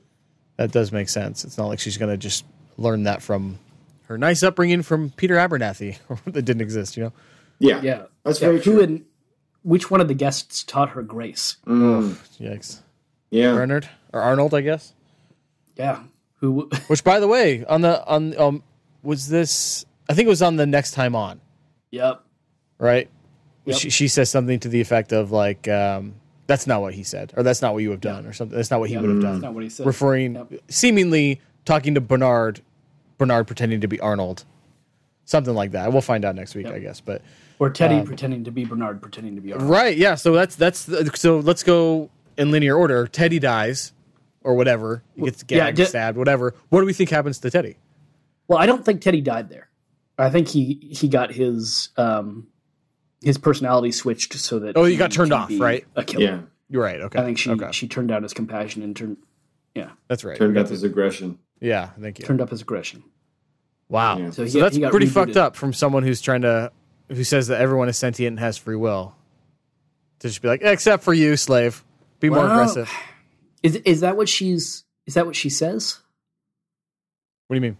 That 0.57 0.71
does 0.71 0.91
make 0.91 1.07
sense. 1.09 1.45
It's 1.45 1.55
not 1.59 1.67
like 1.67 1.79
she's 1.79 1.97
going 1.97 2.09
to 2.09 2.17
just 2.17 2.43
learn 2.77 3.03
that 3.03 3.21
from 3.21 3.59
her 4.07 4.17
nice 4.17 4.41
upbringing 4.41 4.81
from 4.81 5.11
Peter 5.11 5.35
Abernathy 5.35 5.97
that 6.25 6.41
didn't 6.41 6.61
exist, 6.61 6.97
you 6.97 7.03
know. 7.03 7.13
yeah 7.59 7.79
Yeah. 7.83 8.03
that's 8.23 8.41
Yeah, 8.41 8.47
very 8.47 8.57
who 8.57 8.63
true 8.63 8.79
in 8.81 9.05
which 9.63 9.91
one 9.91 10.01
of 10.01 10.07
the 10.07 10.13
guests 10.15 10.63
taught 10.63 10.89
her 10.89 11.03
grace? 11.03 11.57
Mm, 11.67 12.13
Yikes. 12.39 12.79
yeah 13.29 13.53
Bernard 13.53 13.87
or 14.13 14.21
Arnold, 14.21 14.53
I 14.55 14.61
guess. 14.61 14.93
Yeah. 15.75 15.99
Who 16.39 16.69
Which, 16.87 17.03
by 17.03 17.19
the 17.19 17.27
way, 17.27 17.63
on 17.65 17.81
the 17.81 18.03
on 18.05 18.37
um, 18.39 18.63
was 19.03 19.27
this? 19.29 19.85
I 20.09 20.13
think 20.13 20.25
it 20.27 20.29
was 20.29 20.41
on 20.41 20.55
the 20.55 20.65
next 20.65 20.91
time 20.91 21.15
on, 21.15 21.39
Yep. 21.91 22.23
right? 22.79 23.09
Yep. 23.65 23.77
She, 23.77 23.89
she 23.89 24.07
says 24.07 24.29
something 24.29 24.59
to 24.61 24.69
the 24.69 24.79
effect 24.81 25.11
of 25.13 25.31
like, 25.31 25.67
um, 25.67 26.15
"That's 26.47 26.65
not 26.67 26.81
what 26.81 26.93
he 26.93 27.03
said," 27.03 27.33
or 27.37 27.43
"That's 27.43 27.61
not 27.61 27.73
what 27.73 27.83
you 27.83 27.91
have 27.91 28.01
done," 28.01 28.25
or 28.25 28.33
something. 28.33 28.55
That's 28.55 28.71
not 28.71 28.79
what 28.79 28.89
he 28.89 28.95
Yeah. 28.95 29.01
would 29.01 29.09
have 29.09 29.21
done. 29.21 29.31
That's 29.33 29.41
done. 29.41 29.49
not 29.49 29.53
what 29.53 29.63
he 29.63 29.69
said. 29.69 29.85
Referring, 29.85 30.35
Yep. 30.35 30.53
seemingly 30.69 31.41
talking 31.65 31.93
to 31.95 32.01
Bernard, 32.01 32.61
Bernard 33.17 33.47
pretending 33.47 33.81
to 33.81 33.87
be 33.87 33.99
Arnold, 33.99 34.45
something 35.25 35.53
like 35.53 35.71
that. 35.71 35.91
We'll 35.91 36.01
find 36.01 36.23
out 36.25 36.35
next 36.35 36.55
week, 36.55 36.65
Yep. 36.65 36.75
I 36.75 36.79
guess. 36.79 36.99
But 37.01 37.21
Or 37.59 37.69
Teddy 37.71 37.95
Um, 37.95 38.05
pretending 38.05 38.43
to 38.43 38.51
be 38.51 38.65
Bernard, 38.65 39.01
pretending 39.01 39.35
to 39.35 39.41
be 39.41 39.51
Arnold. 39.53 39.69
right, 39.69 39.97
yeah. 39.97 40.15
So 40.15 40.33
that's 40.33 40.55
that's 40.55 40.85
the, 40.85 41.09
so. 41.15 41.39
Let's 41.39 41.63
go 41.63 42.09
in 42.37 42.51
linear 42.51 42.75
order. 42.75 43.07
Teddy 43.07 43.39
dies, 43.39 43.93
or 44.43 44.53
whatever. 44.53 45.01
He 45.15 45.23
gets 45.23 45.43
yeah, 45.49 45.57
gagged, 45.65 45.77
di- 45.77 45.85
stabbed, 45.85 46.17
whatever. 46.17 46.53
What 46.69 46.81
do 46.81 46.85
we 46.85 46.93
think 46.93 47.09
happens 47.09 47.39
to 47.39 47.49
Teddy? 47.49 47.77
Well, 48.47 48.59
I 48.59 48.65
don't 48.67 48.85
think 48.85 49.01
Teddy 49.01 49.21
died 49.21 49.49
there. 49.49 49.67
I 50.19 50.29
think 50.29 50.47
he 50.47 50.87
he 50.91 51.07
got 51.07 51.31
his 51.33 51.89
um 51.97 52.47
his 53.21 53.37
personality 53.37 53.91
switched 53.91 54.33
so 54.33 54.59
that 54.59 54.77
Oh, 54.77 54.83
he 54.85 54.91
he 54.93 54.97
got 54.97 55.11
turned 55.11 55.33
off, 55.33 55.51
right? 55.59 55.85
A 55.95 56.03
killer. 56.03 56.23
yeah 56.23 56.39
You're 56.69 56.83
right. 56.83 56.99
Okay. 57.01 57.19
I 57.19 57.23
think 57.23 57.37
she 57.37 57.49
okay. 57.51 57.71
she 57.71 57.87
turned 57.87 58.07
down 58.09 58.23
his 58.23 58.33
compassion 58.33 58.83
and 58.83 58.95
turned 58.95 59.17
Yeah, 59.75 59.89
That's 60.07 60.23
right. 60.23 60.37
turned 60.37 60.55
We 60.55 60.61
up 60.61 60.69
his 60.69 60.83
aggression 60.83 61.39
yeah. 61.59 61.89
Thank 61.99 62.19
you. 62.19 62.25
turned 62.25 62.39
up 62.41 62.49
his 62.51 62.61
aggression. 62.61 63.03
Wow. 63.89 64.17
Yeah. 64.19 64.29
So, 64.31 64.45
So 64.45 64.51
he- 64.53 64.59
that's 64.61 64.75
he 64.75 64.81
got 64.81 64.91
pretty 64.91 65.07
rebooted. 65.07 65.11
fucked 65.13 65.37
up 65.37 65.55
from 65.55 65.73
someone 65.73 66.03
who's 66.03 66.21
trying 66.21 66.41
to 66.41 66.71
who 67.09 67.23
says 67.23 67.47
that 67.47 67.59
everyone 67.61 67.87
is 67.89 67.97
sentient 67.97 68.33
and 68.33 68.39
has 68.39 68.57
free 68.57 68.75
will. 68.75 69.15
To 70.19 70.27
just 70.27 70.41
be 70.41 70.47
like, 70.47 70.61
except 70.61 71.03
for 71.03 71.13
you, 71.13 71.37
slave. 71.37 71.83
Be 72.19 72.29
more 72.29 72.45
aggressive. 72.45 72.91
Is 73.63 73.75
is 73.77 74.01
that 74.01 74.17
what 74.17 74.27
she's 74.29 74.83
is 75.05 75.13
that 75.13 75.25
what 75.25 75.35
she 75.35 75.49
says? 75.49 75.99
What 77.47 77.55
do 77.55 77.57
you 77.57 77.61
mean? 77.71 77.77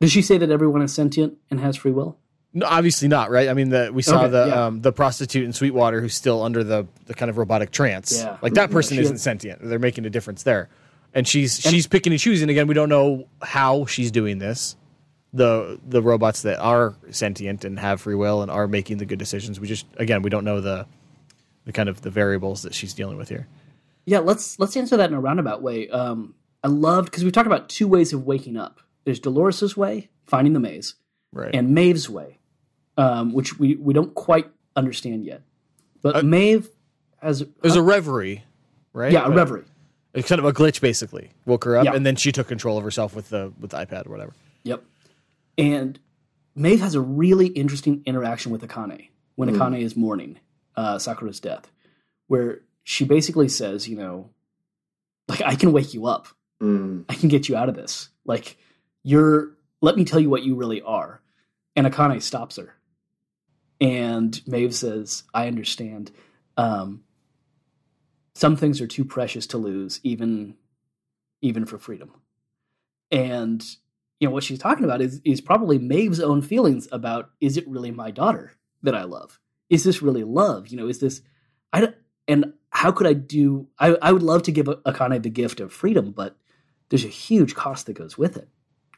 Does 0.00 0.10
she 0.12 0.22
say 0.22 0.38
that 0.38 0.50
everyone 0.50 0.82
is 0.82 0.92
sentient 0.92 1.38
and 1.50 1.60
has 1.60 1.76
free 1.76 1.92
will? 1.92 2.18
No, 2.56 2.66
obviously 2.66 3.06
not, 3.08 3.30
right? 3.30 3.48
I 3.48 3.54
mean, 3.54 3.68
the, 3.68 3.90
we 3.92 4.00
saw 4.02 4.20
Okay, 4.22 4.28
the 4.30 4.46
yeah. 4.46 4.64
um, 4.66 4.80
the 4.80 4.90
prostitute 4.92 5.44
in 5.44 5.52
Sweetwater 5.52 6.00
who's 6.00 6.14
still 6.14 6.42
under 6.42 6.64
the, 6.64 6.86
the 7.04 7.12
kind 7.14 7.28
of 7.28 7.36
robotic 7.36 7.70
trance. 7.70 8.22
Yeah. 8.22 8.38
Like 8.40 8.54
that 8.54 8.70
person 8.70 8.96
she 8.96 9.02
isn't 9.02 9.16
had- 9.16 9.20
sentient. 9.20 9.60
They're 9.62 9.78
making 9.78 10.06
a 10.06 10.10
difference 10.10 10.42
there, 10.42 10.68
and 11.12 11.28
she's 11.28 11.60
she's 11.60 11.86
picking 11.86 12.12
and 12.12 12.20
choosing. 12.20 12.48
Again, 12.48 12.66
we 12.66 12.74
don't 12.74 12.88
know 12.88 13.28
how 13.42 13.84
she's 13.86 14.10
doing 14.10 14.38
this. 14.38 14.74
The 15.32 15.78
the 15.86 16.00
robots 16.00 16.42
that 16.42 16.58
are 16.58 16.94
sentient 17.10 17.64
and 17.66 17.78
have 17.78 18.00
free 18.00 18.14
will 18.14 18.40
and 18.42 18.50
are 18.50 18.66
making 18.66 18.96
the 18.98 19.04
good 19.06 19.18
decisions. 19.18 19.60
We 19.60 19.66
just 19.68 19.84
again 19.98 20.22
we 20.22 20.30
don't 20.30 20.44
know 20.44 20.60
the 20.62 20.86
the 21.66 21.72
kind 21.72 21.88
of 21.90 22.00
the 22.00 22.10
variables 22.10 22.62
that 22.62 22.72
she's 22.74 22.94
dealing 22.94 23.18
with 23.18 23.28
here. 23.28 23.46
Yeah, 24.06 24.20
let's 24.20 24.58
let's 24.58 24.76
answer 24.78 24.96
that 24.96 25.10
in 25.10 25.14
a 25.16 25.20
roundabout 25.20 25.60
way. 25.60 25.90
Um, 25.90 26.34
I 26.64 26.68
loved 26.68 27.10
because 27.10 27.22
we 27.24 27.30
talked 27.30 27.48
about 27.48 27.68
two 27.68 27.86
ways 27.86 28.14
of 28.14 28.24
waking 28.24 28.56
up. 28.56 28.80
There's 29.04 29.20
Dolores's 29.20 29.76
way, 29.76 30.08
finding 30.26 30.54
the 30.54 30.60
maze, 30.60 30.94
Right. 31.32 31.54
and 31.54 31.74
Maeve's 31.74 32.08
way, 32.08 32.38
um, 32.96 33.32
which 33.32 33.58
we 33.58 33.76
we 33.76 33.92
don't 33.94 34.14
quite 34.14 34.50
understand 34.74 35.24
yet. 35.24 35.42
But 36.02 36.16
Uh, 36.16 36.22
Maeve 36.22 36.68
has 37.20 37.42
it 37.42 37.50
was 37.62 37.76
a 37.76 37.82
reverie, 37.82 38.44
right? 38.92 39.12
yeah 39.12 39.24
a 39.24 39.30
Uh, 39.30 39.34
reverie. 39.34 39.64
It's 40.14 40.28
kind 40.28 40.38
of 40.38 40.44
a 40.46 40.52
glitch, 40.52 40.80
basically. 40.80 41.30
Woke 41.44 41.64
her 41.64 41.76
up, 41.76 41.84
Yeah. 41.84 41.94
and 41.94 42.06
then 42.06 42.16
she 42.16 42.32
took 42.32 42.48
control 42.48 42.78
of 42.78 42.84
herself 42.84 43.14
with 43.14 43.28
the 43.30 43.52
with 43.60 43.70
the 43.72 43.76
iPad 43.78 44.06
or 44.06 44.10
whatever. 44.10 44.32
Yep. 44.64 44.82
And 45.58 45.98
Maeve 46.54 46.80
has 46.80 46.94
a 46.94 47.00
really 47.00 47.48
interesting 47.48 48.02
interaction 48.06 48.50
with 48.52 48.62
Akane 48.66 49.08
when 49.34 49.48
Hmm. 49.50 49.56
Akane 49.60 49.80
is 49.80 49.94
mourning 49.96 50.38
uh, 50.76 50.98
Sakura's 50.98 51.40
death, 51.40 51.70
where 52.28 52.60
she 52.82 53.04
basically 53.04 53.48
says, 53.48 53.88
you 53.88 53.96
know, 53.96 54.30
like 55.28 55.42
I 55.42 55.54
can 55.54 55.72
wake 55.72 55.92
you 55.94 56.06
up. 56.06 56.28
Mm, 56.62 57.04
I 57.08 57.14
can 57.14 57.28
get 57.28 57.48
you 57.48 57.56
out 57.56 57.68
of 57.68 57.74
this. 57.74 58.08
Like 58.24 58.56
you're 59.02 59.50
let 59.82 59.96
me 59.96 60.04
tell 60.06 60.20
you 60.20 60.30
what 60.30 60.42
you 60.44 60.54
really 60.54 60.80
are. 60.82 61.20
And 61.74 61.86
Akane 61.86 62.22
stops 62.22 62.56
her. 62.56 62.72
And 63.80 64.40
Maeve 64.46 64.74
says, 64.74 65.24
I 65.34 65.46
understand. 65.46 66.10
Um, 66.56 67.02
some 68.34 68.56
things 68.56 68.80
are 68.80 68.86
too 68.86 69.04
precious 69.04 69.46
to 69.48 69.58
lose, 69.58 70.00
even 70.02 70.56
even 71.42 71.66
for 71.66 71.78
freedom. 71.78 72.10
And 73.10 73.64
you 74.20 74.28
know 74.28 74.32
what 74.32 74.44
she's 74.44 74.58
talking 74.58 74.84
about 74.84 75.00
is 75.00 75.20
is 75.24 75.40
probably 75.40 75.78
Maeve's 75.78 76.20
own 76.20 76.42
feelings 76.42 76.88
about 76.92 77.30
is 77.40 77.56
it 77.56 77.68
really 77.68 77.90
my 77.90 78.10
daughter 78.10 78.52
that 78.82 78.94
I 78.94 79.04
love? 79.04 79.40
Is 79.68 79.84
this 79.84 80.02
really 80.02 80.24
love? 80.24 80.68
You 80.68 80.76
know, 80.76 80.88
is 80.88 81.00
this 81.00 81.22
I 81.72 81.94
and 82.28 82.52
how 82.70 82.92
could 82.92 83.06
I 83.06 83.12
do 83.12 83.68
I, 83.78 83.96
I 84.02 84.12
would 84.12 84.22
love 84.22 84.42
to 84.44 84.52
give 84.52 84.66
Akane 84.66 85.22
the 85.22 85.30
gift 85.30 85.60
of 85.60 85.72
freedom, 85.72 86.12
but 86.12 86.36
there's 86.88 87.04
a 87.04 87.08
huge 87.08 87.54
cost 87.54 87.86
that 87.86 87.94
goes 87.94 88.16
with 88.16 88.36
it 88.36 88.48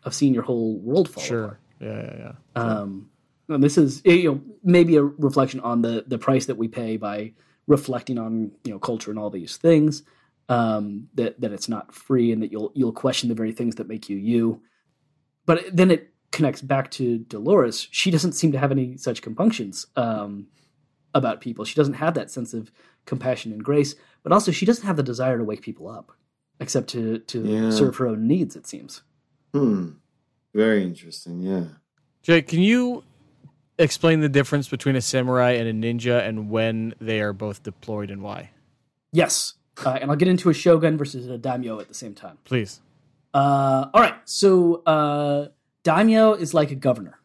of 0.05 0.15
seeing 0.15 0.35
your 0.35 0.43
whole 0.45 0.79
world 0.79 1.09
fall 1.09 1.23
apart. 1.25 1.61
Yeah, 1.81 1.89
yeah, 1.89 2.33
yeah. 2.57 2.63
Um, 2.63 3.11
and 3.49 3.63
this 3.63 3.79
is 3.79 4.03
you 4.05 4.31
know 4.33 4.41
maybe 4.63 4.97
a 4.97 5.03
reflection 5.03 5.61
on 5.61 5.83
the 5.83 6.05
the 6.07 6.19
price 6.19 6.47
that 6.47 6.57
we 6.57 6.69
pay 6.69 6.97
by 6.97 7.33
reflecting 7.67 8.19
on 8.19 8.53
you 8.65 8.73
know 8.73 8.79
culture 8.79 9.11
and 9.11 9.19
all 9.19 9.31
these 9.31 9.57
things. 9.57 10.03
Um, 10.51 11.09
that 11.15 11.39
that 11.43 11.53
it's 11.53 11.69
not 11.69 11.95
free 11.95 12.33
and 12.33 12.43
that 12.43 12.51
you'll 12.51 12.73
you'll 12.75 12.93
question 12.93 13.29
the 13.29 13.35
very 13.35 13.53
things 13.53 13.75
that 13.77 13.87
make 13.89 14.09
you 14.09 14.17
you. 14.17 14.63
But 15.45 15.65
then 15.73 15.91
it 15.91 16.13
connects 16.33 16.63
back 16.63 16.91
to 16.93 17.19
Dolores. 17.19 17.87
She 17.91 18.11
doesn't 18.11 18.33
seem 18.33 18.53
to 18.53 18.59
have 18.59 18.71
any 18.73 18.97
such 18.97 19.21
compunctions 19.21 19.87
um, 19.97 20.47
about 21.15 21.41
people. 21.43 21.65
She 21.67 21.75
doesn't 21.75 21.95
have 21.95 22.15
that 22.15 22.31
sense 22.31 22.55
of 22.55 22.71
compassion 23.05 23.53
and 23.53 23.63
grace. 23.63 23.95
But 24.23 24.33
also, 24.33 24.51
she 24.53 24.65
doesn't 24.67 24.87
have 24.87 24.97
the 24.97 25.03
desire 25.03 25.37
to 25.39 25.45
wake 25.45 25.61
people 25.63 25.89
up, 25.89 26.13
except 26.61 26.89
to 26.91 27.19
to 27.19 27.45
Yeah. 27.45 27.71
serve 27.71 27.97
her 27.97 28.07
own 28.09 28.27
needs. 28.27 28.57
It 28.57 28.67
seems. 28.67 29.03
hmm. 29.53 29.91
Very 30.55 30.83
interesting. 30.83 31.41
Yeah. 31.43 31.65
Jake, 32.23 32.49
can 32.49 32.61
you 32.61 33.05
explain 33.79 34.21
the 34.21 34.29
difference 34.29 34.69
between 34.69 34.97
a 34.97 35.01
samurai 35.01 35.53
and 35.53 35.69
a 35.69 35.73
ninja 35.93 36.27
and 36.27 36.51
when 36.51 36.95
they 37.01 37.21
are 37.21 37.33
both 37.33 37.63
deployed 37.63 38.11
and 38.11 38.23
why? 38.23 38.51
Yes, 39.13 39.55
uh, 39.85 39.99
and 40.01 40.11
I'll 40.11 40.17
get 40.17 40.29
into 40.29 40.51
a 40.51 40.55
shogun 40.55 40.99
versus 40.99 41.27
a 41.27 41.39
daimyo 41.39 41.81
at 41.81 41.89
the 41.89 41.95
same 41.95 42.15
time. 42.15 42.39
Please. 42.45 42.81
Uh, 43.33 43.89
all 43.95 44.01
right, 44.01 44.17
so 44.25 44.83
uh, 44.85 45.49
daimyo 45.85 46.33
is 46.35 46.55
like 46.55 46.71
a 46.71 46.75
governor. 46.75 47.19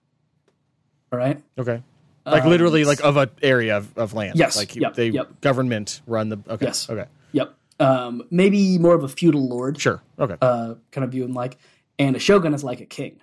All 1.12 1.20
right. 1.20 1.42
Okay. 1.58 1.82
Like 2.26 2.44
Um, 2.44 2.50
literally, 2.50 2.86
like 2.86 3.04
of 3.04 3.18
an 3.18 3.30
area 3.42 3.78
of, 3.78 3.98
of 3.98 4.14
land. 4.14 4.38
Yes, 4.40 4.56
Like 4.56 4.76
yep, 4.76 4.96
they 4.96 5.10
yep. 5.10 5.42
government 5.42 6.02
run 6.08 6.30
the. 6.30 6.38
Okay. 6.48 6.66
Yes. 6.68 6.90
Okay. 6.90 7.06
Yep. 7.34 7.54
Um, 7.80 8.24
maybe 8.32 8.78
more 8.78 8.96
of 8.96 9.04
a 9.04 9.08
feudal 9.10 9.48
lord. 9.48 9.80
Sure. 9.80 10.02
Okay. 10.18 10.36
uh, 10.42 10.76
kind 10.92 11.04
of 11.04 11.12
view 11.12 11.26
him 11.26 11.34
like, 11.34 11.58
and 12.00 12.16
a 12.16 12.20
shogun 12.20 12.54
is 12.54 12.64
like 12.64 12.80
a 12.80 12.86
king. 12.86 13.20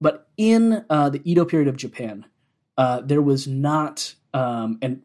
But 0.00 0.28
in 0.36 0.84
uh, 0.90 1.08
the 1.10 1.22
Edo 1.24 1.44
period 1.44 1.68
of 1.68 1.76
Japan, 1.76 2.26
uh, 2.76 3.00
there 3.02 3.22
was 3.22 3.46
not, 3.46 4.14
um, 4.32 4.78
and 4.82 5.02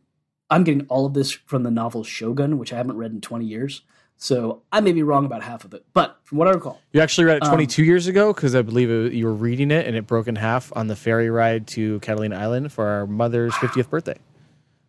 I'm 0.50 0.64
getting 0.64 0.86
all 0.88 1.06
of 1.06 1.14
this 1.14 1.32
from 1.32 1.64
the 1.64 1.72
novel 1.72 2.04
Shogun, 2.04 2.58
which 2.58 2.74
I 2.74 2.78
haven't 2.78 2.98
read 2.98 3.12
in 3.12 3.22
20 3.22 3.46
years. 3.46 3.82
So 4.22 4.64
I 4.72 4.82
may 4.82 4.92
be 4.92 5.02
wrong 5.02 5.26
about 5.26 5.44
half 5.44 5.64
of 5.64 5.74
it, 5.74 5.86
but 5.94 6.20
from 6.26 6.40
what 6.40 6.48
I 6.50 6.52
recall, 6.52 6.82
You 6.92 7.00
actually 7.00 7.24
read 7.26 7.38
it 7.38 7.44
Um, 7.44 7.50
22 7.52 7.86
years 7.86 8.08
ago 8.08 8.34
because 8.34 8.54
I 8.54 8.62
believe 8.62 8.90
it, 8.90 9.14
you 9.14 9.26
were 9.26 9.34
reading 9.34 9.72
it 9.72 9.88
and 9.88 9.96
it 9.96 10.08
broke 10.08 10.28
in 10.28 10.36
half 10.36 10.74
on 10.76 10.88
the 10.88 10.96
ferry 10.98 11.30
ride 11.30 11.68
to 11.68 12.00
Catalina 12.02 12.36
Island 12.38 12.74
for 12.74 12.86
our 12.86 13.08
mother's 13.08 13.54
50th 13.54 13.90
birthday. 13.90 14.18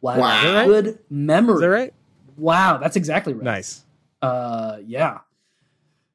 wow, 0.01 0.19
Wow. 0.19 0.65
good 0.67 0.99
memory. 1.11 1.55
Is 1.57 1.61
that 1.61 1.69
right? 1.69 1.95
Wow, 2.37 2.79
that's 2.79 2.97
exactly 2.97 3.33
right. 3.35 3.45
Nice. 3.45 3.85
Uh, 4.21 4.79
yeah. 4.85 5.19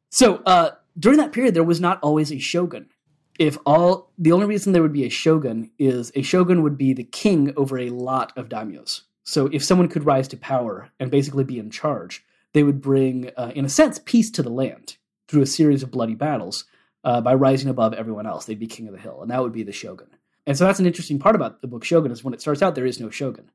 So 0.10 0.38
uh, 0.46 0.72
during 1.00 1.18
that 1.20 1.32
period, 1.32 1.54
there 1.54 1.64
was 1.64 1.80
not 1.80 2.00
always 2.02 2.32
a 2.34 2.40
shogun. 2.40 2.88
If 3.38 3.58
all 3.66 4.12
the 4.18 4.32
only 4.32 4.46
reason 4.46 4.72
there 4.72 4.82
would 4.82 4.94
be 4.94 5.06
a 5.06 5.10
shogun 5.10 5.72
is 5.78 6.12
a 6.16 6.22
shogun 6.22 6.64
would 6.64 6.78
be 6.78 6.94
the 6.94 7.04
king 7.04 7.54
over 7.58 7.78
a 7.78 7.90
lot 7.90 8.32
of 8.38 8.50
daimyos. 8.50 9.02
So 9.24 9.48
if 9.48 9.64
someone 9.64 9.90
could 9.90 10.06
rise 10.06 10.28
to 10.30 10.38
power 10.38 10.90
and 11.00 11.12
basically 11.12 11.44
be 11.44 11.60
in 11.60 11.70
charge, 11.70 12.24
they 12.54 12.64
would 12.64 12.82
bring, 12.82 13.32
uh, 13.36 13.52
in 13.56 13.66
a 13.66 13.70
sense, 13.70 14.00
peace 14.06 14.30
to 14.32 14.44
the 14.44 14.50
land 14.50 14.98
through 15.28 15.42
a 15.42 15.48
series 15.48 15.84
of 15.84 15.92
bloody 15.92 16.16
battles 16.16 16.66
uh, 17.04 17.22
by 17.22 17.34
rising 17.34 17.70
above 17.70 17.94
everyone 17.94 18.26
else. 18.26 18.46
They'd 18.46 18.60
be 18.60 18.68
king 18.68 18.88
of 18.88 18.94
the 18.94 19.00
hill, 19.00 19.22
and 19.22 19.32
that 19.32 19.42
would 19.42 19.52
be 19.52 19.64
the 19.64 19.72
shogun. 19.72 20.08
And 20.46 20.58
so 20.58 20.64
that's 20.64 20.80
an 20.80 20.86
interesting 20.86 21.20
part 21.20 21.36
about 21.36 21.62
the 21.62 21.68
book 21.68 21.84
Shogun 21.84 22.12
is 22.12 22.24
when 22.24 22.34
it 22.34 22.42
starts 22.42 22.62
out, 22.62 22.76
there 22.76 22.86
is 22.86 23.00
no 23.00 23.10
shogun, 23.10 23.50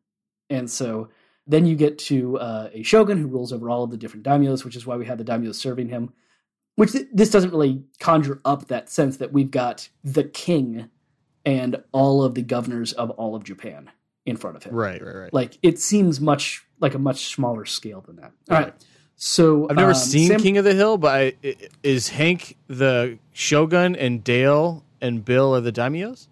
and 0.49 0.69
so 0.69 1.09
then 1.47 1.67
you 1.67 1.77
get 1.77 1.99
to 1.99 2.39
uh, 2.39 2.69
a 2.73 2.83
shogun 2.83 3.19
who 3.19 3.27
rules 3.27 3.53
over 3.53 3.71
all 3.71 3.85
of 3.85 3.91
the 3.91 3.97
different 3.97 4.27
daimyos, 4.27 4.65
which 4.65 4.77
is 4.77 4.87
why 4.87 4.97
we 4.97 5.07
have 5.07 5.19
the 5.19 5.25
daimyos 5.25 5.55
serving 5.55 5.89
him. 5.89 6.13
Which 6.81 6.93
th- 6.93 7.09
this 7.13 7.29
doesn't 7.29 7.51
really 7.51 7.83
conjure 7.99 8.41
up 8.43 8.69
that 8.69 8.89
sense 8.89 9.19
that 9.19 9.35
we've 9.35 9.51
got 9.51 9.91
the 10.03 10.25
king 10.25 10.89
and 11.45 11.83
all 11.93 12.23
of 12.23 12.35
the 12.35 12.41
governors 12.41 12.95
of 12.95 13.11
all 13.11 13.35
of 13.35 13.45
Japan 13.45 13.91
in 14.25 14.39
front 14.39 14.57
of 14.57 14.63
him. 14.63 14.75
Right, 14.75 15.05
right, 15.05 15.15
right. 15.15 15.35
Like 15.35 15.59
it 15.63 15.79
seems 15.79 16.23
much 16.23 16.65
like 16.79 16.95
a 16.95 16.99
much 16.99 17.27
smaller 17.27 17.67
scale 17.67 18.01
than 18.01 18.17
that. 18.17 18.33
All 18.49 18.57
right. 18.63 18.75
So 19.17 19.69
I've 19.69 19.77
never 19.77 19.91
um, 19.91 19.95
seen 19.95 20.29
Sam- 20.29 20.41
King 20.41 20.57
of 20.57 20.65
the 20.65 20.73
Hill, 20.73 20.97
but 20.97 21.15
I, 21.15 21.57
is 21.83 22.09
Hank 22.09 22.57
the 22.67 23.19
Shogun 23.35 23.95
and 23.95 24.25
Dale 24.25 24.83
and 25.03 25.23
Bill 25.23 25.55
are 25.55 25.61
the 25.61 25.73
daimyos? 25.73 26.29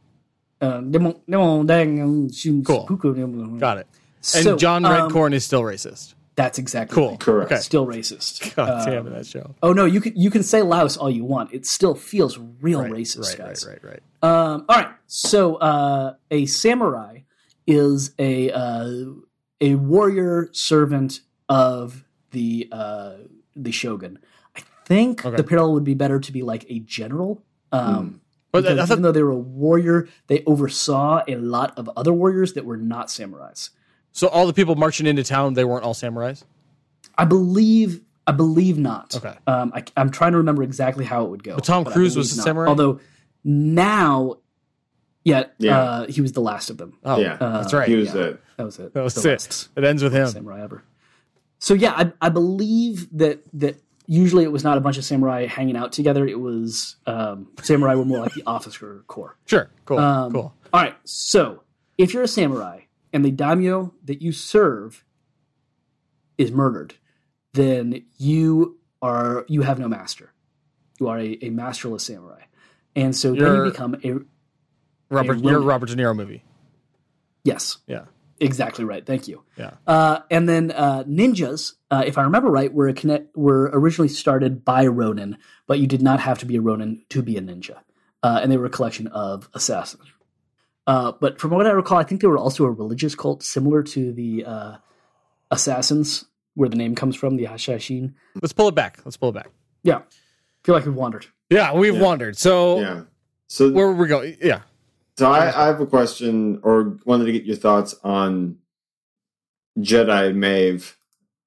uh, 0.63 0.81
Demon- 0.81 1.21
Demon 1.29 1.67
Dang, 1.67 2.01
um, 2.01 2.33
Shun- 2.33 2.65
Cool. 2.65 2.87
Got 3.59 3.77
it. 3.77 3.87
And 4.35 4.45
So, 4.45 4.57
John 4.57 4.87
um, 4.87 5.11
Redcorn 5.11 5.35
is 5.35 5.45
still 5.45 5.61
racist. 5.61 6.15
That's 6.39 6.57
exactly 6.59 6.95
Cool. 6.95 7.11
right. 7.11 7.21
Correct. 7.21 7.51
Okay. 7.53 7.61
Still 7.61 7.85
racist. 7.85 8.55
God 8.57 8.85
damn 8.87 9.07
it, 9.09 9.11
that 9.11 9.27
show. 9.27 9.57
Oh 9.61 9.73
no, 9.73 9.85
you 9.85 10.01
can 10.01 10.13
you 10.17 10.31
can 10.31 10.45
say 10.45 10.63
Laos 10.63 10.97
all 10.97 11.11
you 11.11 11.25
want. 11.25 11.53
It 11.53 11.67
still 11.67 11.97
feels 11.97 12.39
real 12.61 12.81
Right, 12.83 12.93
racist, 12.93 13.31
right, 13.31 13.39
guys. 13.39 13.67
right, 13.67 13.83
right, 13.83 14.01
right. 14.23 14.31
Um, 14.53 14.65
all 14.69 14.77
right. 14.77 14.93
So 15.09 15.57
uh, 15.57 16.15
a 16.31 16.47
samurai 16.47 17.21
is 17.67 18.13
a 18.21 18.53
uh, 18.53 18.91
a 19.61 19.75
warrior 19.75 20.49
servant 20.53 21.21
of 21.49 22.05
the 22.31 22.69
uh, 22.71 23.15
the 23.57 23.73
shogun. 23.73 24.21
I 24.57 24.61
think 24.87 25.27
Okay. 25.27 25.37
the 25.37 25.43
parallel 25.43 25.73
would 25.75 25.85
be 25.85 25.95
better 25.95 26.21
to 26.21 26.33
be 26.33 26.43
like 26.43 26.65
a 26.71 26.79
general. 26.79 27.43
Um, 27.73 28.21
But 28.53 28.63
because 28.63 28.79
thought 28.79 28.95
even 28.95 29.03
though 29.03 29.13
they 29.13 29.23
were 29.25 29.33
a 29.33 29.45
warrior, 29.67 30.09
they 30.29 30.45
oversaw 30.47 31.23
a 31.27 31.35
lot 31.37 31.77
of 31.77 31.91
other 31.97 32.13
warriors 32.13 32.53
that 32.55 32.65
were 32.65 32.77
not 32.79 33.09
samurais. 33.09 33.71
So. 34.13 34.29
All 34.29 34.47
the 34.47 34.53
people 34.53 34.75
marching 34.77 35.07
into 35.07 35.23
town, 35.25 35.55
they 35.55 35.65
weren't 35.65 35.85
all 35.85 35.95
samurais. 35.95 36.45
I 37.17 37.25
believe. 37.25 38.01
I 38.27 38.33
believe 38.33 38.77
not. 38.79 39.17
Okay. 39.17 39.35
Um, 39.47 39.73
I, 39.75 39.83
I'm 39.97 40.11
trying 40.11 40.33
to 40.33 40.39
remember 40.39 40.63
exactly 40.63 41.05
how 41.07 41.25
it 41.25 41.31
would 41.31 41.43
go. 41.43 41.55
But 41.55 41.65
Tom 41.65 41.89
I 41.89 41.93
Cruise 41.93 42.15
was 42.15 42.31
a 42.37 42.43
samurai? 42.43 42.69
Although 42.69 43.01
now, 43.43 44.37
yeah, 45.25 45.45
Yeah. 45.59 45.79
Uh, 45.81 46.07
he 46.09 46.21
was 46.21 46.33
the 46.33 46.41
last 46.43 46.69
of 46.69 46.77
them. 46.77 46.99
Oh, 47.05 47.19
Yeah. 47.19 47.37
that's 47.39 47.73
right. 47.73 47.89
He 47.89 47.95
was 47.97 48.15
yeah. 48.15 48.21
it. 48.23 48.41
That 48.59 48.65
was 48.65 48.79
it. 48.79 48.93
That 48.93 49.03
was 49.03 49.15
the 49.15 49.29
it. 49.29 49.33
last 49.33 49.69
It 49.77 49.85
ends 49.85 50.03
with 50.03 50.13
him. 50.13 50.27
samurai 50.29 50.63
ever. 50.63 50.83
So 51.59 51.73
yeah, 51.75 51.93
I, 51.97 52.13
I 52.21 52.29
believe 52.29 53.09
that 53.19 53.41
that 53.55 53.81
usually 54.07 54.45
it 54.45 54.53
was 54.53 54.63
not 54.63 54.77
a 54.77 54.81
bunch 54.81 54.99
of 54.99 55.05
samurai 55.05 55.47
hanging 55.47 55.77
out 55.77 55.93
together. 55.93 56.27
It 56.27 56.39
was 56.39 56.97
um, 57.07 57.49
samurai 57.63 57.95
were 57.95 58.05
more 58.05 58.19
like 58.21 58.35
the 58.35 58.43
officer 58.47 59.03
corps. 59.07 59.37
Sure. 59.47 59.71
Cool. 59.87 59.99
Um, 59.99 60.33
cool. 60.33 60.55
All 60.73 60.83
right. 60.83 60.95
So 61.05 61.63
if 61.97 62.13
you're 62.13 62.23
a 62.25 62.29
samurai 62.29 62.81
and 63.13 63.25
the 63.25 63.31
daimyo 63.31 63.95
that 64.05 64.21
you 64.23 64.33
serve 64.33 65.05
is 66.37 66.53
murdered, 66.53 66.95
then 67.55 68.05
you 68.19 68.79
are 69.03 69.45
you 69.49 69.63
have 69.63 69.79
no 69.79 69.89
master. 69.89 70.33
You 71.01 71.09
are 71.09 71.19
a, 71.19 71.39
a 71.43 71.51
masterless 71.51 72.05
samurai, 72.05 72.43
and 72.97 73.15
so 73.17 73.31
then 73.33 73.39
You're- 73.41 73.57
you 73.67 73.71
become 73.71 73.95
a 74.05 74.15
Robert, 75.11 75.37
a 75.39 75.41
your 75.41 75.53
Ronin. 75.55 75.67
Robert 75.67 75.87
De 75.89 75.97
Niro 75.97 76.15
movie. 76.15 76.45
yes, 77.45 77.79
Yeah. 77.87 78.05
exactly 78.41 78.85
right. 78.85 79.07
Thank 79.07 79.27
you. 79.27 79.43
Yeah. 79.57 79.71
Uh, 79.87 80.19
and 80.31 80.47
then 80.47 80.71
uh, 80.71 81.05
ninjas, 81.05 81.73
uh, 81.91 82.03
if 82.07 82.19
I 82.19 82.23
remember 82.25 82.51
right, 82.51 82.71
were 82.73 82.89
a 82.89 82.93
connect, 82.93 83.35
were 83.35 83.71
originally 83.73 84.09
started 84.11 84.65
by 84.67 84.87
Ronin, 84.87 85.39
but 85.67 85.79
you 85.79 85.87
did 85.87 86.03
not 86.03 86.21
have 86.21 86.39
to 86.41 86.47
be 86.47 86.57
a 86.57 86.61
Ronin 86.61 87.05
to 87.09 87.23
be 87.23 87.39
a 87.39 87.41
ninja, 87.41 87.79
uh, 88.23 88.41
and 88.43 88.53
they 88.53 88.59
were 88.59 88.67
a 88.67 88.71
collection 88.71 89.07
of 89.07 89.49
assassins. 89.55 90.03
Uh, 90.89 91.13
but 91.21 91.39
from 91.39 91.51
what 91.51 91.67
I 91.67 91.71
recall, 91.71 91.99
I 91.99 92.03
think 92.03 92.23
they 92.23 92.27
were 92.27 92.39
also 92.39 92.65
a 92.65 92.71
religious 92.71 93.15
cult 93.15 93.43
similar 93.43 93.83
to 93.83 94.11
the 94.13 94.45
uh, 94.45 94.77
assassins, 95.51 96.25
where 96.55 96.69
the 96.69 96.77
name 96.77 96.95
comes 96.95 97.15
from, 97.15 97.37
the 97.37 97.45
Hashashin. 97.45 98.15
Let's 98.41 98.55
pull 98.55 98.69
it 98.69 98.75
back. 98.75 98.99
Let's 99.05 99.17
pull 99.19 99.29
it 99.29 99.35
back. 99.35 99.51
Yeah, 99.83 100.01
feel 100.65 100.75
like 100.75 100.87
we've 100.87 100.95
wandered. 100.95 101.27
Yeah, 101.51 101.75
we've 101.75 101.95
Yeah. 101.95 102.01
wandered. 102.03 102.37
So 102.39 102.81
Yeah. 102.81 103.03
So 103.49 103.71
where 103.71 103.87
were 103.87 103.95
we 103.95 104.09
going? 104.09 104.37
Yeah. 104.43 104.63
So 105.19 105.31
I, 105.31 105.65
I 105.65 105.67
have 105.67 105.81
a 105.81 105.87
question, 105.87 106.61
or 106.63 106.97
wanted 107.05 107.27
to 107.27 107.33
get 107.33 107.45
your 107.45 107.57
thoughts 107.57 107.95
on 108.03 108.57
Jedi 109.79 110.35
Maeve, 110.35 110.97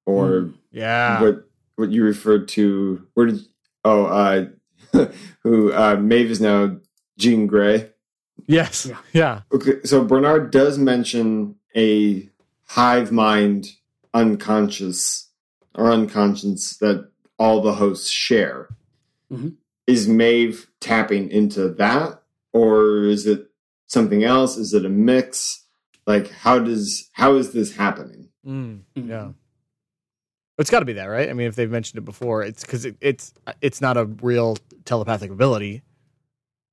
or 0.06 0.50
Yeah. 0.70 1.20
what 1.20 1.48
what 1.76 1.90
you 1.90 2.04
referred 2.04 2.48
to. 2.48 3.06
Where 3.14 3.26
did 3.26 3.40
oh 3.84 4.04
uh, 4.06 4.46
who 5.42 5.72
uh, 5.72 5.96
Maeve 5.96 6.30
is 6.30 6.40
now 6.40 6.76
Jean 7.18 7.46
Grey. 7.46 7.90
Yes. 8.46 8.86
Yeah. 8.86 8.98
Yeah. 9.12 9.40
Okay, 9.52 9.82
so 9.84 10.04
Bernard 10.04 10.50
does 10.50 10.78
mention 10.78 11.56
a 11.76 12.28
hive 12.66 13.12
mind 13.12 13.68
unconscious 14.14 15.28
or 15.74 15.90
unconscious 15.90 16.76
that 16.78 17.10
all 17.38 17.62
the 17.62 17.74
hosts 17.74 18.10
share. 18.10 18.68
Mhm. 19.32 19.56
Is 19.86 20.06
Maeve 20.08 20.68
tapping 20.80 21.30
into 21.30 21.68
that, 21.74 22.22
or 22.52 23.04
is 23.04 23.26
it 23.26 23.50
something 23.86 24.22
else? 24.22 24.56
Is 24.56 24.74
it 24.74 24.84
a 24.84 24.88
mix? 24.88 25.64
Like, 26.06 26.30
how 26.30 26.58
does 26.58 27.08
how 27.12 27.34
is 27.36 27.52
this 27.52 27.74
happening? 27.76 28.28
Mm, 28.46 28.80
Mhm. 28.96 29.08
yeah. 29.08 29.32
It's 30.58 30.70
got 30.70 30.80
to 30.80 30.84
be 30.84 30.92
that, 30.94 31.06
right? 31.06 31.28
I 31.30 31.32
mean, 31.32 31.46
if 31.46 31.56
they've 31.56 31.70
mentioned 31.70 31.98
it 31.98 32.04
before, 32.04 32.42
it's 32.42 32.62
because 32.62 32.84
it, 32.84 32.96
it's 33.00 33.32
it's 33.60 33.80
not 33.80 33.96
a 33.96 34.04
real 34.04 34.56
telepathic 34.84 35.30
ability, 35.30 35.82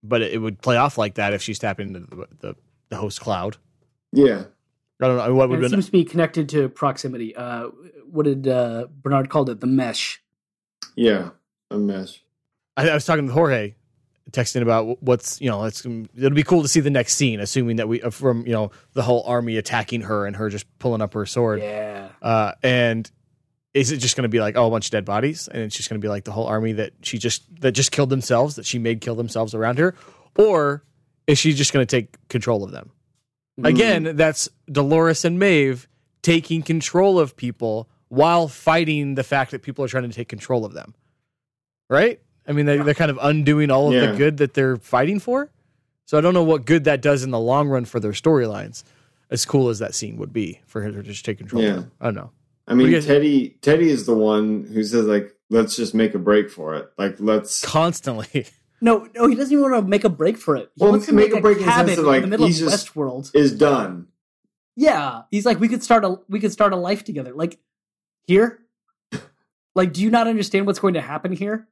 but 0.03 0.21
it, 0.21 0.33
it 0.33 0.37
would 0.37 0.61
play 0.61 0.77
off 0.77 0.97
like 0.97 1.15
that 1.15 1.33
if 1.33 1.41
she's 1.41 1.59
tapping 1.59 1.95
into 1.95 1.99
the, 1.99 2.27
the, 2.39 2.55
the 2.89 2.95
host 2.97 3.21
cloud. 3.21 3.57
Yeah, 4.11 4.45
I 5.01 5.07
don't 5.07 5.17
know 5.17 5.35
what 5.35 5.49
would 5.49 5.63
it 5.63 5.69
seems 5.69 5.85
to 5.85 5.91
be 5.91 6.03
connected 6.03 6.49
to 6.49 6.69
proximity. 6.69 7.35
Uh, 7.35 7.69
what 8.09 8.23
did 8.23 8.47
uh, 8.47 8.87
Bernard 9.01 9.29
called 9.29 9.49
it? 9.49 9.59
The 9.59 9.67
mesh. 9.67 10.21
yeah, 10.95 11.29
a 11.71 11.77
mesh. 11.77 12.23
I, 12.75 12.89
I 12.89 12.93
was 12.93 13.05
talking 13.05 13.27
to 13.27 13.33
Jorge, 13.33 13.75
texting 14.31 14.61
about 14.61 15.01
what's 15.01 15.39
you 15.41 15.49
know 15.49 15.65
it's 15.65 15.85
it'll 15.85 16.29
be 16.31 16.43
cool 16.43 16.61
to 16.61 16.67
see 16.67 16.79
the 16.79 16.89
next 16.89 17.15
scene, 17.15 17.39
assuming 17.39 17.77
that 17.77 17.87
we 17.87 18.01
uh, 18.01 18.09
from 18.09 18.45
you 18.45 18.53
know 18.53 18.71
the 18.93 19.03
whole 19.03 19.23
army 19.25 19.57
attacking 19.57 20.01
her 20.01 20.25
and 20.25 20.35
her 20.35 20.49
just 20.49 20.65
pulling 20.79 21.01
up 21.01 21.13
her 21.13 21.25
sword. 21.25 21.61
Yeah. 21.61 22.09
Uh, 22.21 22.53
and 22.63 23.09
is 23.73 23.91
it 23.91 23.97
just 23.97 24.15
going 24.15 24.23
to 24.23 24.29
be 24.29 24.39
like 24.39 24.57
oh 24.57 24.67
a 24.67 24.69
bunch 24.69 24.87
of 24.87 24.91
dead 24.91 25.05
bodies, 25.05 25.47
and 25.47 25.61
it's 25.61 25.75
just 25.75 25.89
going 25.89 25.99
to 25.99 26.05
be 26.05 26.09
like 26.09 26.23
the 26.23 26.31
whole 26.31 26.47
army 26.47 26.73
that 26.73 26.93
she 27.03 27.17
just 27.17 27.43
that 27.61 27.71
just 27.73 27.91
killed 27.91 28.09
themselves, 28.09 28.55
that 28.55 28.65
she 28.65 28.79
made 28.79 29.01
kill 29.01 29.15
themselves 29.15 29.53
around 29.53 29.77
her, 29.79 29.95
or 30.37 30.83
is 31.27 31.37
she 31.37 31.53
just 31.53 31.73
going 31.73 31.85
to 31.85 31.89
take 32.01 32.15
control 32.29 32.63
of 32.63 32.71
them? 32.71 32.91
Hmm. 33.57 33.65
Again, 33.65 34.15
that's 34.15 34.49
Dolores 34.71 35.25
and 35.25 35.37
Maeve 35.39 35.87
taking 36.21 36.63
control 36.63 37.19
of 37.19 37.35
people 37.35 37.87
while 38.07 38.47
fighting 38.47 39.15
the 39.15 39.23
fact 39.23 39.51
that 39.51 39.61
people 39.61 39.85
are 39.85 39.87
trying 39.87 40.09
to 40.09 40.15
take 40.15 40.27
control 40.29 40.65
of 40.65 40.73
them. 40.73 40.95
Right? 41.89 42.19
I 42.47 42.51
mean, 42.51 42.65
they, 42.65 42.77
they're 42.77 42.93
kind 42.95 43.11
of 43.11 43.19
undoing 43.21 43.69
all 43.69 43.87
of 43.89 43.93
Yeah. 43.93 44.11
the 44.11 44.17
good 44.17 44.37
that 44.37 44.53
they're 44.55 44.77
fighting 44.77 45.19
for. 45.19 45.51
So 46.05 46.17
I 46.17 46.21
don't 46.21 46.33
know 46.33 46.43
what 46.43 46.65
good 46.65 46.85
that 46.85 47.01
does 47.01 47.23
in 47.23 47.29
the 47.29 47.39
long 47.39 47.69
run 47.69 47.85
for 47.85 47.99
their 47.99 48.11
storylines. 48.13 48.83
As 49.29 49.45
cool 49.45 49.69
as 49.69 49.77
that 49.77 49.93
scene 49.93 50.17
would 50.17 50.33
be 50.33 50.59
for 50.65 50.81
her 50.81 50.91
to 50.91 51.03
just 51.03 51.23
take 51.23 51.37
control. 51.37 51.61
Yeah. 51.61 51.69
Of 51.69 51.75
them. 51.75 51.91
I 52.01 52.05
don't 52.05 52.15
know. 52.15 52.31
I 52.69 52.75
mean, 52.75 52.87
What 52.87 52.93
guys- 52.93 53.05
Teddy 53.05 53.57
Teddy 53.61 53.89
is 53.89 54.05
the 54.05 54.13
one 54.15 54.63
who 54.71 54.83
says 54.83 55.05
like, 55.05 55.35
let's 55.49 55.75
just 55.75 55.93
make 55.95 56.13
a 56.13 56.19
break 56.19 56.49
for 56.49 56.75
it. 56.75 56.91
Like, 56.97 57.15
let's 57.19 57.65
Constantly. 57.65 58.45
No, 58.81 59.09
no, 59.13 59.27
he 59.27 59.35
doesn't 59.35 59.51
even 59.51 59.69
want 59.69 59.83
to 59.83 59.89
make 59.89 60.05
a 60.05 60.09
break 60.09 60.37
for 60.37 60.55
it. 60.55 60.71
He 60.73 60.81
Well, 60.81 60.91
wants 60.91 61.07
to 61.07 61.11
make 61.11 61.31
make, 61.31 61.39
a 61.39 61.41
break 61.41 61.57
in 61.57 61.65
the 61.65 61.69
cabin 61.69 61.87
sense 61.87 61.99
of, 61.99 62.05
like, 62.05 62.15
in 62.17 62.21
the 62.21 62.27
middle 62.29 62.45
of 62.45 62.49
he's 62.49 62.59
just- 62.59 62.87
Westworld. 62.95 63.29
is 63.35 63.51
done. 63.51 64.07
Yeah, 64.77 65.23
he's 65.31 65.45
like, 65.45 65.59
we 65.59 65.67
could 65.67 65.83
start 65.83 66.05
a 66.05 66.17
we 66.29 66.39
could 66.39 66.53
start 66.53 66.71
a 66.71 66.77
life 66.77 67.03
together. 67.03 67.33
Like 67.33 67.59
here, 68.25 68.59
like, 69.75 69.91
do 69.91 70.01
you 70.01 70.09
not 70.09 70.27
understand 70.27 70.65
what's 70.65 70.79
going 70.79 70.93
to 70.93 71.01
happen 71.01 71.33
here? 71.33 71.67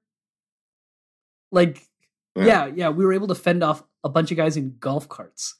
Like, 1.52 1.88
yeah, 2.36 2.66
yeah, 2.76 2.90
we 2.90 3.06
were 3.06 3.14
able 3.14 3.28
to 3.30 3.36
fend 3.36 3.64
off 3.64 3.84
a 4.04 4.10
bunch 4.10 4.32
of 4.32 4.38
guys 4.38 4.58
in 4.58 4.76
golf 4.80 5.08
carts. 5.08 5.56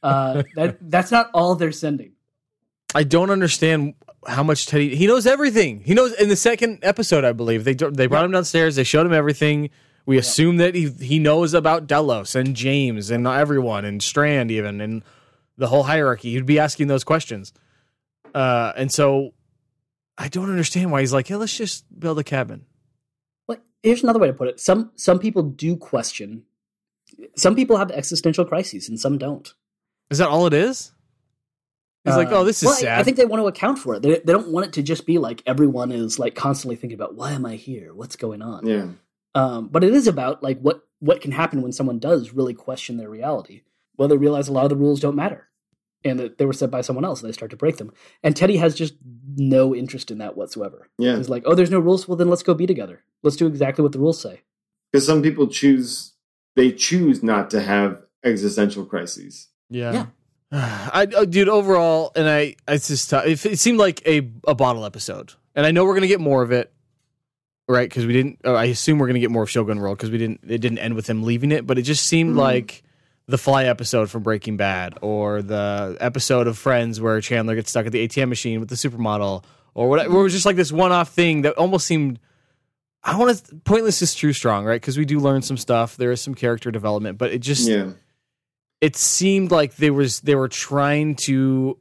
Uh, 0.00 0.44
that 0.54 0.78
that's 0.80 1.10
not 1.10 1.28
all 1.34 1.56
they're 1.56 1.72
sending. 1.72 2.12
I 2.94 3.02
don't 3.02 3.30
understand 3.30 3.94
how 4.26 4.42
much 4.42 4.66
Teddy. 4.66 4.94
He 4.96 5.06
knows 5.06 5.26
everything. 5.26 5.80
He 5.84 5.94
knows 5.94 6.12
in 6.14 6.28
the 6.28 6.36
second 6.36 6.80
episode, 6.82 7.24
I 7.24 7.32
believe 7.32 7.64
they 7.64 7.74
they 7.74 8.06
brought 8.06 8.24
him 8.24 8.32
downstairs. 8.32 8.76
They 8.76 8.84
showed 8.84 9.06
him 9.06 9.12
everything. 9.12 9.70
We 10.06 10.18
assume 10.18 10.58
that 10.58 10.74
he 10.74 10.90
he 10.90 11.18
knows 11.18 11.54
about 11.54 11.86
Delos 11.86 12.34
and 12.34 12.54
James 12.54 13.10
and 13.10 13.26
everyone 13.26 13.84
and 13.84 14.02
Strand 14.02 14.50
even 14.50 14.80
and 14.80 15.02
the 15.56 15.68
whole 15.68 15.84
hierarchy. 15.84 16.32
He'd 16.32 16.46
be 16.46 16.58
asking 16.58 16.88
those 16.88 17.04
questions, 17.04 17.52
uh, 18.34 18.72
and 18.76 18.92
so 18.92 19.32
I 20.18 20.28
don't 20.28 20.50
understand 20.50 20.92
why 20.92 21.00
he's 21.00 21.12
like, 21.12 21.28
"Hey, 21.28 21.36
let's 21.36 21.56
just 21.56 21.84
build 21.98 22.18
a 22.18 22.24
cabin." 22.24 22.66
Well, 23.46 23.58
here's 23.82 24.02
another 24.02 24.18
way 24.18 24.28
to 24.28 24.34
put 24.34 24.48
it. 24.48 24.60
Some 24.60 24.92
some 24.94 25.18
people 25.18 25.42
do 25.42 25.76
question. 25.76 26.44
Some 27.36 27.54
people 27.54 27.76
have 27.76 27.90
existential 27.90 28.44
crises, 28.44 28.88
and 28.88 28.98
some 28.98 29.18
don't. 29.18 29.52
Is 30.10 30.18
that 30.18 30.28
all 30.28 30.46
it 30.46 30.54
is? 30.54 30.92
He's 32.04 32.16
like, 32.16 32.28
Uh, 32.28 32.40
"Oh, 32.40 32.44
this 32.44 32.62
is 32.62 32.66
well, 32.66 32.96
I- 32.96 33.00
I 33.00 33.02
think 33.02 33.16
they 33.16 33.24
want 33.24 33.42
to 33.42 33.46
account 33.46 33.78
for 33.78 33.94
it. 33.94 34.02
They, 34.02 34.18
they 34.18 34.32
don't 34.32 34.48
want 34.52 34.66
it 34.66 34.72
to 34.74 34.82
just 34.82 35.06
be 35.06 35.18
like 35.18 35.42
everyone 35.46 35.90
is 35.90 36.18
like 36.18 36.34
constantly 36.34 36.76
thinking 36.76 36.94
about 36.98 37.14
why 37.14 37.32
am 37.32 37.46
I 37.46 37.56
here? 37.56 37.94
What's 37.94 38.16
going 38.16 38.42
on? 38.42 38.66
Yeah. 38.66 38.88
Um, 39.34 39.68
but 39.68 39.82
it 39.82 39.94
is 39.94 40.06
about 40.06 40.42
like 40.42 40.60
what 40.60 40.82
what 41.00 41.20
can 41.20 41.32
happen 41.32 41.62
when 41.62 41.72
someone 41.72 41.98
does 41.98 42.32
really 42.32 42.54
question 42.54 42.96
their 42.98 43.08
reality. 43.10 43.62
Well, 43.96 44.08
they 44.08 44.16
realize 44.16 44.48
a 44.48 44.52
lot 44.52 44.64
of 44.64 44.70
the 44.70 44.76
rules 44.76 45.00
don't 45.00 45.16
matter, 45.16 45.48
and 46.04 46.18
that 46.20 46.38
they 46.38 46.44
were 46.44 46.52
set 46.52 46.70
by 46.70 46.82
someone 46.82 47.04
else, 47.04 47.20
and 47.22 47.28
they 47.28 47.32
start 47.32 47.50
to 47.52 47.56
break 47.56 47.76
them. 47.78 47.92
And 48.22 48.36
Teddy 48.36 48.56
has 48.58 48.74
just 48.74 48.94
no 49.36 49.74
interest 49.74 50.10
in 50.10 50.18
that 50.18 50.36
whatsoever. 50.36 50.88
Yeah. 50.98 51.16
He's 51.16 51.28
like, 51.28 51.42
"Oh, 51.46 51.54
there's 51.54 51.70
no 51.70 51.80
rules. 51.80 52.06
Well, 52.06 52.16
then 52.16 52.28
let's 52.28 52.42
go 52.42 52.54
be 52.54 52.66
together. 52.66 53.02
Let's 53.22 53.36
do 53.36 53.46
exactly 53.46 53.82
what 53.82 53.92
the 53.92 53.98
rules 53.98 54.20
say." 54.20 54.42
Because 54.92 55.06
some 55.06 55.22
people 55.22 55.46
choose, 55.48 56.12
they 56.54 56.70
choose 56.70 57.22
not 57.22 57.50
to 57.50 57.60
have 57.62 58.02
existential 58.24 58.84
crises. 58.84 59.48
Yeah. 59.70 59.92
Yeah. 59.92 60.06
I, 60.92 61.08
uh, 61.16 61.24
dude, 61.24 61.48
overall, 61.48 62.12
and 62.14 62.28
I, 62.28 62.54
it's 62.68 62.88
just, 62.88 63.10
tough. 63.10 63.26
it, 63.26 63.44
it 63.44 63.58
seemed 63.58 63.78
like 63.78 64.06
a, 64.06 64.18
a 64.46 64.54
bottle 64.54 64.84
episode. 64.84 65.32
And 65.56 65.66
I 65.66 65.70
know 65.72 65.84
we're 65.84 65.92
going 65.92 66.02
to 66.02 66.08
get 66.08 66.20
more 66.20 66.42
of 66.42 66.52
it, 66.52 66.72
right? 67.68 67.88
Because 67.88 68.06
we 68.06 68.12
didn't, 68.12 68.40
oh, 68.44 68.54
I 68.54 68.66
assume 68.66 68.98
we're 68.98 69.06
going 69.06 69.14
to 69.14 69.20
get 69.20 69.30
more 69.30 69.42
of 69.42 69.50
Shogun 69.50 69.80
World 69.80 69.96
because 69.98 70.10
we 70.10 70.18
didn't, 70.18 70.40
it 70.48 70.58
didn't 70.58 70.78
end 70.78 70.94
with 70.94 71.08
him 71.10 71.22
leaving 71.22 71.50
it, 71.52 71.66
but 71.66 71.78
it 71.78 71.82
just 71.82 72.06
seemed 72.06 72.34
Mhm. 72.34 72.38
like 72.38 72.82
the 73.26 73.38
Fly 73.38 73.64
episode 73.64 74.10
from 74.10 74.22
Breaking 74.22 74.56
Bad 74.56 74.98
or 75.00 75.42
the 75.42 75.96
episode 76.00 76.46
of 76.46 76.58
Friends 76.58 77.00
where 77.00 77.20
Chandler 77.20 77.54
gets 77.54 77.70
stuck 77.70 77.86
at 77.86 77.92
the 77.92 78.06
ATM 78.06 78.28
machine 78.28 78.60
with 78.60 78.68
the 78.68 78.74
supermodel 78.76 79.42
or 79.74 79.88
whatever. 79.88 80.10
Where 80.10 80.20
it 80.20 80.24
was 80.24 80.32
just 80.34 80.46
like 80.46 80.56
this 80.56 80.70
one 80.70 80.92
off 80.92 81.08
thing 81.10 81.42
that 81.42 81.54
almost 81.56 81.86
seemed, 81.86 82.18
I 83.02 83.16
want 83.16 83.36
to, 83.46 83.56
pointless 83.64 84.02
is 84.02 84.14
true 84.14 84.32
strong, 84.32 84.64
right? 84.64 84.80
Because 84.80 84.98
we 84.98 85.04
do 85.04 85.18
learn 85.20 85.42
some 85.42 85.56
stuff. 85.56 85.96
There 85.96 86.12
is 86.12 86.20
some 86.20 86.34
character 86.34 86.70
development, 86.70 87.16
but 87.18 87.32
it 87.32 87.38
just, 87.38 87.68
Yeah. 87.68 87.90
It 88.84 88.96
seemed 88.96 89.50
like 89.50 89.76
they 89.76 89.90
was 89.90 90.20
they 90.20 90.34
were 90.34 90.46
trying 90.46 91.14
to 91.14 91.78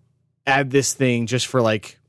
add 0.47 0.71
this 0.71 0.93
thing 0.93 1.27
just 1.27 1.47
for 1.47 1.61
like 1.61 1.99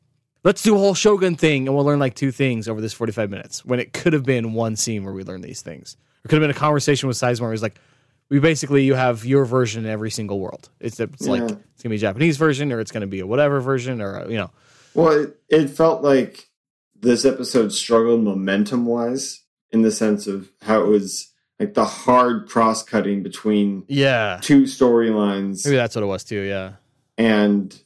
let's 0.44 0.62
do 0.62 0.76
a 0.76 0.78
whole 0.78 0.94
shogun 0.94 1.35
thing 1.35 1.66
and 1.66 1.74
we'll 1.74 1.85
learn 1.85 1.98
like 1.98 2.14
two 2.14 2.30
things 2.30 2.68
over 2.68 2.80
this 2.80 2.92
45 2.92 3.28
minutes 3.28 3.64
when 3.64 3.80
it 3.80 3.92
could 3.92 4.12
have 4.12 4.22
been 4.22 4.52
one 4.52 4.76
scene 4.76 5.02
where 5.02 5.12
we 5.12 5.24
learn 5.24 5.40
these 5.40 5.62
things. 5.62 5.96
It 6.24 6.28
could 6.28 6.37
have 6.37 6.42
been 6.42 6.57
a 6.57 6.59
conversation 6.59 7.09
with 7.09 7.16
sizemore 7.16 7.40
where 7.40 7.50
he's 7.50 7.62
like 7.62 7.80
we 8.28 8.38
basically 8.38 8.85
you 8.85 8.94
have 8.94 9.24
your 9.24 9.44
version 9.44 9.85
in 9.85 9.90
every 9.90 10.12
single 10.12 10.38
world. 10.38 10.68
It's, 10.78 11.00
it's 11.00 11.26
like 11.26 11.42
it's 11.42 11.83
gonna 11.83 11.90
be 11.90 11.96
a 11.96 11.98
japanese 11.98 12.37
version 12.37 12.70
or 12.70 12.78
it's 12.78 12.92
gonna 12.92 13.09
be 13.09 13.18
a 13.18 13.26
whatever 13.26 13.61
version 13.61 14.00
or 14.00 14.18
a, 14.18 14.30
you 14.30 14.37
know. 14.37 14.52
Well, 14.94 15.24
it, 15.24 15.40
it 15.48 15.68
felt 15.70 16.04
like 16.04 16.50
this 16.94 17.24
episode 17.24 17.72
struggled 17.72 18.22
momentum 18.22 18.87
wise 18.87 19.42
in 19.72 19.83
the 19.83 19.90
sense 19.90 20.28
of 20.28 20.52
how 20.62 20.85
it 20.85 20.87
was 20.87 21.34
like 21.58 21.74
the 21.74 21.84
hard 21.84 22.48
cross 22.48 22.82
cutting 22.82 23.22
between 23.22 23.84
yeah. 23.88 24.38
two 24.42 24.62
storylines. 24.62 25.64
maybe 25.64 25.76
that's 25.76 25.94
what 25.94 26.02
it 26.02 26.06
was 26.06 26.24
too 26.24 26.40
yeah. 26.40 26.74
And 27.16 27.78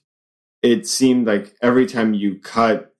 it 0.62 0.86
seemed 0.86 1.26
like 1.26 1.54
every 1.62 1.86
time 1.86 2.14
you 2.14 2.36
cut 2.36 2.94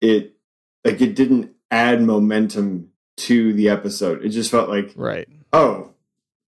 it 0.00 0.36
like 0.84 1.00
it 1.00 1.16
didn't 1.16 1.52
add 1.70 2.02
momentum 2.02 2.90
to 3.16 3.52
the 3.54 3.68
episode. 3.68 4.24
It 4.24 4.28
just 4.30 4.50
felt 4.50 4.68
like 4.68 4.92
right. 4.96 5.28
oh 5.52 5.92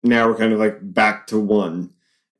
now 0.02 0.28
we're 0.28 0.36
kind 0.36 0.52
of 0.52 0.58
like 0.58 0.78
back 0.80 1.26
to 1.28 1.38
one. 1.38 1.90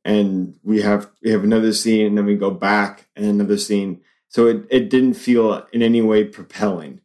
And 0.03 0.59
we 0.63 0.81
have 0.81 1.09
we 1.23 1.31
have 1.31 1.43
another 1.43 1.73
scene 1.73 2.05
and 2.05 2.17
then 2.17 2.25
we 2.25 2.35
go 2.35 2.51
back 2.51 3.07
and 3.15 3.25
another 3.25 3.57
scene. 3.57 4.01
So 4.27 4.47
it, 4.47 4.65
it 4.69 4.89
didn't 4.89 5.15
feel 5.15 5.65
in 5.71 5.81
any 5.81 6.01
way 6.01 6.25
propelling. 6.25 7.01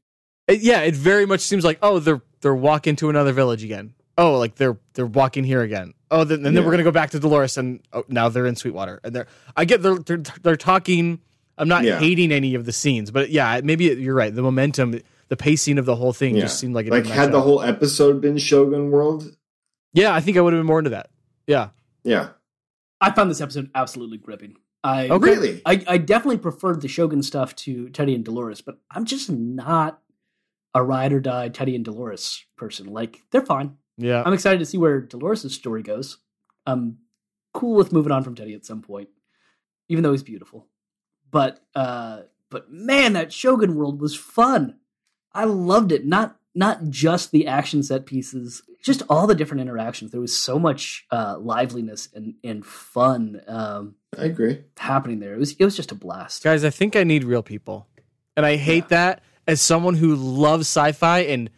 It- 0.46 0.60
yeah, 0.60 0.80
it 0.80 0.94
very 0.94 1.24
much 1.26 1.40
seems 1.40 1.64
like 1.64 1.78
oh 1.82 1.98
they're 1.98 2.22
they're 2.40 2.54
walking 2.54 2.96
to 2.96 3.10
another 3.10 3.32
village 3.32 3.62
again. 3.64 3.94
Oh, 4.18 4.38
like 4.38 4.56
they're 4.56 4.78
they're 4.94 5.06
walking 5.06 5.44
here 5.44 5.62
again. 5.62 5.94
Oh, 6.10 6.24
then, 6.24 6.42
then 6.42 6.54
Yeah. 6.54 6.60
we're 6.64 6.70
gonna 6.72 6.82
go 6.82 6.90
back 6.90 7.10
to 7.10 7.20
Dolores, 7.20 7.56
and 7.56 7.80
oh, 7.92 8.04
now 8.08 8.28
they're 8.28 8.46
in 8.46 8.56
Sweetwater, 8.56 9.00
and 9.04 9.14
they're 9.14 9.26
I 9.56 9.64
get 9.64 9.82
they're 9.82 9.98
they're, 9.98 10.22
they're 10.42 10.56
talking. 10.56 11.20
I'm 11.58 11.68
not 11.68 11.84
Yeah. 11.84 11.98
hating 11.98 12.32
any 12.32 12.54
of 12.54 12.64
the 12.64 12.72
scenes, 12.72 13.10
but 13.10 13.30
yeah, 13.30 13.60
maybe 13.62 13.84
you're 13.84 14.14
right. 14.14 14.34
The 14.34 14.42
momentum, 14.42 14.98
the 15.28 15.36
pacing 15.36 15.78
of 15.78 15.84
the 15.84 15.94
whole 15.96 16.12
thing 16.14 16.34
Yeah. 16.34 16.42
just 16.42 16.58
seemed 16.58 16.74
like 16.74 16.86
it 16.86 16.90
like 16.92 17.06
had 17.06 17.32
the 17.32 17.38
up. 17.38 17.44
whole 17.44 17.60
episode 17.62 18.20
been 18.20 18.38
shogun 18.38 18.90
world 18.90 19.36
Yeah, 19.92 20.14
I 20.14 20.20
think 20.20 20.36
I 20.36 20.40
would 20.40 20.52
have 20.54 20.60
been 20.60 20.66
more 20.66 20.78
into 20.78 20.90
that. 20.90 21.10
Yeah. 21.46 21.68
yeah 22.04 22.28
I 23.00 23.10
found 23.12 23.30
this 23.30 23.40
episode 23.40 23.70
absolutely 23.74 24.18
gripping. 24.18 24.56
I 24.82 25.08
Okay. 25.08 25.30
really 25.30 25.62
I, 25.66 25.84
I 25.86 25.98
definitely 25.98 26.38
preferred 26.38 26.80
the 26.80 26.88
Shogun 26.88 27.22
stuff 27.22 27.54
to 27.56 27.90
Teddy 27.90 28.14
and 28.14 28.24
Dolores, 28.24 28.60
but 28.62 28.78
I'm 28.90 29.04
just 29.04 29.28
not 29.30 30.00
a 30.74 30.82
ride 30.82 31.12
or 31.12 31.20
die 31.20 31.48
Teddy 31.48 31.74
and 31.74 31.84
Dolores 31.84 32.44
person. 32.56 32.86
Like 32.86 33.22
they're 33.30 33.44
fine. 33.44 33.76
Yeah. 33.96 34.22
I'm 34.24 34.32
excited 34.32 34.58
to 34.58 34.66
see 34.66 34.78
where 34.78 35.00
Dolores' 35.00 35.54
story 35.54 35.82
goes. 35.82 36.18
I'm 36.66 36.98
cool 37.52 37.76
with 37.76 37.92
moving 37.92 38.12
on 38.12 38.22
from 38.22 38.34
Teddy 38.34 38.54
at 38.54 38.64
some 38.64 38.82
point, 38.82 39.08
even 39.88 40.02
though 40.02 40.12
he's 40.12 40.22
beautiful. 40.22 40.66
But 41.30 41.60
uh, 41.74 42.22
but 42.50 42.70
man, 42.70 43.12
that 43.12 43.32
Shogun 43.32 43.74
world 43.74 44.00
was 44.00 44.16
fun. 44.16 44.76
I 45.32 45.44
loved 45.44 45.92
it. 45.92 46.06
Not 46.06 46.36
not 46.54 46.88
just 46.88 47.30
the 47.30 47.46
action 47.46 47.82
set 47.82 48.06
pieces, 48.06 48.62
just 48.82 49.02
all 49.08 49.26
the 49.26 49.34
different 49.34 49.60
interactions. 49.60 50.10
There 50.10 50.20
was 50.20 50.36
so 50.36 50.58
much 50.58 51.06
uh, 51.10 51.36
liveliness 51.38 52.08
and 52.14 52.34
and 52.42 52.64
fun 52.64 53.42
um, 53.46 53.94
i 54.18 54.24
agree 54.24 54.62
happening 54.78 55.20
there. 55.20 55.34
It 55.34 55.38
was 55.38 55.52
it 55.52 55.64
was 55.64 55.76
just 55.76 55.92
a 55.92 55.94
blast. 55.94 56.42
Guys, 56.42 56.64
I 56.64 56.70
think 56.70 56.96
I 56.96 57.04
need 57.04 57.24
real 57.24 57.42
people. 57.42 57.86
And 58.36 58.46
I 58.46 58.56
hate 58.56 58.88
that 58.88 59.22
as 59.50 59.60
someone 59.60 59.94
who 59.94 60.14
loves 60.14 60.68
sci-fi 60.68 61.20
and 61.20 61.50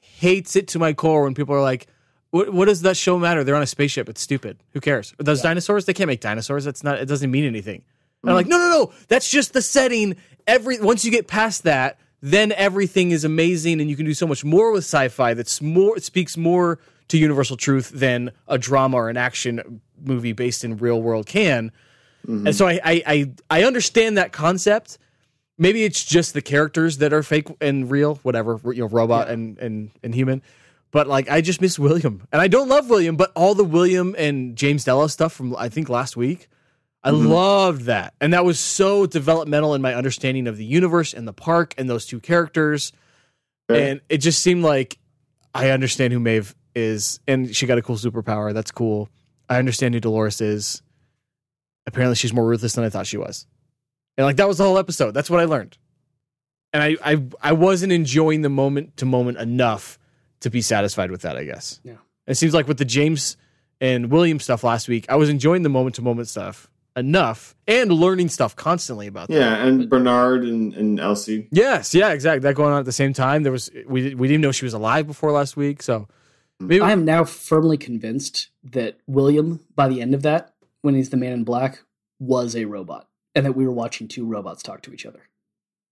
hates 0.00 0.56
it 0.56 0.66
to 0.68 0.78
my 0.78 0.94
core 0.94 1.24
when 1.24 1.34
people 1.34 1.54
are 1.54 1.60
like, 1.60 1.86
what, 2.30 2.50
what 2.50 2.64
does 2.64 2.80
that 2.80 2.96
show 2.96 3.18
matter? 3.18 3.44
They're 3.44 3.54
on 3.54 3.60
a 3.60 3.66
spaceship. 3.66 4.08
It's 4.08 4.22
stupid. 4.22 4.62
Who 4.72 4.80
cares? 4.80 5.12
Those 5.18 5.42
dinosaurs, 5.42 5.84
they 5.84 5.92
can't 5.92 6.08
make 6.08 6.22
dinosaurs. 6.22 6.64
That's 6.64 6.82
not 6.82 6.98
it 6.98 7.04
doesn't 7.04 7.30
mean 7.30 7.44
anything. 7.44 7.84
And 8.22 8.30
I'm 8.30 8.32
mm. 8.32 8.36
like, 8.36 8.46
no, 8.46 8.56
no, 8.56 8.68
no. 8.70 8.92
That's 9.08 9.30
just 9.30 9.52
the 9.52 9.60
setting. 9.60 10.16
Every 10.46 10.80
once 10.80 11.04
you 11.04 11.10
get 11.10 11.28
past 11.28 11.64
that, 11.64 11.98
then 12.22 12.52
everything 12.52 13.10
is 13.10 13.24
amazing 13.24 13.78
and 13.82 13.90
you 13.90 13.96
can 13.96 14.06
do 14.06 14.14
so 14.14 14.26
much 14.26 14.42
more 14.42 14.72
with 14.72 14.84
sci-fi 14.84 15.34
that's 15.34 15.60
more 15.60 15.98
speaks 15.98 16.38
more 16.38 16.78
to 17.08 17.18
universal 17.18 17.58
truth 17.58 17.90
than 17.90 18.32
a 18.48 18.56
drama 18.56 18.96
or 18.96 19.10
an 19.10 19.18
action 19.18 19.82
movie 20.02 20.32
based 20.32 20.64
in 20.64 20.78
real 20.78 21.02
world 21.02 21.26
can. 21.26 21.70
Mm-hmm. 22.26 22.46
And 22.46 22.56
so 22.56 22.66
I, 22.66 22.80
I 22.82 23.02
I 23.06 23.32
I 23.50 23.64
understand 23.64 24.16
that 24.16 24.32
concept. 24.32 24.96
Maybe 25.56 25.84
it's 25.84 26.04
just 26.04 26.34
the 26.34 26.42
characters 26.42 26.98
that 26.98 27.12
are 27.12 27.22
fake 27.22 27.48
and 27.60 27.90
real, 27.90 28.16
whatever, 28.16 28.58
you 28.72 28.80
know, 28.80 28.88
robot 28.88 29.28
and, 29.28 29.58
and 29.58 29.90
and 30.02 30.14
human. 30.14 30.42
But 30.90 31.06
like 31.06 31.30
I 31.30 31.40
just 31.40 31.60
miss 31.60 31.78
William. 31.78 32.26
And 32.32 32.40
I 32.42 32.48
don't 32.48 32.68
love 32.68 32.88
William, 32.90 33.16
but 33.16 33.32
all 33.34 33.54
the 33.54 33.64
William 33.64 34.14
and 34.18 34.56
James 34.56 34.84
Delos 34.84 35.12
stuff 35.12 35.32
from 35.32 35.54
I 35.56 35.68
think 35.68 35.88
last 35.88 36.16
week, 36.16 36.48
I 37.02 37.10
mm-hmm. 37.10 37.26
loved 37.26 37.82
that. 37.82 38.14
And 38.20 38.32
that 38.32 38.44
was 38.44 38.58
so 38.58 39.06
developmental 39.06 39.74
in 39.74 39.82
my 39.82 39.94
understanding 39.94 40.46
of 40.46 40.56
the 40.56 40.64
universe 40.64 41.12
and 41.12 41.28
the 41.28 41.32
park 41.32 41.74
and 41.78 41.88
those 41.88 42.06
two 42.06 42.18
characters. 42.18 42.92
And 43.68 44.00
it 44.08 44.18
just 44.18 44.42
seemed 44.42 44.62
like 44.62 44.98
I 45.54 45.70
understand 45.70 46.12
who 46.12 46.20
Maeve 46.20 46.54
is, 46.74 47.20
and 47.26 47.54
she 47.54 47.66
got 47.66 47.78
a 47.78 47.82
cool 47.82 47.96
superpower. 47.96 48.52
That's 48.52 48.70
cool. 48.70 49.08
I 49.48 49.58
understand 49.58 49.94
who 49.94 50.00
Dolores 50.00 50.40
is. 50.40 50.82
Apparently, 51.86 52.16
she's 52.16 52.32
more 52.32 52.46
ruthless 52.46 52.74
than 52.74 52.84
I 52.84 52.88
thought 52.88 53.06
she 53.06 53.16
was, 53.16 53.46
and 54.16 54.24
like 54.24 54.36
that 54.36 54.48
was 54.48 54.58
the 54.58 54.64
whole 54.64 54.78
episode. 54.78 55.12
That's 55.12 55.30
what 55.30 55.40
I 55.40 55.44
learned, 55.44 55.76
and 56.72 56.82
I 56.82 56.96
I, 57.04 57.22
I 57.42 57.52
wasn't 57.52 57.92
enjoying 57.92 58.42
the 58.42 58.48
moment 58.48 58.96
to 58.98 59.06
moment 59.06 59.38
enough 59.38 59.98
to 60.40 60.50
be 60.50 60.60
satisfied 60.60 61.10
with 61.10 61.22
that. 61.22 61.36
I 61.36 61.44
guess. 61.44 61.80
Yeah. 61.84 61.96
It 62.26 62.36
seems 62.36 62.54
like 62.54 62.68
with 62.68 62.78
the 62.78 62.84
James 62.84 63.36
and 63.80 64.10
William 64.10 64.40
stuff 64.40 64.64
last 64.64 64.88
week, 64.88 65.06
I 65.08 65.16
was 65.16 65.28
enjoying 65.28 65.62
the 65.62 65.68
moment 65.68 65.96
to 65.96 66.02
moment 66.02 66.28
stuff 66.28 66.70
enough 66.96 67.56
and 67.66 67.90
learning 67.90 68.28
stuff 68.28 68.54
constantly 68.54 69.06
about 69.06 69.28
that. 69.28 69.34
yeah 69.34 69.64
and 69.64 69.88
bernard 69.88 70.44
and, 70.44 70.72
and 70.74 71.00
elsie 71.00 71.48
Yes, 71.50 71.94
yeah, 71.94 72.10
exactly. 72.10 72.40
That 72.40 72.54
going 72.54 72.72
on 72.72 72.78
at 72.78 72.84
the 72.84 72.92
same 72.92 73.12
time. 73.12 73.42
There 73.42 73.52
was 73.52 73.70
we 73.86 74.14
we 74.14 74.28
didn't 74.28 74.42
know 74.42 74.52
she 74.52 74.64
was 74.64 74.74
alive 74.74 75.06
before 75.06 75.32
last 75.32 75.56
week, 75.56 75.82
so 75.82 76.08
hmm. 76.60 76.66
maybe 76.66 76.82
I 76.82 76.92
am 76.92 77.04
now 77.04 77.24
firmly 77.24 77.76
convinced 77.76 78.50
that 78.64 78.98
William, 79.06 79.60
by 79.74 79.88
the 79.88 80.00
end 80.00 80.14
of 80.14 80.22
that, 80.22 80.54
when 80.82 80.94
he's 80.94 81.10
the 81.10 81.16
man 81.16 81.32
in 81.32 81.44
black, 81.44 81.82
was 82.20 82.54
a 82.54 82.64
robot, 82.66 83.08
and 83.34 83.44
that 83.46 83.52
we 83.52 83.66
were 83.66 83.72
watching 83.72 84.08
two 84.08 84.24
robots 84.26 84.62
talk 84.62 84.82
to 84.82 84.92
each 84.92 85.06
other. 85.06 85.28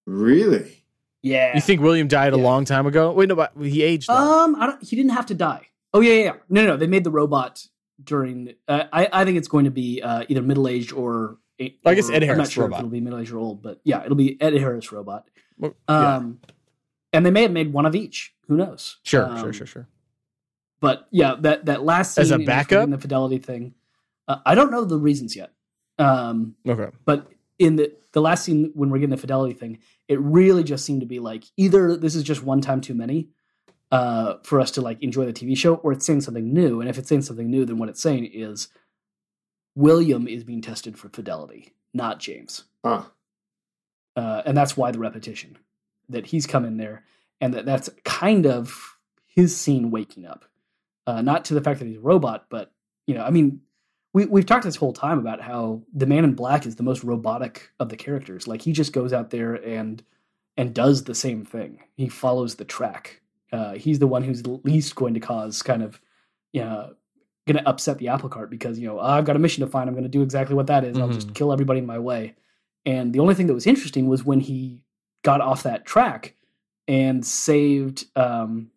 really 0.07 0.84
Yeah. 1.22 1.55
you 1.55 1.61
think 1.61 1.80
William 1.80 2.09
died 2.09 2.32
a 2.32 2.36
long 2.36 2.64
time 2.64 2.86
ago. 2.86 3.12
Wait, 3.12 3.28
no, 3.28 3.34
but 3.36 3.53
he 3.61 3.82
aged. 3.82 4.09
Though. 4.09 4.14
Um, 4.14 4.57
I 4.57 4.66
don't. 4.66 4.82
He 4.82 4.97
didn't 4.97 5.12
have 5.12 5.26
to 5.26 5.34
die. 5.34 5.68
Oh 5.95 6.01
yeah, 6.01 6.12
yeah. 6.14 6.24
yeah. 6.24 6.32
No, 6.49 6.62
no, 6.62 6.68
no. 6.68 6.76
They 6.76 6.86
made 6.86 7.05
the 7.05 7.11
robot 7.11 7.66
during. 8.03 8.55
Uh, 8.66 8.84
I 8.93 9.09
I 9.12 9.24
think 9.24 9.38
it's 9.38 9.49
going 9.49 9.64
to 9.66 9.70
be 9.70 10.01
uh, 10.03 10.24
either 10.28 10.43
middle 10.43 10.66
aged 10.68 10.93
or 10.93 11.38
a- 11.61 11.76
I 11.84 11.95
guess 11.95 12.09
or- 12.09 12.14
Ed 12.14 12.22
I'm 12.22 12.28
not 12.28 12.34
Harris 12.36 12.51
sure 12.51 12.64
robot. 12.64 12.78
if 12.78 12.80
it'll 12.80 12.90
be 12.90 13.01
middle 13.01 13.18
aged 13.20 13.32
or 13.32 13.38
old, 13.38 13.62
but 13.62 13.80
yeah, 13.84 14.03
it'll 14.05 14.16
be 14.16 14.40
Ed 14.40 14.55
Harris 14.55 14.90
robot. 14.90 15.28
Well, 15.59 15.74
yeah. 15.88 16.16
Um, 16.16 16.40
and 17.12 17.24
they 17.26 17.30
may 17.30 17.43
have 17.43 17.53
made 17.53 17.72
one 17.72 17.86
of 17.86 17.95
each. 17.95 18.34
Who 18.49 18.57
knows? 18.57 18.97
Sure, 19.05 19.26
Um, 19.28 19.38
sure, 19.38 19.53
sure, 19.53 19.66
sure. 19.66 19.88
But 20.80 21.07
yeah, 21.12 21.36
that 21.40 21.66
that 21.66 21.84
last 21.84 22.14
scene 22.14 22.22
As 22.22 22.30
a 22.32 22.34
in 22.34 22.40
which 22.40 22.47
we're 22.49 22.53
backup? 22.55 22.68
getting 22.70 22.90
the 22.90 22.99
fidelity 22.99 23.38
thing. 23.38 23.74
Uh, 24.26 24.38
I 24.45 24.55
don't 24.57 24.70
know 24.72 24.84
the 24.84 24.99
reasons 24.99 25.36
yet. 25.36 25.53
Um, 26.03 26.57
Okay. 26.68 26.88
but 27.05 27.28
in 27.59 27.76
the 27.76 27.92
the 28.12 28.20
last 28.20 28.44
scene 28.44 28.70
when 28.74 28.90
we're 28.90 28.98
getting 28.98 29.11
the 29.11 29.16
fidelity 29.16 29.55
thing, 29.55 29.78
it 30.09 30.20
really 30.20 30.64
just 30.64 30.84
seemed 30.84 31.00
to 31.00 31.07
be 31.07 31.18
like 31.18 31.44
either 31.57 31.96
this 31.96 32.14
is 32.14 32.22
just 32.22 32.42
one 32.42 32.61
time 32.61 32.80
too 32.80 32.94
many 32.94 33.28
uh, 33.90 34.34
for 34.42 34.61
us 34.61 34.70
to 34.72 34.80
like 34.82 35.03
enjoy 35.03 35.24
the 35.26 35.32
TV 35.32 35.57
show, 35.57 35.76
or 35.76 35.92
it's 35.92 36.05
saying 36.07 36.20
something 36.22 36.53
new. 36.53 36.80
And 36.80 36.90
if 36.90 36.98
it's 36.98 37.09
saying 37.09 37.22
something 37.22 37.50
new, 37.50 37.64
then 37.64 37.78
what 37.78 37.88
it's 37.88 38.03
saying 38.03 38.26
is 38.32 38.68
William 39.74 40.28
is 40.28 40.44
being 40.44 40.61
tested 40.61 40.98
for 40.98 41.09
fidelity, 41.09 41.72
not 41.94 42.18
James, 42.20 42.64
Huh. 42.84 43.05
uh, 44.16 44.42
and 44.44 44.57
that's 44.57 44.76
why 44.76 44.90
the 44.90 44.98
repetition 44.98 45.57
that 46.09 46.26
he's 46.26 46.46
come 46.46 46.64
in 46.64 46.76
there, 46.76 47.05
and 47.40 47.55
that 47.55 47.64
that's 47.64 47.88
kind 48.05 48.46
of 48.46 48.96
his 49.26 49.57
scene 49.57 49.90
waking 49.90 50.26
up, 50.26 50.44
uh, 51.07 51.22
not 51.22 51.46
to 51.46 51.55
the 51.55 51.62
fact 51.62 51.78
that 51.78 51.86
he's 51.86 51.96
a 51.96 52.00
robot, 52.00 52.46
but 52.50 52.70
you 53.07 53.14
know, 53.14 53.24
I 53.24 53.30
mean, 53.30 53.61
we 54.12 54.26
we've 54.26 54.46
talked 54.46 54.64
this 54.64 54.76
whole 54.76 54.92
time 54.92 55.18
about 55.18 55.40
how 55.40 55.82
the 55.92 56.06
Man 56.06 56.24
in 56.24 56.34
Black 56.34 56.66
is 56.66 56.76
the 56.76 56.82
most 56.82 57.02
robotic 57.04 57.70
of 57.80 57.88
the 57.88 57.96
characters. 57.96 58.46
Like 58.46 58.62
he 58.62 58.72
just 58.72 58.92
goes 58.92 59.12
out 59.12 59.30
there 59.30 59.54
and 59.54 60.02
and 60.56 60.74
does 60.74 61.04
the 61.04 61.14
same 61.14 61.44
thing. 61.44 61.80
He 61.96 62.08
follows 62.08 62.56
the 62.56 62.64
track. 62.64 63.20
Uh, 63.52 63.72
he's 63.74 63.98
the 63.98 64.06
one 64.06 64.22
who's 64.22 64.46
least 64.46 64.94
going 64.94 65.14
to 65.14 65.20
cause 65.20 65.62
kind 65.62 65.82
of, 65.82 66.00
you 66.52 66.60
know, 66.62 66.94
going 67.46 67.56
to 67.56 67.68
upset 67.68 67.98
the 67.98 68.08
apple 68.08 68.28
cart 68.28 68.50
because 68.50 68.78
you 68.78 68.86
know 68.86 69.00
I've 69.00 69.24
got 69.24 69.36
a 69.36 69.38
mission 69.38 69.64
to 69.64 69.70
find. 69.70 69.88
I'm 69.88 69.94
going 69.94 70.04
to 70.04 70.08
do 70.10 70.22
exactly 70.22 70.54
what 70.56 70.66
that 70.68 70.84
is. 70.84 70.98
I'll 70.98 71.08
just 71.08 71.28
Mhm. 71.28 71.34
kill 71.34 71.52
everybody 71.52 71.78
in 71.80 71.86
my 71.86 71.98
way. 71.98 72.34
And 72.84 73.12
the 73.12 73.20
only 73.20 73.34
thing 73.34 73.46
that 73.46 73.54
was 73.54 73.66
interesting 73.66 74.08
was 74.08 74.24
when 74.24 74.40
he 74.40 74.82
got 75.22 75.40
off 75.40 75.62
that 75.62 75.84
track 75.86 76.34
and 76.88 77.24
saved 77.24 78.06
um, 78.16 78.70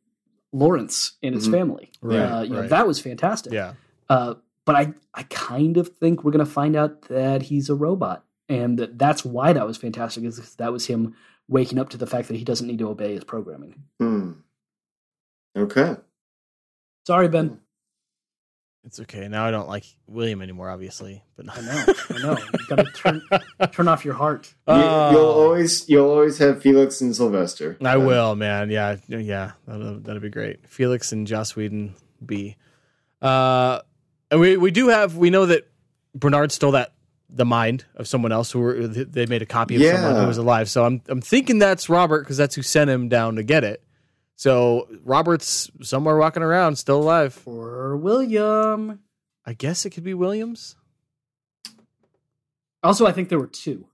Lawrence 0.53 1.17
and 1.23 1.35
his 1.35 1.47
Mhm. 1.47 1.51
family. 1.51 1.91
Right, 2.01 2.19
uh, 2.21 2.41
you 2.43 2.51
know, 2.53 2.67
that 2.67 2.87
was 2.87 2.99
fantastic. 3.01 3.51
Yeah. 3.53 3.73
Uh, 4.09 4.35
but 4.65 4.75
I, 4.75 4.93
I 5.13 5.23
kind 5.23 5.77
of 5.77 5.89
think 5.89 6.23
we're 6.23 6.31
going 6.31 6.45
to 6.45 6.51
find 6.51 6.75
out 6.75 7.03
that 7.03 7.43
he's 7.43 7.69
a 7.69 7.75
robot, 7.75 8.23
and 8.49 8.77
that 8.79 8.97
that's 8.97 9.23
why 9.23 9.53
that 9.53 9.65
was 9.67 9.77
fantastic. 9.77 10.23
Is 10.23 10.35
because 10.37 10.55
that 10.55 10.71
was 10.73 10.87
him 10.87 11.15
waking 11.47 11.77
up 11.79 11.89
to 11.89 11.97
the 11.97 12.07
fact 12.07 12.27
that 12.27 12.37
he 12.37 12.43
doesn't 12.43 12.67
need 12.67 12.79
to 12.79 12.89
obey 12.89 13.13
his 13.13 13.23
programming. 13.23 13.83
Hmm. 13.99 14.31
Okay. 15.55 15.95
Sorry, 17.07 17.27
Ben. 17.27 17.59
It's 18.83 18.99
okay. 18.99 19.27
Now 19.27 19.45
I 19.45 19.51
don't 19.51 19.67
like 19.67 19.83
William 20.05 20.43
anymore, 20.43 20.69
obviously. 20.69 21.23
But 21.35 21.47
I 21.57 21.61
know, 21.61 21.85
I 22.11 22.17
know. 22.21 22.37
You 22.37 22.67
got 22.67 22.75
to 22.75 22.91
turn 22.95 23.21
turn 23.71 23.87
off 23.87 24.05
your 24.05 24.13
heart. 24.13 24.47
You, 24.67 24.73
Oh. 24.75 25.11
you'll 25.11 25.25
always 25.25 25.89
you'll 25.89 26.09
always 26.09 26.37
have 26.37 26.61
Felix 26.61 27.01
and 27.01 27.15
Sylvester. 27.15 27.77
I 27.83 27.97
will, 27.97 28.35
man. 28.35 28.69
Yeah, 28.69 28.97
yeah. 29.07 29.53
That'll, 29.67 29.99
that'll 30.01 30.21
be 30.21 30.29
great. 30.29 30.67
Felix 30.67 31.11
and 31.11 31.25
Joss 31.25 31.55
Whedon 31.55 31.95
B. 32.23 32.57
Uh, 33.23 33.79
and 34.31 34.39
we 34.39 34.57
we 34.57 34.71
do 34.71 34.89
have 34.89 35.17
we 35.17 35.29
know 35.29 35.45
that 35.45 35.67
Bernard 36.13 36.51
stole 36.51 36.71
that 36.71 36.93
the 37.29 37.45
mind 37.45 37.85
of 37.95 38.07
someone 38.07 38.31
else 38.31 38.51
who 38.51 38.59
were 38.59 38.87
they 38.87 39.25
made 39.25 39.41
a 39.41 39.45
copy 39.45 39.75
of 39.75 39.95
someone 39.95 40.21
who 40.21 40.27
was 40.27 40.37
alive. 40.37 40.69
So 40.69 40.85
I'm 40.85 41.01
I'm 41.07 41.21
thinking 41.21 41.59
that's 41.59 41.89
Robert 41.89 42.21
because 42.21 42.37
that's 42.37 42.55
who 42.55 42.61
sent 42.61 42.89
him 42.89 43.09
down 43.09 43.35
to 43.35 43.43
get 43.43 43.63
it. 43.63 43.81
So 44.35 44.87
Robert's 45.03 45.71
somewhere 45.81 46.17
walking 46.17 46.43
around, 46.43 46.75
still 46.77 47.01
alive. 47.01 47.41
Or 47.45 47.95
William. 47.95 48.99
I 49.45 49.53
guess 49.53 49.85
it 49.85 49.91
could 49.91 50.03
be 50.03 50.13
Williams. 50.13 50.75
Also, 52.83 53.05
I 53.05 53.11
think 53.11 53.29
there 53.29 53.39
were 53.39 53.47
two. 53.47 53.87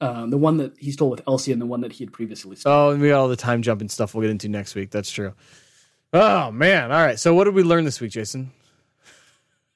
Um, 0.00 0.30
the 0.30 0.38
one 0.38 0.56
that 0.56 0.76
he 0.78 0.90
stole 0.90 1.10
with 1.10 1.22
Elsie 1.28 1.52
and 1.52 1.60
the 1.60 1.66
one 1.66 1.82
that 1.82 1.92
he 1.92 2.04
had 2.04 2.12
previously 2.12 2.56
stolen. 2.56 2.78
Oh, 2.78 2.90
and 2.90 3.00
we 3.00 3.08
got 3.08 3.20
all 3.20 3.28
the 3.28 3.36
time 3.36 3.62
jumping 3.62 3.88
stuff 3.88 4.14
we'll 4.14 4.22
get 4.22 4.30
into 4.30 4.48
next 4.48 4.74
week. 4.74 4.90
That's 4.90 5.10
true. 5.10 5.34
Oh 6.12 6.50
man! 6.50 6.90
All 6.90 7.02
right. 7.02 7.18
So 7.18 7.34
what 7.34 7.44
did 7.44 7.54
we 7.54 7.62
learn 7.62 7.84
this 7.84 8.00
week, 8.00 8.10
Jason? 8.10 8.50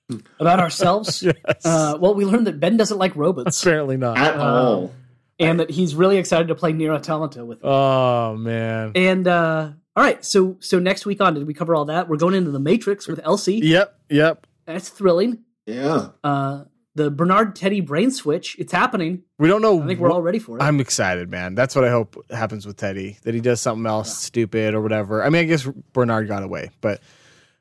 About 0.41 0.61
ourselves. 0.61 1.23
Yes. 1.27 1.65
uh, 1.65 1.97
well, 2.01 2.15
we 2.15 2.25
learned 2.25 2.47
that 2.47 2.61
Ben 2.61 2.77
doesn't 2.77 2.99
like 2.99 3.15
robots, 3.17 3.61
Apparently 3.63 3.97
not. 3.97 4.17
At 4.19 4.35
Um, 4.35 4.41
all. 4.41 4.95
and 5.39 5.61
that 5.61 5.71
he's 5.71 5.95
really 5.95 6.17
excited 6.19 6.49
to 6.49 6.55
play 6.55 6.73
Nier 6.73 6.93
Automata 6.93 7.45
with. 7.45 7.59
Oh 7.65 8.37
man. 8.37 8.93
And 8.95 9.27
uh, 9.27 9.71
all 9.97 10.05
right, 10.05 10.25
so 10.25 10.57
so 10.61 10.79
next 10.79 11.07
week 11.07 11.21
on, 11.21 11.35
did 11.35 11.47
we 11.47 11.55
cover 11.55 11.75
all 11.75 11.87
that? 11.87 12.09
We're 12.09 12.17
going 12.19 12.35
into 12.35 12.51
the 12.51 12.61
Matrix 12.61 13.07
with 13.09 13.21
Elsie. 13.25 13.61
Yep. 13.63 13.99
Yep. 14.11 14.47
That's 14.67 14.89
thrilling. 14.89 15.41
Yeah. 15.67 16.09
Uh, 16.23 16.65
the 16.95 17.11
Bernard 17.11 17.55
Teddy 17.57 17.81
brain 17.81 18.11
switch. 18.11 18.57
It's 18.59 18.73
happening. 18.73 19.23
We 19.39 19.49
don't 19.49 19.61
know. 19.63 19.83
I 19.83 19.87
think 19.87 20.01
we're 20.01 20.09
what- 20.09 20.15
all 20.17 20.23
ready 20.23 20.39
for 20.39 20.59
it. 20.59 20.63
I'm 20.63 20.81
excited, 20.81 21.29
man. 21.31 21.55
That's 21.55 21.75
what 21.75 21.85
I 21.85 21.91
hope 21.91 22.17
happens 22.31 22.65
with 22.67 22.77
Teddy. 22.77 23.19
That 23.25 23.35
he 23.35 23.41
does 23.41 23.61
something 23.61 23.85
else 23.87 24.17
stupid 24.17 24.75
or 24.75 24.81
whatever. 24.81 25.23
I 25.25 25.29
mean, 25.31 25.43
I 25.43 25.45
guess 25.45 25.69
Bernard 25.93 26.29
got 26.29 26.43
away, 26.43 26.71
but 26.81 27.01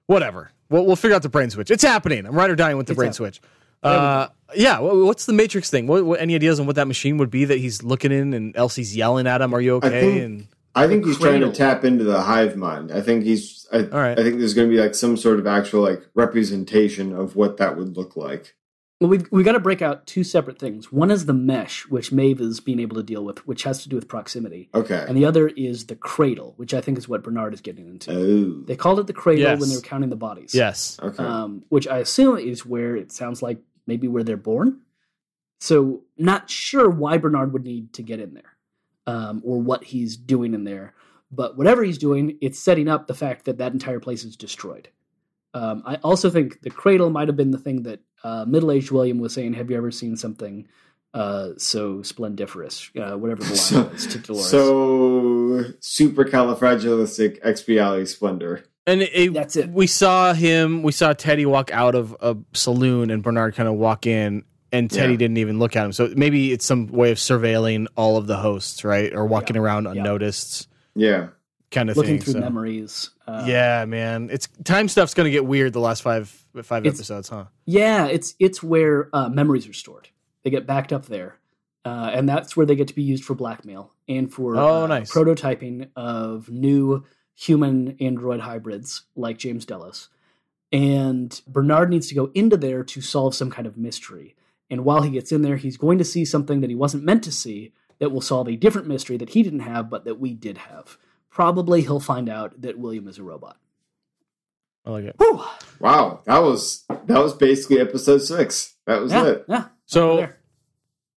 whatever. 0.06 0.52
We'll, 0.70 0.86
we'll 0.86 0.96
figure 0.96 1.16
out 1.16 1.22
the 1.24 1.30
brain 1.30 1.50
switch. 1.50 1.70
It's 1.72 1.84
happening. 1.84 2.26
I'm 2.26 2.36
right 2.36 2.50
or 2.50 2.56
dying 2.56 2.78
with 2.78 2.88
the 2.88 2.94
It's 2.94 2.98
brain 2.98 3.08
happening. 3.12 3.34
switch. 3.34 3.42
Uh, 3.84 4.28
yeah. 4.56 4.80
What's 4.80 5.26
the 5.28 5.34
Matrix 5.34 5.70
thing? 5.70 5.86
What, 5.88 6.06
what, 6.06 6.20
any 6.20 6.34
ideas 6.36 6.60
on 6.60 6.66
what 6.66 6.76
that 6.78 6.88
machine 6.88 7.18
would 7.18 7.30
be 7.30 7.46
that 7.46 7.60
he's 7.60 7.84
looking 7.84 8.12
in 8.12 8.34
and 8.34 8.56
Elsie's 8.58 8.96
yelling 8.96 9.28
at 9.28 9.42
him? 9.42 9.54
Are 9.54 9.62
you 9.62 9.76
okay? 9.76 9.90
think- 10.02 10.22
and 10.24 10.48
I 10.78 10.88
think 10.88 11.06
he's 11.06 11.18
trying 11.18 11.40
to 11.42 11.52
tap 11.54 11.86
into 11.86 12.04
the 12.04 12.20
hive 12.22 12.58
mind. 12.58 12.92
I 12.92 13.00
think 13.02 13.24
he's. 13.24 13.66
I, 13.72 13.78
All 13.84 14.00
right. 14.00 14.20
I 14.20 14.24
think 14.24 14.40
there's 14.40 14.54
going 14.54 14.70
to 14.70 14.76
be 14.76 14.82
like 14.82 14.94
some 14.94 15.16
sort 15.16 15.40
of 15.40 15.48
actual 15.48 15.82
like 15.82 16.02
representation 16.16 17.14
of 17.16 17.36
what 17.36 17.58
that 17.58 17.78
would 17.78 17.96
look 17.96 18.16
like. 18.18 18.56
Well, 19.02 19.10
we've 19.10 19.28
we 19.32 19.44
got 19.44 19.54
to 19.54 19.60
break 19.60 19.82
out 19.82 20.08
two 20.08 20.24
separate 20.24 20.58
things. 20.58 20.92
One 20.92 21.12
is 21.12 21.26
the 21.26 21.34
mesh, 21.34 21.86
which 21.88 22.12
Maeve 22.12 22.40
is 22.40 22.60
being 22.62 22.80
able 22.80 22.96
to 22.96 23.04
deal 23.04 23.26
with, 23.26 23.46
which 23.48 23.64
has 23.64 23.84
to 23.84 23.90
do 23.90 23.96
with 23.96 24.08
proximity, 24.08 24.70
Okay. 24.74 25.04
and 25.08 25.18
the 25.18 25.26
other 25.26 25.48
is 25.50 25.88
the 25.88 25.96
cradle, 25.96 26.54
which 26.58 26.74
I 26.74 26.80
think 26.82 26.98
is 26.98 27.08
what 27.10 27.22
Bernard 27.24 27.54
is 27.54 27.62
getting 27.62 27.88
into. 27.88 28.12
Oh. 28.12 28.64
They 28.66 28.76
called 28.78 29.00
it 29.00 29.08
the 29.08 29.14
cradle 29.14 29.44
Yes. 29.44 29.60
when 29.60 29.70
they 29.70 29.76
were 29.76 29.82
counting 29.82 30.10
the 30.10 30.16
bodies. 30.16 30.56
yes. 30.56 30.98
Okay. 31.02 31.24
um, 31.24 31.64
which 31.70 31.88
I 31.88 31.98
assume 32.00 32.38
is 32.38 32.66
where 32.66 32.96
it 32.96 33.12
sounds 33.12 33.42
like 33.42 33.60
maybe 33.86 34.08
where 34.08 34.24
they're 34.24 34.38
born. 34.38 34.82
So, 35.60 36.04
not 36.18 36.50
sure 36.50 36.90
why 36.90 37.18
Bernard 37.18 37.54
would 37.54 37.64
need 37.64 37.94
to 37.94 38.02
get 38.04 38.20
in 38.20 38.34
there 38.34 38.56
um, 39.08 39.42
or 39.46 39.62
what 39.62 39.84
he's 39.86 40.16
doing 40.18 40.54
in 40.54 40.64
there. 40.64 40.94
But 41.32 41.58
whatever 41.58 41.84
he's 41.84 41.98
doing, 41.98 42.38
it's 42.42 42.60
setting 42.60 42.88
up 42.88 43.08
the 43.08 43.14
fact 43.14 43.46
that 43.46 43.58
that 43.58 43.74
entire 43.74 44.00
place 44.00 44.24
is 44.24 44.36
destroyed. 44.38 44.90
Um, 45.54 45.84
I 45.86 45.96
also 45.98 46.30
think 46.30 46.62
the 46.62 46.70
cradle 46.70 47.10
might 47.10 47.28
have 47.30 47.38
been 47.38 47.52
the 47.52 47.58
thing 47.58 47.84
that 47.84 48.00
uh, 48.26 48.46
middle 48.48 48.72
aged 48.72 48.92
William 48.92 49.20
was 49.20 49.34
saying 49.34 49.54
Have 49.54 49.70
you 49.70 49.78
ever 49.78 49.92
seen 49.92 50.16
something 50.18 50.68
uh, 51.14 51.50
so 51.58 52.02
splendiferous? 52.02 52.90
Uh, 52.98 53.16
whatever 53.18 53.42
the 53.44 53.50
line 53.50 53.56
So- 53.58 53.84
was 53.94 54.08
to 54.08 54.18
Dolores. 54.20 54.50
So 54.50 55.64
supercalifragilistic 55.82 58.08
splendor. 58.08 58.64
And 58.88 59.02
it, 59.02 59.10
it- 59.14 59.34
That's 59.34 59.56
it. 59.56 59.70
We 59.70 59.88
saw 59.88 60.34
him. 60.34 60.84
We 60.84 60.92
saw 60.92 61.14
Teddy 61.14 61.46
walk 61.46 61.72
out 61.72 61.96
of 61.96 62.16
a 62.22 62.38
saloon, 62.54 63.10
and 63.10 63.24
Bernard 63.24 63.56
kind 63.56 63.68
of 63.70 63.76
walk 63.76 64.06
in, 64.06 64.44
and 64.72 64.90
Teddy 64.92 65.14
Yeah. 65.14 65.18
didn't 65.18 65.38
even 65.38 65.58
look 65.60 65.76
at 65.76 65.86
him. 65.86 65.92
So 65.92 66.12
maybe 66.16 66.52
it's 66.52 66.66
some 66.66 66.88
way 66.88 67.12
of 67.12 67.18
surveilling 67.18 67.88
all 67.98 68.18
of 68.18 68.28
the 68.28 68.38
hosts, 68.38 68.84
right, 68.84 69.14
or 69.14 69.26
walking 69.26 69.56
Yeah. 69.56 69.62
around 69.64 69.88
unnoticed, 69.88 70.68
Yeah. 70.96 71.28
kind 71.72 71.90
of 71.90 71.98
looking 71.98 72.18
thing. 72.18 72.22
through 72.24 72.34
so. 72.34 72.40
memories. 72.42 73.10
Uh, 73.28 73.44
yeah, 73.48 73.86
man, 73.86 74.30
it's 74.32 74.48
time 74.64 74.88
stuff's 74.88 75.16
gonna 75.16 75.32
get 75.32 75.46
weird 75.46 75.74
the 75.74 75.80
last 75.80 76.04
five 76.04 76.45
five 76.64 76.86
It's- 76.86 77.00
episodes, 77.00 77.30
huh? 77.30 77.46
Yeah, 77.66 78.06
it's 78.08 78.36
it's 78.40 78.62
where 78.64 79.10
uh, 79.14 79.30
memories 79.30 79.68
are 79.68 79.74
stored. 79.74 80.10
They 80.44 80.50
get 80.50 80.68
backed 80.68 80.94
up 80.94 81.06
there, 81.08 81.38
uh, 81.84 82.12
and 82.14 82.30
that's 82.30 82.56
where 82.56 82.66
they 82.66 82.76
get 82.76 82.88
to 82.90 82.96
be 82.96 83.04
used 83.04 83.24
for 83.24 83.34
blackmail 83.36 83.92
and 84.08 84.32
for 84.32 84.56
Oh, 84.58 84.84
uh, 84.84 84.88
nice. 84.88 85.12
prototyping 85.12 85.90
of 85.96 86.50
new 86.50 87.04
human 87.34 87.98
android 88.00 88.40
hybrids 88.42 89.04
like 89.16 89.38
James 89.38 89.66
Delos. 89.66 90.10
And 90.72 91.42
Bernard 91.48 91.90
needs 91.90 92.08
to 92.08 92.16
go 92.16 92.32
into 92.34 92.58
there 92.58 92.84
to 92.84 93.02
solve 93.02 93.36
some 93.36 93.50
kind 93.52 93.68
of 93.68 93.78
mystery. 93.78 94.36
And 94.70 94.84
while 94.84 95.04
he 95.04 95.12
gets 95.12 95.32
in 95.32 95.42
there, 95.42 95.58
he's 95.58 95.78
going 95.78 95.98
to 96.00 96.04
see 96.04 96.26
something 96.26 96.62
that 96.62 96.70
he 96.70 96.76
wasn't 96.76 97.04
meant 97.04 97.24
to 97.24 97.32
see 97.32 97.72
that 98.00 98.12
will 98.12 98.22
solve 98.22 98.48
a 98.50 98.56
different 98.56 98.88
mystery 98.88 99.16
that 99.18 99.30
he 99.30 99.44
didn't 99.44 99.60
have, 99.60 99.90
but 99.90 100.06
that 100.06 100.20
we 100.20 100.34
did 100.34 100.58
have. 100.58 100.98
Probably 101.30 101.82
he'll 101.82 102.00
find 102.00 102.28
out 102.30 102.62
that 102.62 102.80
William 102.80 103.08
is 103.08 103.18
a 103.20 103.24
robot. 103.24 103.58
I 104.86 104.92
like 104.92 105.06
it. 105.06 105.16
Whew. 105.18 105.42
Wow. 105.80 106.22
That 106.26 106.40
was 106.40 106.84
that 106.88 107.20
was 107.22 107.34
basically 107.34 107.80
episode 107.80 108.20
six. 108.20 108.76
That 108.86 109.02
was 109.02 109.12
Yeah, 109.12 109.26
it. 109.28 109.46
yeah. 109.48 109.66
So. 109.86 110.28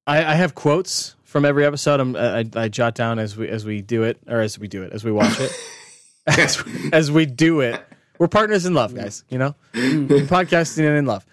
I, 0.07 0.25
I 0.33 0.35
have 0.37 0.55
quotes 0.55 1.15
from 1.25 1.45
every 1.45 1.67
episode. 1.67 2.01
I'm, 2.01 2.17
I, 2.17 2.49
I 2.57 2.69
jot 2.69 2.95
down 2.95 3.19
as 3.19 3.37
we 3.37 3.47
as 3.47 3.67
we 3.67 3.83
do 3.83 4.05
it, 4.05 4.19
or 4.27 4.41
as 4.41 4.59
we 4.59 4.67
do 4.67 4.83
it, 4.83 4.95
as 4.95 5.05
we 5.05 5.13
watch 5.13 5.39
it, 5.39 5.53
as, 6.27 6.65
as 6.95 7.11
we 7.13 7.27
do 7.27 7.61
it. 7.61 7.79
We're 8.19 8.29
partners 8.29 8.65
in 8.65 8.73
love, 8.73 8.95
guys. 8.95 9.23
You 9.29 9.37
know, 9.37 9.55
podcasting 9.75 10.89
and 10.89 10.97
in 10.97 11.05
love. 11.05 11.27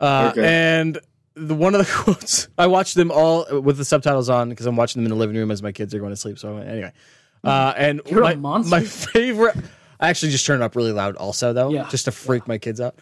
Uh, 0.00 0.30
Okay. 0.32 0.44
And 0.44 0.98
the 1.34 1.54
one 1.54 1.76
of 1.76 1.86
the 1.86 1.92
quotes, 2.02 2.48
I 2.58 2.66
watched 2.66 2.96
them 2.96 3.12
all 3.12 3.46
with 3.60 3.76
the 3.76 3.84
subtitles 3.84 4.28
on 4.28 4.50
because 4.50 4.66
I'm 4.66 4.74
watching 4.74 5.02
them 5.04 5.12
in 5.12 5.16
the 5.16 5.20
living 5.20 5.36
room 5.36 5.52
as 5.52 5.62
my 5.62 5.70
kids 5.70 5.94
are 5.94 6.00
going 6.00 6.10
to 6.10 6.16
sleep. 6.16 6.38
So 6.40 6.56
anyway, 6.56 6.92
uh, 7.44 7.74
and 7.76 8.00
You're 8.10 8.22
a 8.22 8.24
my, 8.24 8.34
monster. 8.34 8.70
my 8.70 8.82
favorite. 8.82 9.56
I 10.00 10.08
actually 10.08 10.32
just 10.32 10.46
turned 10.46 10.62
it 10.62 10.64
up 10.64 10.76
really 10.76 10.92
loud, 10.92 11.16
also 11.16 11.52
though, 11.52 11.70
Yeah. 11.70 11.88
just 11.88 12.04
to 12.06 12.12
freak 12.12 12.46
my 12.46 12.58
kids 12.58 12.80
out. 12.80 12.96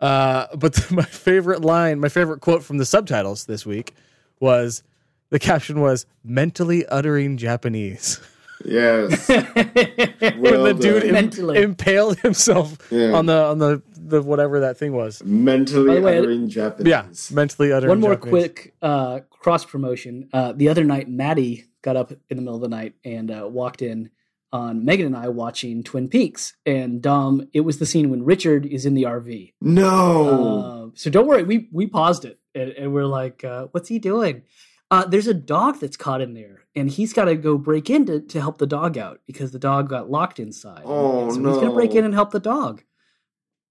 Uh, 0.00 0.46
but 0.56 0.90
my 0.90 1.02
favorite 1.04 1.62
line, 1.62 2.00
my 2.00 2.08
favorite 2.08 2.40
quote 2.40 2.62
from 2.62 2.78
the 2.78 2.86
subtitles 2.86 3.46
this 3.46 3.66
week 3.66 3.94
was 4.40 4.82
the 5.30 5.38
caption 5.38 5.80
was 5.80 6.06
mentally 6.24 6.86
uttering 6.86 7.36
Japanese. 7.36 8.20
Yes. 8.64 9.28
when 9.28 10.40
Well 10.40 10.64
the 10.64 10.74
dude 10.74 11.04
im- 11.04 11.50
impaled 11.56 12.18
himself 12.20 12.76
Yeah. 12.90 13.12
on 13.12 13.26
the 13.26 13.34
on 13.44 13.58
the 13.58 13.82
the 13.96 14.20
whatever 14.22 14.60
that 14.60 14.76
thing 14.78 14.92
was. 14.94 15.22
Mentally 15.22 16.00
way, 16.00 16.18
uttering 16.18 16.48
Japanese. 16.48 16.90
Yeah, 16.90 17.06
mentally 17.34 17.72
uttering. 17.72 17.90
One 17.90 18.00
more 18.00 18.14
Japanese. 18.14 18.30
quick 18.30 18.74
uh, 18.82 19.20
cross 19.30 19.64
promotion. 19.64 20.28
Uh, 20.32 20.52
the 20.52 20.68
other 20.70 20.82
night, 20.82 21.08
Maddie 21.08 21.66
got 21.82 21.96
up 21.96 22.10
in 22.10 22.36
the 22.36 22.42
middle 22.42 22.56
of 22.56 22.62
the 22.62 22.68
night 22.68 22.94
and 23.04 23.30
uh, 23.30 23.46
walked 23.48 23.80
in 23.82 24.10
on 24.52 24.84
Megan 24.84 25.06
and 25.06 25.16
I 25.16 25.28
watching 25.28 25.82
Twin 25.82 26.08
Peaks. 26.08 26.54
And 26.64 27.02
Dom, 27.02 27.48
it 27.52 27.60
was 27.60 27.78
the 27.78 27.86
scene 27.86 28.10
when 28.10 28.24
Richard 28.24 28.66
is 28.66 28.86
in 28.86 28.94
the 28.94 29.04
RV. 29.04 29.52
No. 29.60 30.88
Uh, 30.88 30.90
so 30.94 31.10
don't 31.10 31.26
worry, 31.26 31.42
we 31.42 31.68
we 31.72 31.86
paused 31.86 32.24
it 32.24 32.38
and, 32.54 32.70
and 32.70 32.92
we're 32.92 33.04
like, 33.06 33.44
uh, 33.44 33.66
"What's 33.72 33.88
he 33.88 33.98
doing?" 33.98 34.42
Uh, 34.90 35.04
there's 35.04 35.26
a 35.26 35.34
dog 35.34 35.78
that's 35.80 35.98
caught 35.98 36.22
in 36.22 36.32
there, 36.32 36.64
and 36.74 36.88
he's 36.88 37.12
got 37.12 37.26
to 37.26 37.36
go 37.36 37.58
break 37.58 37.90
in 37.90 38.06
to, 38.06 38.20
to 38.20 38.40
help 38.40 38.56
the 38.56 38.66
dog 38.66 38.96
out 38.96 39.20
because 39.26 39.50
the 39.50 39.58
dog 39.58 39.88
got 39.88 40.10
locked 40.10 40.40
inside. 40.40 40.82
Oh, 40.84 41.28
so 41.28 41.36
he's 41.36 41.58
gonna 41.58 41.72
break 41.72 41.94
in 41.94 42.04
and 42.04 42.14
help 42.14 42.30
the 42.30 42.40
dog. 42.40 42.82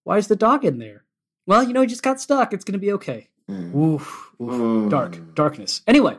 Why 0.04 0.18
is 0.20 0.28
the 0.28 0.36
dog 0.36 0.64
in 0.64 0.78
there? 0.78 1.06
Well, 1.48 1.64
you 1.64 1.74
know, 1.74 1.82
he 1.82 1.88
just 1.88 2.04
got 2.04 2.22
stuck. 2.22 2.54
It's 2.54 2.64
gonna 2.64 2.78
be 2.78 2.94
okay. 2.94 3.30
Mm. 3.50 3.74
Oof, 3.76 4.32
oof. 4.42 4.52
Mm. 4.52 4.90
dark, 4.90 5.34
darkness. 5.34 5.82
Anyway, 5.88 6.18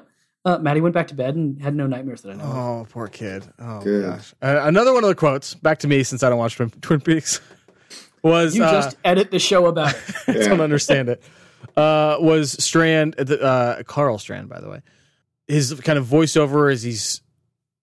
uh, 0.49 0.59
Maddie 0.59 0.81
went 0.81 0.95
back 0.95 1.09
to 1.09 1.15
bed 1.15 1.35
and 1.37 1.61
had 1.61 1.75
no 1.75 1.87
nightmares 1.87 2.23
that 2.23 2.31
I 2.31 2.35
know. 2.35 2.45
of. 2.45 2.57
Oh, 2.57 2.87
poor 2.91 3.09
kid. 3.09 3.45
Oh 3.59 3.81
Good. 3.81 4.05
gosh. 4.05 4.35
Uh, 4.41 4.61
another 4.63 4.93
one 4.93 5.05
of 5.05 5.09
the 5.09 5.15
quotes 5.15 5.55
back 5.55 5.79
to 5.81 5.89
me 5.89 6.03
since 6.03 6.23
I 6.23 6.29
don't 6.31 6.39
watch 6.39 6.57
Twin, 6.57 6.71
Twin 6.71 7.01
Peaks 7.01 7.41
was 8.23 8.57
You 8.57 8.65
uh, 8.65 8.73
just 8.73 8.97
edit 9.05 9.31
the 9.31 9.39
show 9.39 9.67
about 9.67 9.95
it. 9.95 10.15
I 10.45 10.49
don't 10.49 10.61
understand 10.61 11.09
it. 11.09 11.23
Uh, 11.77 12.17
was 12.21 12.53
Strand, 12.63 13.15
uh, 13.19 13.83
Karl 13.87 14.19
Strand, 14.19 14.49
by 14.49 14.61
the 14.61 14.69
way. 14.69 14.81
His 15.47 15.73
kind 15.81 15.99
of 15.99 16.07
voiceover 16.07 16.73
as 16.73 16.83
he's, 16.83 17.21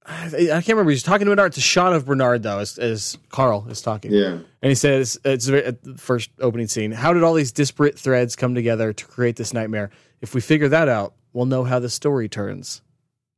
I 0.07 0.29
can't 0.29 0.67
remember. 0.69 0.91
He's 0.91 1.03
talking 1.03 1.25
to 1.25 1.31
Bernard. 1.31 1.47
It's 1.47 1.57
a 1.57 1.61
shot 1.61 1.93
of 1.93 2.05
Bernard 2.05 2.43
though, 2.43 2.59
as, 2.59 2.77
as 2.77 3.17
Karl 3.29 3.65
is 3.69 3.81
talking, 3.81 4.11
Yeah. 4.13 4.33
and 4.61 4.69
he 4.69 4.75
says, 4.75 5.19
"It's 5.25 5.49
at 5.49 5.83
the 5.83 5.97
first 5.97 6.29
opening 6.39 6.67
scene. 6.67 6.91
How 6.91 7.11
did 7.13 7.23
all 7.23 7.33
these 7.33 7.51
disparate 7.51 7.97
threads 7.97 8.35
come 8.35 8.53
together 8.53 8.93
to 8.93 9.05
create 9.05 9.35
this 9.35 9.53
nightmare? 9.53 9.89
If 10.21 10.35
we 10.35 10.41
figure 10.41 10.67
that 10.69 10.87
out, 10.89 11.13
we'll 11.33 11.45
know 11.47 11.63
how 11.63 11.79
the 11.79 11.89
story 11.89 12.29
turns." 12.29 12.81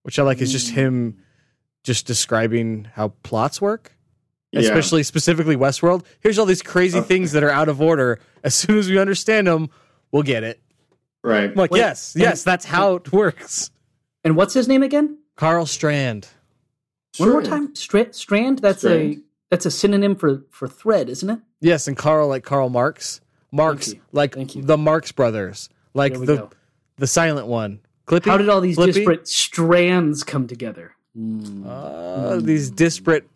Which 0.03 0.19
I 0.19 0.23
like 0.23 0.39
is 0.41 0.51
just 0.53 0.69
him, 0.69 1.17
just 1.83 2.05
describing 2.07 2.87
how 2.93 3.09
plots 3.23 3.59
work 3.61 3.91
Yeah. 4.53 4.61
especially 4.61 5.03
specifically 5.03 5.57
Westworld. 5.57 6.05
Here's 6.21 6.39
all 6.39 6.45
these 6.45 6.61
crazy 6.61 6.99
Okay. 6.99 7.07
things 7.07 7.33
that 7.33 7.43
are 7.43 7.49
out 7.49 7.67
of 7.69 7.81
order. 7.81 8.19
As 8.43 8.55
soon 8.55 8.77
as 8.77 8.89
we 8.89 8.97
understand 8.99 9.47
them, 9.47 9.69
we'll 10.11 10.23
get 10.23 10.43
it. 10.43 10.61
Right. 11.23 11.49
I'm 11.49 11.55
like, 11.55 11.71
Wait, 11.71 11.79
yes, 11.79 12.13
yes, 12.17 12.43
that's 12.43 12.63
how 12.65 12.95
it 12.95 13.11
works. 13.11 13.69
And 14.23 14.35
what's 14.37 14.53
his 14.53 14.67
name 14.69 14.81
again? 14.83 15.17
Karl 15.35 15.65
Strand. 15.65 16.27
One 17.19 17.29
more 17.29 17.41
time. 17.41 17.75
Stra- 17.75 18.13
strand. 18.13 18.59
That's 18.59 18.83
a 18.85 19.17
that's 19.49 19.65
a 19.65 19.71
synonym 19.71 20.15
for 20.15 20.43
for 20.49 20.67
thread, 20.67 21.09
isn't 21.09 21.29
it? 21.29 21.39
Yes, 21.61 21.87
and 21.87 21.97
Karl 21.97 22.27
like 22.27 22.43
Karl 22.43 22.69
Marx. 22.69 23.21
Marx 23.51 23.87
Thank 23.87 23.97
you. 23.97 24.01
like 24.11 24.35
Thank 24.35 24.55
you. 24.55 24.63
the 24.63 24.77
Marx 24.77 25.11
brothers. 25.11 25.69
Like 25.93 26.13
the 26.13 26.25
go. 26.25 26.49
the 26.97 27.07
silent 27.07 27.47
one. 27.47 27.79
Clippy? 28.05 28.25
How 28.25 28.37
did 28.37 28.49
all 28.49 28.61
these 28.61 28.75
Flippy? 28.75 28.93
disparate 28.93 29.27
strands 29.27 30.23
come 30.23 30.47
together? 30.47 30.93
Uh, 31.65 32.37
these 32.37 32.69
disparate 32.69 33.27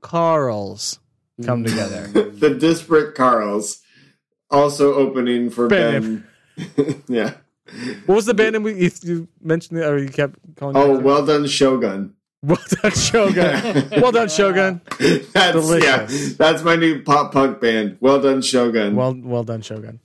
Carls 0.00 0.98
come 1.44 1.64
together. 1.64 2.06
the 2.30 2.54
disparate 2.54 3.14
Carls 3.14 3.80
also 4.50 4.94
opening 4.94 5.50
for 5.50 5.68
Ben. 5.68 6.26
Ben. 6.56 7.02
yeah. 7.08 7.34
What 8.06 8.16
was 8.16 8.26
the 8.26 8.34
band 8.34 8.54
name 8.54 8.62
we, 8.62 8.74
you, 8.74 8.90
you 9.02 9.28
mentioned 9.42 9.78
it, 9.78 9.84
or 9.84 9.98
you 9.98 10.08
kept 10.08 10.38
calling? 10.56 10.76
Oh, 10.76 10.98
well 10.98 11.24
done, 11.24 11.46
Shogun. 11.46 12.14
Well 12.42 12.58
done, 12.82 12.92
Shogun. 12.92 13.88
well 14.00 14.12
done, 14.12 14.28
Shogun. 14.28 14.80
That's 15.32 15.52
Delicious. 15.52 16.28
yeah. 16.30 16.34
That's 16.38 16.62
my 16.62 16.76
new 16.76 17.02
pop 17.02 17.32
punk 17.32 17.60
band. 17.60 17.96
Well 18.00 18.20
done, 18.20 18.42
Shogun. 18.42 18.94
Well, 18.96 19.14
well 19.16 19.44
done, 19.44 19.62
Shogun. 19.62 20.00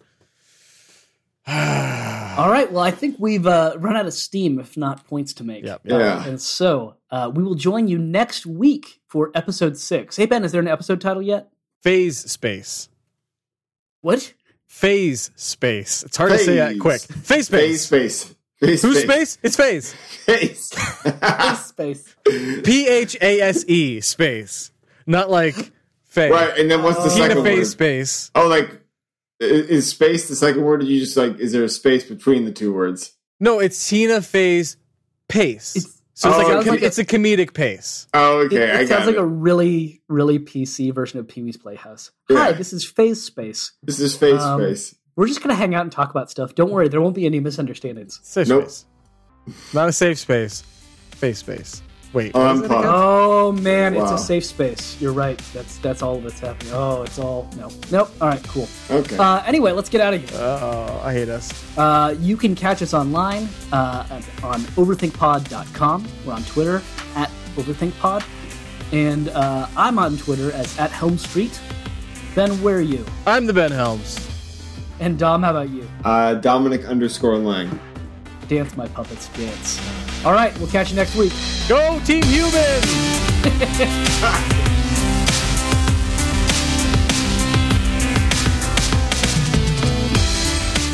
All 1.48 2.50
right. 2.50 2.72
Well, 2.72 2.84
I 2.84 2.92
think 2.92 3.18
we've 3.20 3.46
uh, 3.46 3.76
run 3.78 3.96
out 3.98 4.06
of 4.06 4.14
steam, 4.14 4.60
if 4.60 4.78
not 4.78 5.06
points 5.08 5.34
to 5.36 5.44
make. 5.44 5.66
Yep. 5.66 5.82
yeah. 5.84 6.26
And 6.26 6.42
so 6.42 6.96
uh, 7.12 7.32
we 7.34 7.44
will 7.44 7.56
join 7.56 7.88
you 7.88 7.98
next 7.98 8.46
week 8.46 9.02
for 9.08 9.30
episode 9.36 9.78
six. 9.78 10.16
Hey 10.16 10.26
Ben, 10.26 10.44
is 10.44 10.52
there 10.54 10.62
an 10.62 10.68
episode 10.68 11.02
title 11.02 11.22
yet? 11.22 11.50
Phase 11.82 12.32
space. 12.32 12.88
What? 14.02 14.34
Phase 14.68 15.32
space. 15.36 16.04
It's 16.04 16.18
hard 16.18 16.32
to 16.32 16.38
say 16.40 16.56
that 16.56 16.72
Phase. 16.72 16.82
quick. 16.82 17.02
Phase 17.02 17.50
Face 17.50 17.84
space. 17.86 18.20
space. 18.22 18.36
Face 18.64 18.82
Who's 18.82 19.02
space? 19.02 19.38
It's 19.44 19.56
phase. 19.56 19.94
Face. 19.94 20.70
Space. 21.66 22.16
P 22.64 22.88
H 22.88 23.18
A 23.22 23.42
S 23.42 23.66
E 23.68 24.02
space. 24.02 24.72
Not 25.06 25.30
like 25.30 25.72
phase. 26.06 26.32
right, 26.32 26.58
and 26.58 26.70
then 26.72 26.84
what's 26.84 27.04
the 27.04 27.10
Tina 27.10 27.28
second 27.30 27.44
phase 27.44 27.58
word? 27.60 27.66
space. 27.68 28.32
Oh, 28.36 28.48
like 28.48 28.70
i- 29.42 29.46
is 29.46 29.90
space 29.90 30.28
the 30.30 30.36
second 30.36 30.64
word? 30.64 30.82
Or 30.82 30.86
you 30.86 31.00
just 31.00 31.18
like 31.18 31.40
is 31.40 31.52
there 31.52 31.64
a 31.64 31.70
space 31.70 32.04
between 32.06 32.46
the 32.46 32.52
two 32.52 32.74
words? 32.74 33.14
No, 33.40 33.60
it's 33.60 33.90
Tina 33.90 34.22
phase 34.22 34.78
pace. 35.28 35.76
It's- 35.76 36.00
so 36.16 36.30
it's 36.30 36.38
Oh, 36.38 36.42
like 36.44 36.48
a, 36.48 36.58
okay. 36.60 36.70
com- 36.70 36.78
it's 36.84 36.98
a 37.00 37.06
comedic 37.06 37.54
pace. 37.56 38.06
Oh, 38.14 38.42
okay, 38.46 38.70
it 38.70 38.76
I 38.76 38.86
sounds 38.86 38.90
got 38.90 39.06
like 39.08 39.16
it. 39.16 39.20
a 39.22 39.26
really, 39.26 40.04
really 40.08 40.38
PC 40.38 40.94
version 40.94 41.18
of 41.20 41.28
Pee 41.28 41.42
Wee's 41.42 41.58
Playhouse. 41.58 42.12
Hi, 42.30 42.52
this 42.52 42.72
is 42.72 42.86
Phase 42.86 43.24
Space. 43.24 43.72
This 43.82 44.00
is 44.00 44.16
face 44.16 44.40
Um, 44.40 44.62
space. 44.62 44.96
We're 45.16 45.28
just 45.28 45.42
gonna 45.42 45.56
hang 45.56 45.76
out 45.76 45.82
and 45.82 45.92
talk 45.92 46.10
about 46.10 46.30
stuff. 46.32 46.56
Don't 46.56 46.72
worry, 46.72 46.88
there 46.88 47.02
won't 47.02 47.16
be 47.16 47.26
any 47.26 47.40
misunderstandings. 47.40 48.20
Safe 48.24 48.48
Nope. 48.48 48.64
space. 48.70 48.86
Not 49.74 49.90
a 49.90 49.92
safe 49.94 50.18
space. 50.20 50.64
Phase 51.12 51.38
space. 51.40 51.82
Wait. 52.14 52.32
Oh, 52.36 52.40
what 52.42 52.48
I'm 52.50 52.56
is 52.58 52.62
it 52.62 52.66
again? 52.66 52.76
pumped. 52.84 52.90
Oh 52.94 53.52
man, 53.54 53.96
it's 53.96 54.12
a 54.12 54.18
safe 54.20 54.46
space. 54.46 54.96
You're 55.02 55.14
right. 55.14 55.40
That's 55.54 55.78
that's 55.80 56.02
all 56.04 56.20
that's 56.20 56.40
happening. 56.40 56.72
Oh, 56.74 57.02
it's 57.04 57.18
all 57.20 57.50
no, 57.58 57.70
nope. 57.92 58.10
All 58.22 58.28
right, 58.30 58.44
cool. 58.46 58.68
Okay. 58.92 59.18
Uh, 59.18 59.42
anyway, 59.46 59.72
let's 59.72 59.90
get 59.90 60.00
out 60.02 60.14
of 60.14 60.28
here. 60.30 60.40
Oh, 60.40 61.02
I 61.04 61.12
hate 61.14 61.30
us. 61.30 61.52
Uh, 61.78 62.16
you 62.20 62.38
can 62.38 62.54
catch 62.56 62.82
us 62.84 62.94
online 62.94 63.50
uh, 63.72 64.06
at- 64.12 64.44
on 64.44 64.62
overthinkpod.com. 64.78 66.08
We're 66.26 66.34
on 66.34 66.44
Twitter 66.44 66.82
at 67.16 67.32
overthinkpod, 67.56 68.24
and 68.92 69.30
uh, 69.30 69.68
I'm 69.76 69.98
on 70.00 70.18
Twitter 70.18 70.52
as 70.52 70.78
at 70.80 70.92
Helm 70.92 71.18
Street. 71.18 71.60
Ben, 72.36 72.52
where 72.64 72.78
are 72.78 72.82
you? 72.82 73.06
I'm 73.28 73.46
the 73.48 73.54
Ben 73.54 73.72
Helms. 73.72 74.23
And 75.00 75.18
Dom, 75.20 75.44
how 75.44 75.52
about 75.52 75.70
you? 75.70 75.88
uh, 76.06 76.36
Dominic 76.36 76.86
underscore 76.86 77.38
Lang. 77.38 77.80
Dance, 78.48 78.76
my 78.78 78.88
puppets, 78.88 79.28
dance. 79.30 79.80
All 80.26 80.34
right, 80.34 80.58
we'll 80.60 80.68
catch 80.70 80.90
you 80.92 80.96
next 80.96 81.16
week. 81.16 81.34
Go 81.68 82.00
Team 82.06 82.24
Humans! 82.24 82.84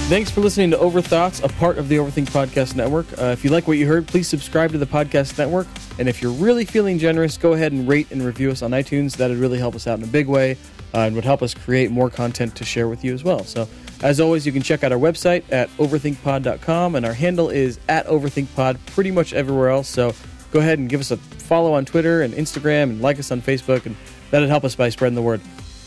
Thanks 0.10 0.32
for 0.32 0.42
listening 0.42 0.72
to 0.72 0.78
Overthoughts, 0.78 1.44
a 1.44 1.50
part 1.60 1.78
of 1.78 1.88
the 1.88 1.98
Overthink 1.98 2.32
Podcast 2.32 2.76
Network. 2.76 3.06
Uh, 3.20 3.26
if 3.26 3.44
you 3.44 3.52
like 3.52 3.68
what 3.68 3.78
you 3.78 3.86
heard, 3.86 4.08
please 4.08 4.28
subscribe 4.28 4.72
to 4.72 4.80
the 4.80 4.88
podcast 4.88 5.38
network. 5.38 5.68
And 6.00 6.10
if 6.10 6.20
you're 6.20 6.32
really 6.32 6.66
feeling 6.66 6.98
generous, 6.98 7.38
go 7.38 7.54
ahead 7.54 7.74
and 7.74 7.88
rate 7.88 8.10
and 8.10 8.24
review 8.26 8.50
us 8.50 8.64
on 8.64 8.72
iTunes. 8.72 9.16
That 9.18 9.30
would 9.30 9.38
really 9.38 9.60
help 9.60 9.76
us 9.76 9.86
out 9.86 10.00
in 10.00 10.04
a 10.04 10.08
big 10.08 10.28
way 10.28 10.58
uh, 10.96 11.02
and 11.02 11.14
would 11.14 11.26
help 11.26 11.44
us 11.44 11.54
create 11.54 11.92
more 11.92 12.10
content 12.10 12.56
to 12.56 12.66
share 12.66 12.88
with 12.88 13.04
you 13.04 13.14
as 13.14 13.24
well. 13.24 13.44
So, 13.44 13.68
as 14.02 14.20
always, 14.20 14.46
you 14.46 14.52
can 14.52 14.62
check 14.62 14.84
out 14.84 14.92
our 14.92 14.98
website 14.98 15.44
at 15.52 15.70
overthinkpod.com, 15.78 16.96
and 16.96 17.06
our 17.06 17.14
handle 17.14 17.50
is 17.50 17.80
at 17.90 18.06
overthinkpod 18.08 18.78
pretty 18.88 19.12
much 19.12 19.34
everywhere 19.34 19.70
else. 19.70 19.88
So, 19.88 20.14
go 20.52 20.60
ahead 20.60 20.80
and 20.80 20.90
give 20.90 21.00
us 21.00 21.12
a 21.12 21.18
follow 21.18 21.74
on 21.74 21.86
Twitter 21.86 22.22
and 22.22 22.34
Instagram 22.34 22.84
and 22.84 23.02
like 23.02 23.20
us 23.20 23.32
on 23.32 23.42
Facebook, 23.42 23.86
and 23.86 23.96
that'd 24.32 24.50
help 24.50 24.64
us 24.64 24.76
by 24.76 24.90
spreading 24.90 25.16
the 25.16 25.22
word. 25.22 25.42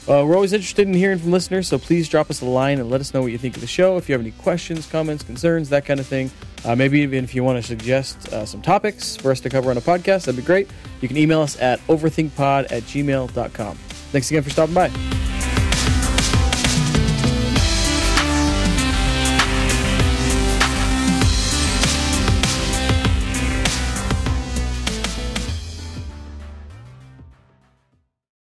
Uh, 0.09 0.27
we're 0.27 0.35
always 0.35 0.53
interested 0.53 0.89
in 0.89 0.95
hearing 0.95 1.19
from 1.19 1.31
listeners, 1.31 1.69
so 1.69 1.79
please 1.79 2.09
drop 2.09 2.29
us 2.29 2.43
a 2.43 2.45
line 2.45 2.81
and 2.81 2.91
let 2.91 3.01
us 3.01 3.15
know 3.15 3.23
what 3.23 3.31
you 3.31 3.39
think 3.39 3.55
of 3.55 3.61
the 3.61 3.69
show. 3.69 3.97
If 3.97 4.09
you 4.09 4.15
have 4.15 4.21
any 4.21 4.33
questions, 4.33 4.85
comments, 4.87 5.23
concerns, 5.23 5.69
that 5.69 5.85
kind 5.85 6.01
of 6.01 6.07
thing. 6.07 6.29
Uh, 6.65 6.75
maybe 6.75 7.01
even 7.01 7.23
if 7.23 7.37
you 7.37 7.45
want 7.45 7.57
to 7.59 7.63
suggest 7.63 8.33
uh, 8.33 8.45
some 8.45 8.63
topics 8.63 9.17
for 9.17 9.31
us 9.31 9.41
to 9.41 9.49
cover 9.49 9.71
on 9.71 9.77
a 9.77 9.81
podcast, 9.81 10.25
that'd 10.25 10.37
be 10.37 10.43
great. 10.43 10.69
You 11.01 11.07
can 11.07 11.17
email 11.17 11.41
us 11.41 11.61
at 11.61 11.79
overthinkpod 11.87 12.73
at 12.73 12.83
gmail.com. 12.83 13.77
Thanks 13.77 14.31
again 14.31 14.43
for 14.43 14.51
stopping 14.51 14.75
by. 14.75 15.52